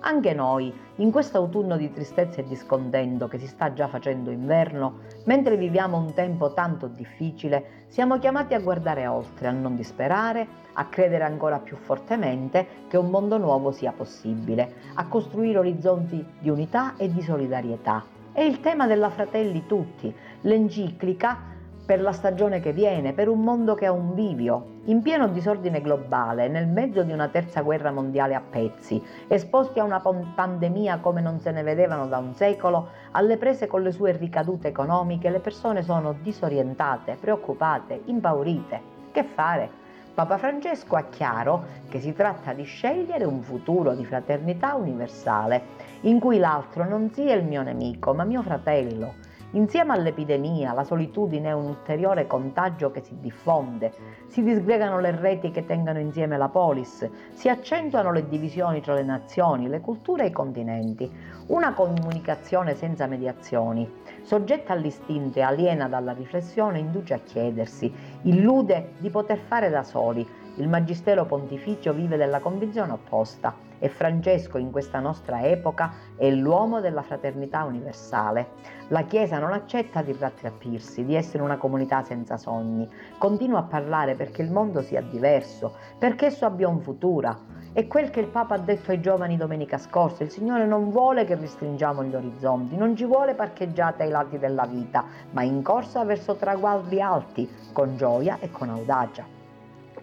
Anche 0.00 0.34
noi, 0.34 0.72
in 0.96 1.10
questo 1.10 1.38
autunno 1.38 1.76
di 1.76 1.90
tristezza 1.90 2.40
e 2.40 2.44
di 2.44 2.56
scontento 2.56 3.26
che 3.26 3.38
si 3.38 3.46
sta 3.46 3.72
già 3.72 3.88
facendo 3.88 4.30
inverno, 4.30 5.00
mentre 5.24 5.56
viviamo 5.56 5.96
un 5.96 6.12
tempo 6.12 6.52
tanto 6.52 6.88
difficile, 6.88 7.84
siamo 7.88 8.18
chiamati 8.18 8.54
a 8.54 8.60
guardare 8.60 9.06
oltre, 9.06 9.48
a 9.48 9.50
non 9.50 9.76
disperare, 9.76 10.46
a 10.74 10.86
credere 10.86 11.24
ancora 11.24 11.58
più 11.58 11.76
fortemente 11.76 12.66
che 12.88 12.96
un 12.96 13.08
mondo 13.10 13.38
nuovo 13.38 13.70
sia 13.70 13.92
possibile, 13.92 14.74
a 14.94 15.06
costruire 15.08 15.58
orizzonti 15.58 16.24
di 16.38 16.50
unità 16.50 16.96
e 16.96 17.10
di 17.10 17.22
solidarietà. 17.22 18.04
È 18.32 18.42
il 18.42 18.60
tema 18.60 18.86
della 18.86 19.10
Fratelli 19.10 19.64
Tutti, 19.66 20.14
l'enciclica 20.42 21.52
per 21.84 22.00
la 22.00 22.12
stagione 22.12 22.60
che 22.60 22.72
viene, 22.72 23.12
per 23.12 23.28
un 23.28 23.40
mondo 23.40 23.74
che 23.74 23.84
ha 23.84 23.92
un 23.92 24.14
bivio, 24.14 24.80
in 24.84 25.02
pieno 25.02 25.28
disordine 25.28 25.82
globale, 25.82 26.48
nel 26.48 26.66
mezzo 26.66 27.02
di 27.02 27.12
una 27.12 27.28
terza 27.28 27.60
guerra 27.60 27.90
mondiale 27.90 28.34
a 28.34 28.40
pezzi, 28.40 29.02
esposti 29.28 29.80
a 29.80 29.84
una 29.84 30.00
pandemia 30.00 30.98
come 31.00 31.20
non 31.20 31.40
se 31.40 31.50
ne 31.50 31.62
vedevano 31.62 32.06
da 32.06 32.16
un 32.16 32.34
secolo, 32.34 32.88
alle 33.10 33.36
prese 33.36 33.66
con 33.66 33.82
le 33.82 33.92
sue 33.92 34.12
ricadute 34.12 34.68
economiche, 34.68 35.28
le 35.28 35.40
persone 35.40 35.82
sono 35.82 36.14
disorientate, 36.22 37.18
preoccupate, 37.20 38.00
impaurite. 38.06 38.92
Che 39.12 39.22
fare? 39.22 39.82
Papa 40.14 40.38
Francesco 40.38 40.96
ha 40.96 41.04
chiaro 41.10 41.64
che 41.88 42.00
si 42.00 42.14
tratta 42.14 42.52
di 42.52 42.62
scegliere 42.62 43.24
un 43.24 43.42
futuro 43.42 43.94
di 43.94 44.04
fraternità 44.06 44.74
universale, 44.74 45.62
in 46.02 46.18
cui 46.18 46.38
l'altro 46.38 46.88
non 46.88 47.10
sia 47.12 47.34
il 47.34 47.44
mio 47.44 47.62
nemico, 47.62 48.14
ma 48.14 48.24
mio 48.24 48.40
fratello, 48.42 49.14
Insieme 49.54 49.92
all'epidemia, 49.92 50.72
la 50.72 50.82
solitudine 50.82 51.50
è 51.50 51.52
un 51.52 51.66
ulteriore 51.66 52.26
contagio 52.26 52.90
che 52.90 53.02
si 53.02 53.20
diffonde, 53.20 53.92
si 54.26 54.42
disgregano 54.42 54.98
le 54.98 55.12
reti 55.12 55.52
che 55.52 55.64
tengano 55.64 56.00
insieme 56.00 56.36
la 56.36 56.48
polis, 56.48 57.08
si 57.30 57.48
accentuano 57.48 58.10
le 58.10 58.26
divisioni 58.26 58.80
tra 58.80 58.94
le 58.94 59.04
nazioni, 59.04 59.68
le 59.68 59.80
culture 59.80 60.24
e 60.24 60.26
i 60.26 60.32
continenti. 60.32 61.08
Una 61.46 61.72
comunicazione 61.72 62.74
senza 62.74 63.06
mediazioni, 63.06 63.88
soggetta 64.22 64.72
all'istinto 64.72 65.38
e 65.38 65.42
aliena 65.42 65.86
dalla 65.86 66.12
riflessione, 66.12 66.80
induce 66.80 67.14
a 67.14 67.20
chiedersi, 67.20 67.92
illude 68.22 68.94
di 68.98 69.08
poter 69.08 69.38
fare 69.38 69.70
da 69.70 69.84
soli. 69.84 70.26
Il 70.56 70.68
Magistero 70.68 71.26
Pontificio 71.26 71.92
vive 71.92 72.16
della 72.16 72.40
convinzione 72.40 72.90
opposta 72.90 73.63
e 73.78 73.88
Francesco 73.88 74.58
in 74.58 74.70
questa 74.70 75.00
nostra 75.00 75.42
epoca 75.42 75.92
è 76.16 76.30
l'uomo 76.30 76.80
della 76.80 77.02
fraternità 77.02 77.64
universale. 77.64 78.48
La 78.88 79.02
Chiesa 79.02 79.38
non 79.38 79.52
accetta 79.52 80.02
di 80.02 80.14
rattrappirsi, 80.18 81.04
di 81.04 81.14
essere 81.14 81.42
una 81.42 81.56
comunità 81.56 82.02
senza 82.02 82.36
sogni. 82.36 82.88
Continua 83.18 83.60
a 83.60 83.64
parlare 83.64 84.14
perché 84.14 84.42
il 84.42 84.50
mondo 84.50 84.82
sia 84.82 85.00
diverso, 85.00 85.74
perché 85.98 86.26
esso 86.26 86.44
abbia 86.44 86.68
un 86.68 86.80
futuro. 86.80 87.52
È 87.72 87.86
quel 87.86 88.10
che 88.10 88.20
il 88.20 88.28
Papa 88.28 88.54
ha 88.54 88.58
detto 88.58 88.92
ai 88.92 89.00
giovani 89.00 89.36
domenica 89.36 89.78
scorsa. 89.78 90.22
Il 90.22 90.30
Signore 90.30 90.64
non 90.64 90.90
vuole 90.90 91.24
che 91.24 91.34
ristringiamo 91.34 92.04
gli 92.04 92.14
orizzonti, 92.14 92.76
non 92.76 92.94
ci 92.94 93.04
vuole 93.04 93.34
parcheggiate 93.34 94.04
ai 94.04 94.10
lati 94.10 94.38
della 94.38 94.64
vita, 94.64 95.04
ma 95.32 95.42
in 95.42 95.62
corsa 95.62 96.04
verso 96.04 96.36
traguardi 96.36 97.00
alti, 97.00 97.50
con 97.72 97.96
gioia 97.96 98.38
e 98.38 98.50
con 98.50 98.68
audacia. 98.68 99.24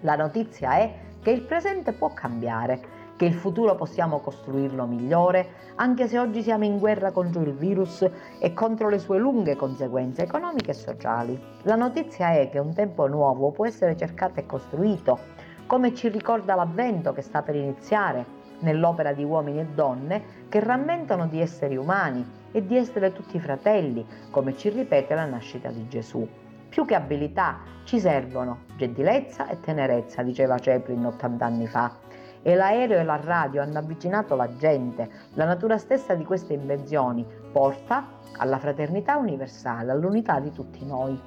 La 0.01 0.15
notizia 0.15 0.74
è 0.78 0.93
che 1.22 1.32
il 1.32 1.43
presente 1.43 1.93
può 1.93 2.11
cambiare 2.13 2.99
che 3.22 3.28
il 3.28 3.36
futuro 3.36 3.76
possiamo 3.76 4.17
costruirlo 4.17 4.88
migliore, 4.88 5.49
anche 5.76 6.07
se 6.07 6.17
oggi 6.17 6.41
siamo 6.41 6.65
in 6.65 6.80
guerra 6.80 7.11
contro 7.11 7.43
il 7.43 7.53
virus 7.53 8.03
e 8.39 8.51
contro 8.53 8.89
le 8.89 8.97
sue 8.97 9.19
lunghe 9.19 9.55
conseguenze 9.55 10.24
economiche 10.24 10.72
e 10.72 10.74
sociali. 10.74 11.39
La 11.61 11.76
notizia 11.76 12.32
è 12.32 12.49
che 12.49 12.57
un 12.57 12.74
tempo 12.74 13.05
nuovo 13.05 13.51
può 13.51 13.67
essere 13.67 13.95
cercato 13.95 14.39
e 14.39 14.47
costruito, 14.47 15.19
come 15.67 15.93
ci 15.93 16.07
ricorda 16.07 16.55
l'avvento 16.55 17.13
che 17.13 17.22
sta 17.22 17.43
per 17.43 17.53
iniziare 17.53 18.26
nell'opera 18.61 19.13
di 19.13 19.24
uomini 19.24 19.59
e 19.59 19.65
donne 19.67 20.24
che 20.49 20.59
rammentano 20.59 21.28
di 21.28 21.39
essere 21.39 21.78
umani 21.78 22.28
e 22.51 22.65
di 22.65 22.76
essere 22.76 23.13
tutti 23.13 23.39
fratelli, 23.39 24.03
come 24.32 24.57
ci 24.57 24.69
ripete 24.69 25.13
la 25.13 25.26
nascita 25.26 25.69
di 25.69 25.88
Gesù. 25.88 26.28
Più 26.69 26.86
che 26.86 26.95
abilità 26.95 27.59
ci 27.84 27.99
servono 27.99 28.61
gentilezza 28.78 29.47
e 29.47 29.59
tenerezza, 29.59 30.24
diceva 30.24 30.57
Chaplin 30.57 31.05
80 31.05 31.45
anni 31.45 31.67
fa 31.67 32.09
e 32.42 32.56
l'aereo 32.56 33.00
e 33.00 33.04
la 33.04 33.20
radio 33.22 33.62
hanno 33.62 33.80
avvicinato 33.80 34.36
la 34.36 34.50
gente. 34.58 35.10
La 35.34 35.46
natura 35.46 35.78
stessa 35.78 36.14
di 36.16 36.24
queste 36.24 36.54
invenzioni 36.54 37.26
porta 37.52 38.20
alla 38.38 38.58
fraternità 38.58 39.18
universale, 39.18 39.92
all'unità 39.92 40.39
di 40.39 40.52
tutti 40.52 40.86
noi. 40.86 41.20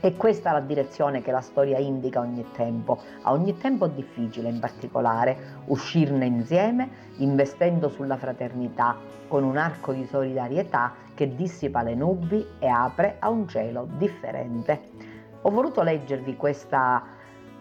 E 0.00 0.16
questa 0.16 0.50
è 0.50 0.52
la 0.52 0.60
direzione 0.60 1.22
che 1.22 1.30
la 1.30 1.40
storia 1.40 1.78
indica 1.78 2.20
ogni 2.20 2.44
tempo, 2.52 3.00
a 3.22 3.32
ogni 3.32 3.56
tempo 3.56 3.86
difficile 3.86 4.50
in 4.50 4.60
particolare, 4.60 5.62
uscirne 5.66 6.26
insieme, 6.26 6.90
investendo 7.16 7.88
sulla 7.88 8.18
fraternità, 8.18 8.96
con 9.28 9.44
un 9.44 9.56
arco 9.56 9.94
di 9.94 10.04
solidarietà 10.04 10.92
che 11.14 11.34
dissipa 11.34 11.82
le 11.82 11.94
nubi 11.94 12.46
e 12.58 12.68
apre 12.68 13.16
a 13.18 13.30
un 13.30 13.48
cielo 13.48 13.88
differente. 13.96 14.90
Ho 15.40 15.50
voluto 15.50 15.82
leggervi 15.82 16.36
questa 16.36 17.02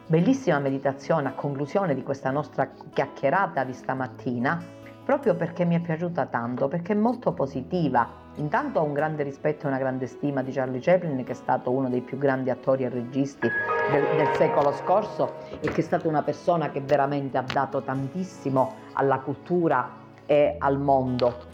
Bellissima 0.05 0.59
meditazione 0.59 1.29
a 1.29 1.31
conclusione 1.31 1.95
di 1.95 2.03
questa 2.03 2.29
nostra 2.29 2.69
chiacchierata 2.91 3.63
di 3.63 3.71
stamattina, 3.71 4.61
proprio 5.05 5.33
perché 5.33 5.63
mi 5.63 5.75
è 5.75 5.79
piaciuta 5.79 6.25
tanto, 6.25 6.67
perché 6.67 6.91
è 6.91 6.95
molto 6.95 7.31
positiva. 7.31 8.21
Intanto 8.35 8.81
ho 8.81 8.83
un 8.83 8.91
grande 8.91 9.23
rispetto 9.23 9.63
e 9.63 9.69
una 9.69 9.77
grande 9.77 10.07
stima 10.07 10.43
di 10.43 10.51
Charlie 10.51 10.81
Chaplin, 10.81 11.23
che 11.23 11.31
è 11.31 11.35
stato 11.35 11.71
uno 11.71 11.87
dei 11.87 12.01
più 12.01 12.17
grandi 12.17 12.49
attori 12.49 12.83
e 12.83 12.89
registi 12.89 13.47
del, 13.91 14.03
del 14.17 14.35
secolo 14.35 14.73
scorso 14.73 15.35
e 15.61 15.69
che 15.69 15.79
è 15.79 15.83
stata 15.83 16.05
una 16.05 16.21
persona 16.21 16.69
che 16.69 16.81
veramente 16.81 17.37
ha 17.37 17.45
dato 17.49 17.81
tantissimo 17.81 18.73
alla 18.93 19.19
cultura 19.19 19.89
e 20.25 20.57
al 20.59 20.79
mondo 20.79 21.51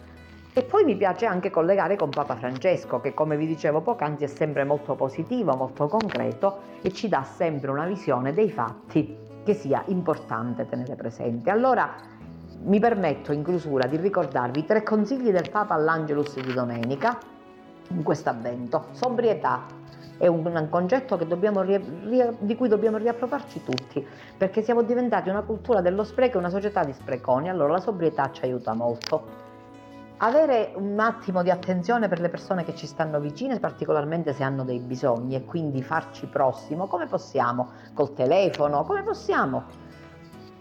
e 0.59 0.63
poi 0.63 0.83
mi 0.83 0.97
piace 0.97 1.25
anche 1.25 1.49
collegare 1.49 1.95
con 1.95 2.09
Papa 2.09 2.35
Francesco, 2.35 2.99
che 2.99 3.13
come 3.13 3.37
vi 3.37 3.47
dicevo 3.47 3.79
poc'anzi 3.79 4.25
è 4.25 4.27
sempre 4.27 4.65
molto 4.65 4.93
positivo, 4.93 5.55
molto 5.55 5.87
concreto 5.87 6.57
e 6.81 6.91
ci 6.91 7.07
dà 7.07 7.23
sempre 7.23 7.71
una 7.71 7.85
visione 7.85 8.33
dei 8.33 8.51
fatti 8.51 9.17
che 9.45 9.53
sia 9.53 9.81
importante 9.85 10.67
tenere 10.67 10.95
presente. 10.95 11.49
Allora 11.49 11.95
mi 12.63 12.77
permetto 12.77 13.31
in 13.31 13.41
chiusura 13.41 13.87
di 13.87 13.95
ricordarvi 13.95 14.65
tre 14.65 14.83
consigli 14.83 15.31
del 15.31 15.49
Papa 15.49 15.75
all'Angelus 15.75 16.37
di 16.41 16.51
domenica 16.53 17.17
in 17.91 18.03
questo 18.03 18.27
avvento. 18.27 18.87
Sobrietà 18.91 19.63
è 20.17 20.27
un 20.27 20.67
concetto 20.69 21.15
dobbiamo, 21.15 21.63
di 21.63 22.55
cui 22.57 22.67
dobbiamo 22.67 22.97
riappropriarci 22.97 23.63
tutti, 23.63 24.05
perché 24.37 24.61
siamo 24.61 24.81
diventati 24.81 25.29
una 25.29 25.43
cultura 25.43 25.79
dello 25.79 26.03
spreco 26.03 26.35
e 26.35 26.39
una 26.39 26.49
società 26.49 26.83
di 26.83 26.91
spreconi, 26.91 27.47
allora 27.47 27.71
la 27.71 27.79
sobrietà 27.79 28.29
ci 28.33 28.43
aiuta 28.43 28.73
molto 28.73 29.47
avere 30.21 30.71
un 30.75 30.99
attimo 30.99 31.43
di 31.43 31.49
attenzione 31.49 32.07
per 32.07 32.19
le 32.19 32.29
persone 32.29 32.63
che 32.63 32.75
ci 32.75 32.87
stanno 32.87 33.19
vicine, 33.19 33.59
particolarmente 33.59 34.33
se 34.33 34.43
hanno 34.43 34.63
dei 34.63 34.79
bisogni 34.79 35.35
e 35.35 35.45
quindi 35.45 35.81
farci 35.81 36.25
prossimo 36.27 36.87
come 36.87 37.07
possiamo, 37.07 37.69
col 37.93 38.13
telefono, 38.13 38.83
come 38.83 39.03
possiamo 39.03 39.63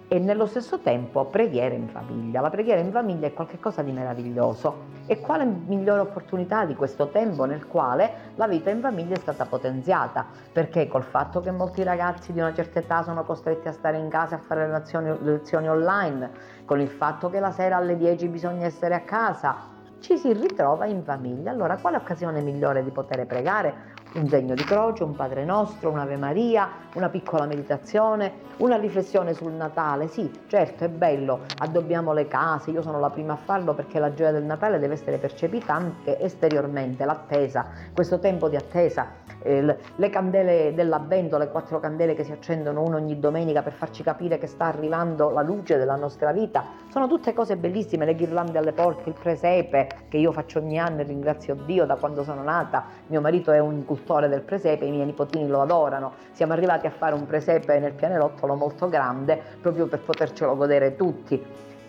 e 0.09 0.19
nello 0.19 0.47
stesso 0.47 0.79
tempo 0.79 1.27
preghiera 1.27 1.75
in 1.75 1.87
famiglia. 1.89 2.41
La 2.41 2.49
preghiera 2.49 2.81
in 2.81 2.91
famiglia 2.91 3.27
è 3.27 3.35
qualcosa 3.35 3.83
di 3.83 3.93
meraviglioso 3.93 4.97
e 5.07 5.21
quale 5.21 5.45
migliore 5.45 6.01
opportunità 6.01 6.65
di 6.65 6.75
questo 6.75 7.09
tempo 7.09 7.45
nel 7.45 7.67
quale 7.67 8.33
la 8.37 8.49
vita 8.49 8.71
in 8.71 8.81
famiglia 8.81 9.15
è 9.15 9.19
stata 9.19 9.45
potenziata, 9.45 10.25
perché 10.51 10.89
col 10.89 11.03
fatto 11.03 11.41
che 11.41 11.51
molti 11.51 11.83
ragazzi 11.83 12.33
di 12.33 12.41
una 12.41 12.55
certa 12.55 12.79
età 12.79 13.03
sono 13.03 13.23
costretti 13.25 13.69
a 13.69 13.73
stare 13.73 13.99
in 13.99 14.09
casa 14.09 14.37
a 14.37 14.39
fare 14.39 14.67
le 14.67 14.73
lezioni, 14.73 15.09
le 15.09 15.31
lezioni 15.33 15.69
online, 15.69 16.31
con 16.65 16.81
il 16.81 16.89
fatto 16.89 17.29
che 17.29 17.39
la 17.39 17.51
sera 17.51 17.77
alle 17.77 17.97
10 17.97 18.29
bisogna 18.29 18.65
essere 18.65 18.95
a 18.95 19.01
casa, 19.01 19.77
ci 20.01 20.17
si 20.17 20.33
ritrova 20.33 20.87
in 20.87 21.03
famiglia. 21.03 21.51
Allora, 21.51 21.77
quale 21.77 21.97
occasione 21.97 22.41
migliore 22.41 22.85
di 22.85 22.91
poter 22.91 23.27
pregare? 23.27 23.97
Un 24.15 24.27
segno 24.27 24.55
di 24.55 24.65
croce, 24.65 25.05
un 25.05 25.15
Padre 25.15 25.45
Nostro, 25.45 25.91
un'Ave 25.91 26.17
Maria, 26.17 26.69
una 26.95 27.11
piccola 27.11 27.45
meditazione, 27.45 28.33
una 28.57 28.77
riflessione 28.77 29.35
sul 29.35 29.53
Natale. 29.53 30.09
Sì, 30.09 30.31
certo, 30.47 30.85
è 30.85 30.89
bello, 30.89 31.41
addobbiamo 31.59 32.15
le 32.15 32.27
case, 32.27 32.71
io 32.71 32.81
sono 32.81 32.99
la 33.01 33.11
prima 33.11 33.35
a 33.35 33.37
farlo 33.37 33.75
perché 33.75 33.99
la 33.99 34.15
gioia 34.15 34.33
del 34.33 34.45
Natale 34.45 34.79
deve 34.79 34.95
essere 34.95 35.19
percepita 35.19 35.75
anche 35.75 36.19
esteriormente, 36.21 37.05
l'attesa, 37.05 37.67
questo 37.93 38.19
tempo 38.19 38.49
di 38.49 38.57
attesa 38.57 39.27
eh, 39.43 39.77
le 39.95 40.11
candele 40.11 40.75
dell'avvento, 40.75 41.39
le 41.39 41.49
quattro 41.49 41.79
candele 41.79 42.15
che 42.15 42.25
si 42.25 42.33
accendono 42.33 42.83
una 42.83 42.97
ogni 42.97 43.19
domenica 43.19 43.63
per 43.63 43.73
farci 43.73 44.03
capire 44.03 44.39
che 44.39 44.47
sta 44.47 44.67
arrivando 44.67 45.31
la 45.31 45.43
luce 45.43 45.77
della 45.77 45.97
nostra 45.97 46.33
vita, 46.33 46.65
sono 46.99 47.07
tutte 47.07 47.33
cose 47.33 47.57
bellissime, 47.57 48.05
le 48.05 48.17
ghirlande 48.17 48.59
alle 48.59 48.73
porte, 48.73 49.09
il 49.09 49.15
presepe 49.15 49.87
che 50.09 50.17
io 50.17 50.33
faccio 50.33 50.59
ogni 50.59 50.81
anno 50.81 51.03
e 51.03 51.05
ringrazio 51.05 51.55
Dio 51.55 51.87
da 51.87 51.95
quando 51.95 52.25
sono 52.25 52.43
nata, 52.43 52.87
mio 53.07 53.21
marito 53.21 53.53
è 53.53 53.61
un 53.61 53.75
incultore 53.75 54.27
del 54.27 54.41
presepe, 54.41 54.85
i 54.85 54.91
miei 54.91 55.07
nipotini 55.07 55.47
lo 55.47 55.61
adorano, 55.61 56.15
siamo 56.33 56.55
arrivati 56.55 56.89
a 56.89 56.91
fare 56.91 57.15
un 57.15 57.25
presepe 57.25 57.79
nel 57.79 57.93
pianerottolo 57.93 58.57
molto 58.57 58.89
grande 58.89 59.41
proprio 59.61 59.87
per 59.87 60.01
potercelo 60.01 60.57
godere 60.57 60.97
tutti 60.97 61.41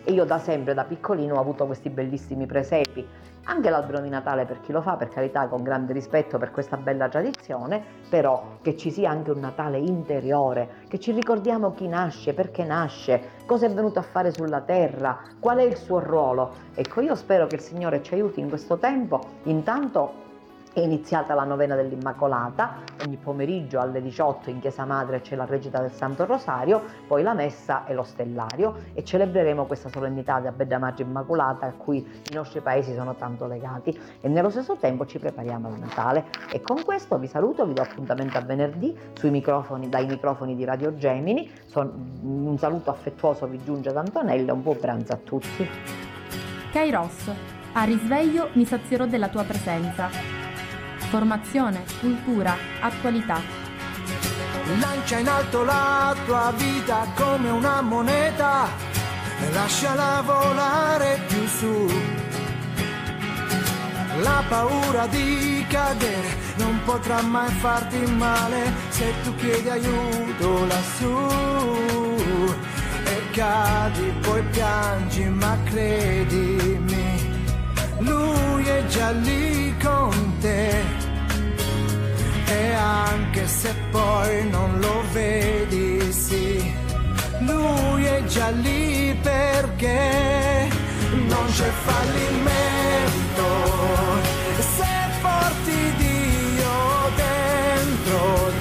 e 0.09 0.11
io 0.11 0.25
da 0.25 0.39
sempre, 0.39 0.73
da 0.73 0.85
piccolino, 0.85 1.35
ho 1.35 1.39
avuto 1.39 1.67
questi 1.67 1.91
bellissimi 1.91 2.47
presepi. 2.47 3.07
Anche 3.43 3.69
l'albero 3.69 3.99
di 3.99 4.09
Natale 4.09 4.45
per 4.45 4.59
chi 4.61 4.71
lo 4.71 4.81
fa, 4.81 4.95
per 4.95 5.09
carità, 5.09 5.47
con 5.47 5.61
grande 5.61 5.93
rispetto 5.93 6.39
per 6.39 6.49
questa 6.49 6.77
bella 6.77 7.07
tradizione, 7.07 7.83
però 8.09 8.57
che 8.63 8.75
ci 8.75 8.89
sia 8.89 9.11
anche 9.11 9.29
un 9.29 9.39
Natale 9.39 9.77
interiore, 9.77 10.67
che 10.87 10.99
ci 10.99 11.11
ricordiamo 11.11 11.73
chi 11.73 11.87
nasce, 11.87 12.33
perché 12.33 12.63
nasce, 12.63 13.21
cosa 13.45 13.67
è 13.67 13.71
venuto 13.71 13.99
a 13.99 14.03
fare 14.03 14.31
sulla 14.31 14.61
terra, 14.61 15.19
qual 15.39 15.59
è 15.59 15.63
il 15.63 15.77
suo 15.77 15.99
ruolo. 15.99 16.53
Ecco, 16.73 17.01
io 17.01 17.13
spero 17.13 17.45
che 17.45 17.55
il 17.55 17.61
Signore 17.61 18.01
ci 18.01 18.15
aiuti 18.15 18.39
in 18.39 18.49
questo 18.49 18.77
tempo, 18.77 19.21
intanto 19.43 20.25
è 20.73 20.79
iniziata 20.79 21.35
la 21.35 21.43
novena 21.43 21.75
dell'Immacolata, 21.75 22.88
ogni 23.05 23.17
pomeriggio 23.17 23.79
alle 23.79 24.01
18 24.01 24.49
in 24.49 24.59
Chiesa 24.59 24.85
Madre 24.85 25.21
c'è 25.21 25.35
la 25.35 25.45
recita 25.45 25.79
del 25.79 25.91
Santo 25.91 26.25
Rosario, 26.25 26.81
poi 27.07 27.23
la 27.23 27.33
messa 27.33 27.85
e 27.85 27.93
lo 27.93 28.03
stellario 28.03 28.75
e 28.93 29.03
celebreremo 29.03 29.65
questa 29.65 29.89
solennità 29.89 30.39
della 30.39 30.51
Bella 30.51 30.77
Magia 30.77 31.03
Immacolata 31.03 31.65
a 31.65 31.71
cui 31.71 31.97
i 31.97 32.33
nostri 32.33 32.61
paesi 32.61 32.93
sono 32.93 33.15
tanto 33.15 33.47
legati 33.47 33.97
e 34.21 34.27
nello 34.27 34.49
stesso 34.49 34.75
tempo 34.75 35.05
ci 35.05 35.19
prepariamo 35.19 35.67
al 35.67 35.79
Natale. 35.79 36.25
E 36.51 36.61
con 36.61 36.83
questo 36.83 37.17
vi 37.17 37.27
saluto, 37.27 37.65
vi 37.65 37.73
do 37.73 37.81
appuntamento 37.81 38.37
a 38.37 38.41
venerdì 38.41 38.97
microfoni, 39.29 39.89
dai 39.89 40.05
microfoni 40.05 40.55
di 40.55 40.65
Radio 40.65 40.95
Gemini. 40.95 41.49
un 41.73 42.57
saluto 42.57 42.89
affettuoso 42.89 43.47
vi 43.47 43.61
giunge 43.63 43.91
da 43.91 43.99
Antonella 43.99 44.53
un 44.53 44.61
buon 44.61 44.77
pranzo 44.77 45.13
a 45.13 45.17
tutti. 45.17 45.67
Kairos, 46.71 47.31
a 47.73 47.83
risveglio 47.83 48.49
mi 48.53 48.65
sazierò 48.65 49.05
della 49.05 49.29
tua 49.29 49.43
presenza 49.43 50.48
formazione, 51.09 51.83
cultura, 51.99 52.55
attualità. 52.79 53.41
Lancia 54.79 55.17
in 55.17 55.27
alto 55.27 55.63
la 55.63 56.15
tua 56.25 56.53
vita 56.55 57.07
come 57.15 57.49
una 57.49 57.81
moneta 57.81 58.67
e 59.41 59.51
lasciala 59.51 60.21
volare 60.23 61.19
più 61.27 61.47
su. 61.47 61.91
La 64.21 64.43
paura 64.47 65.07
di 65.07 65.65
cadere 65.67 66.37
non 66.57 66.79
potrà 66.85 67.21
mai 67.21 67.49
farti 67.53 67.99
male 68.11 68.71
se 68.89 69.13
tu 69.23 69.33
chiedi 69.35 69.69
aiuto 69.69 70.65
lassù. 70.65 71.17
E 73.05 73.29
cadi, 73.31 74.13
poi 74.21 74.43
piangi, 74.51 75.23
ma 75.29 75.57
credimi, 75.63 77.47
lui 77.99 78.63
è 78.65 78.85
già 78.85 79.09
lì 79.11 79.75
con 79.81 80.28
te 80.39 80.83
e 82.47 82.73
anche 82.73 83.47
se 83.47 83.73
poi 83.91 84.49
non 84.49 84.79
lo 84.79 85.03
vedi, 85.11 86.11
sì, 86.11 86.73
lui 87.41 88.03
è 88.05 88.23
già 88.25 88.49
lì 88.49 89.17
perché 89.21 90.67
non 91.27 91.45
c'è 91.47 91.69
fallimento. 91.89 93.47
Se 94.75 94.91
porti 95.21 95.93
Dio 95.97 96.77
dentro 97.15 98.51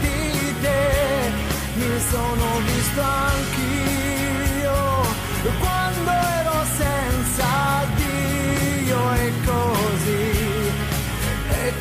mi 1.74 2.00
sono 2.10 2.46
visto 2.66 3.00
anch'io 3.00 3.68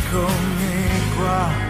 eccomi 0.07 0.87
qua. 1.17 1.66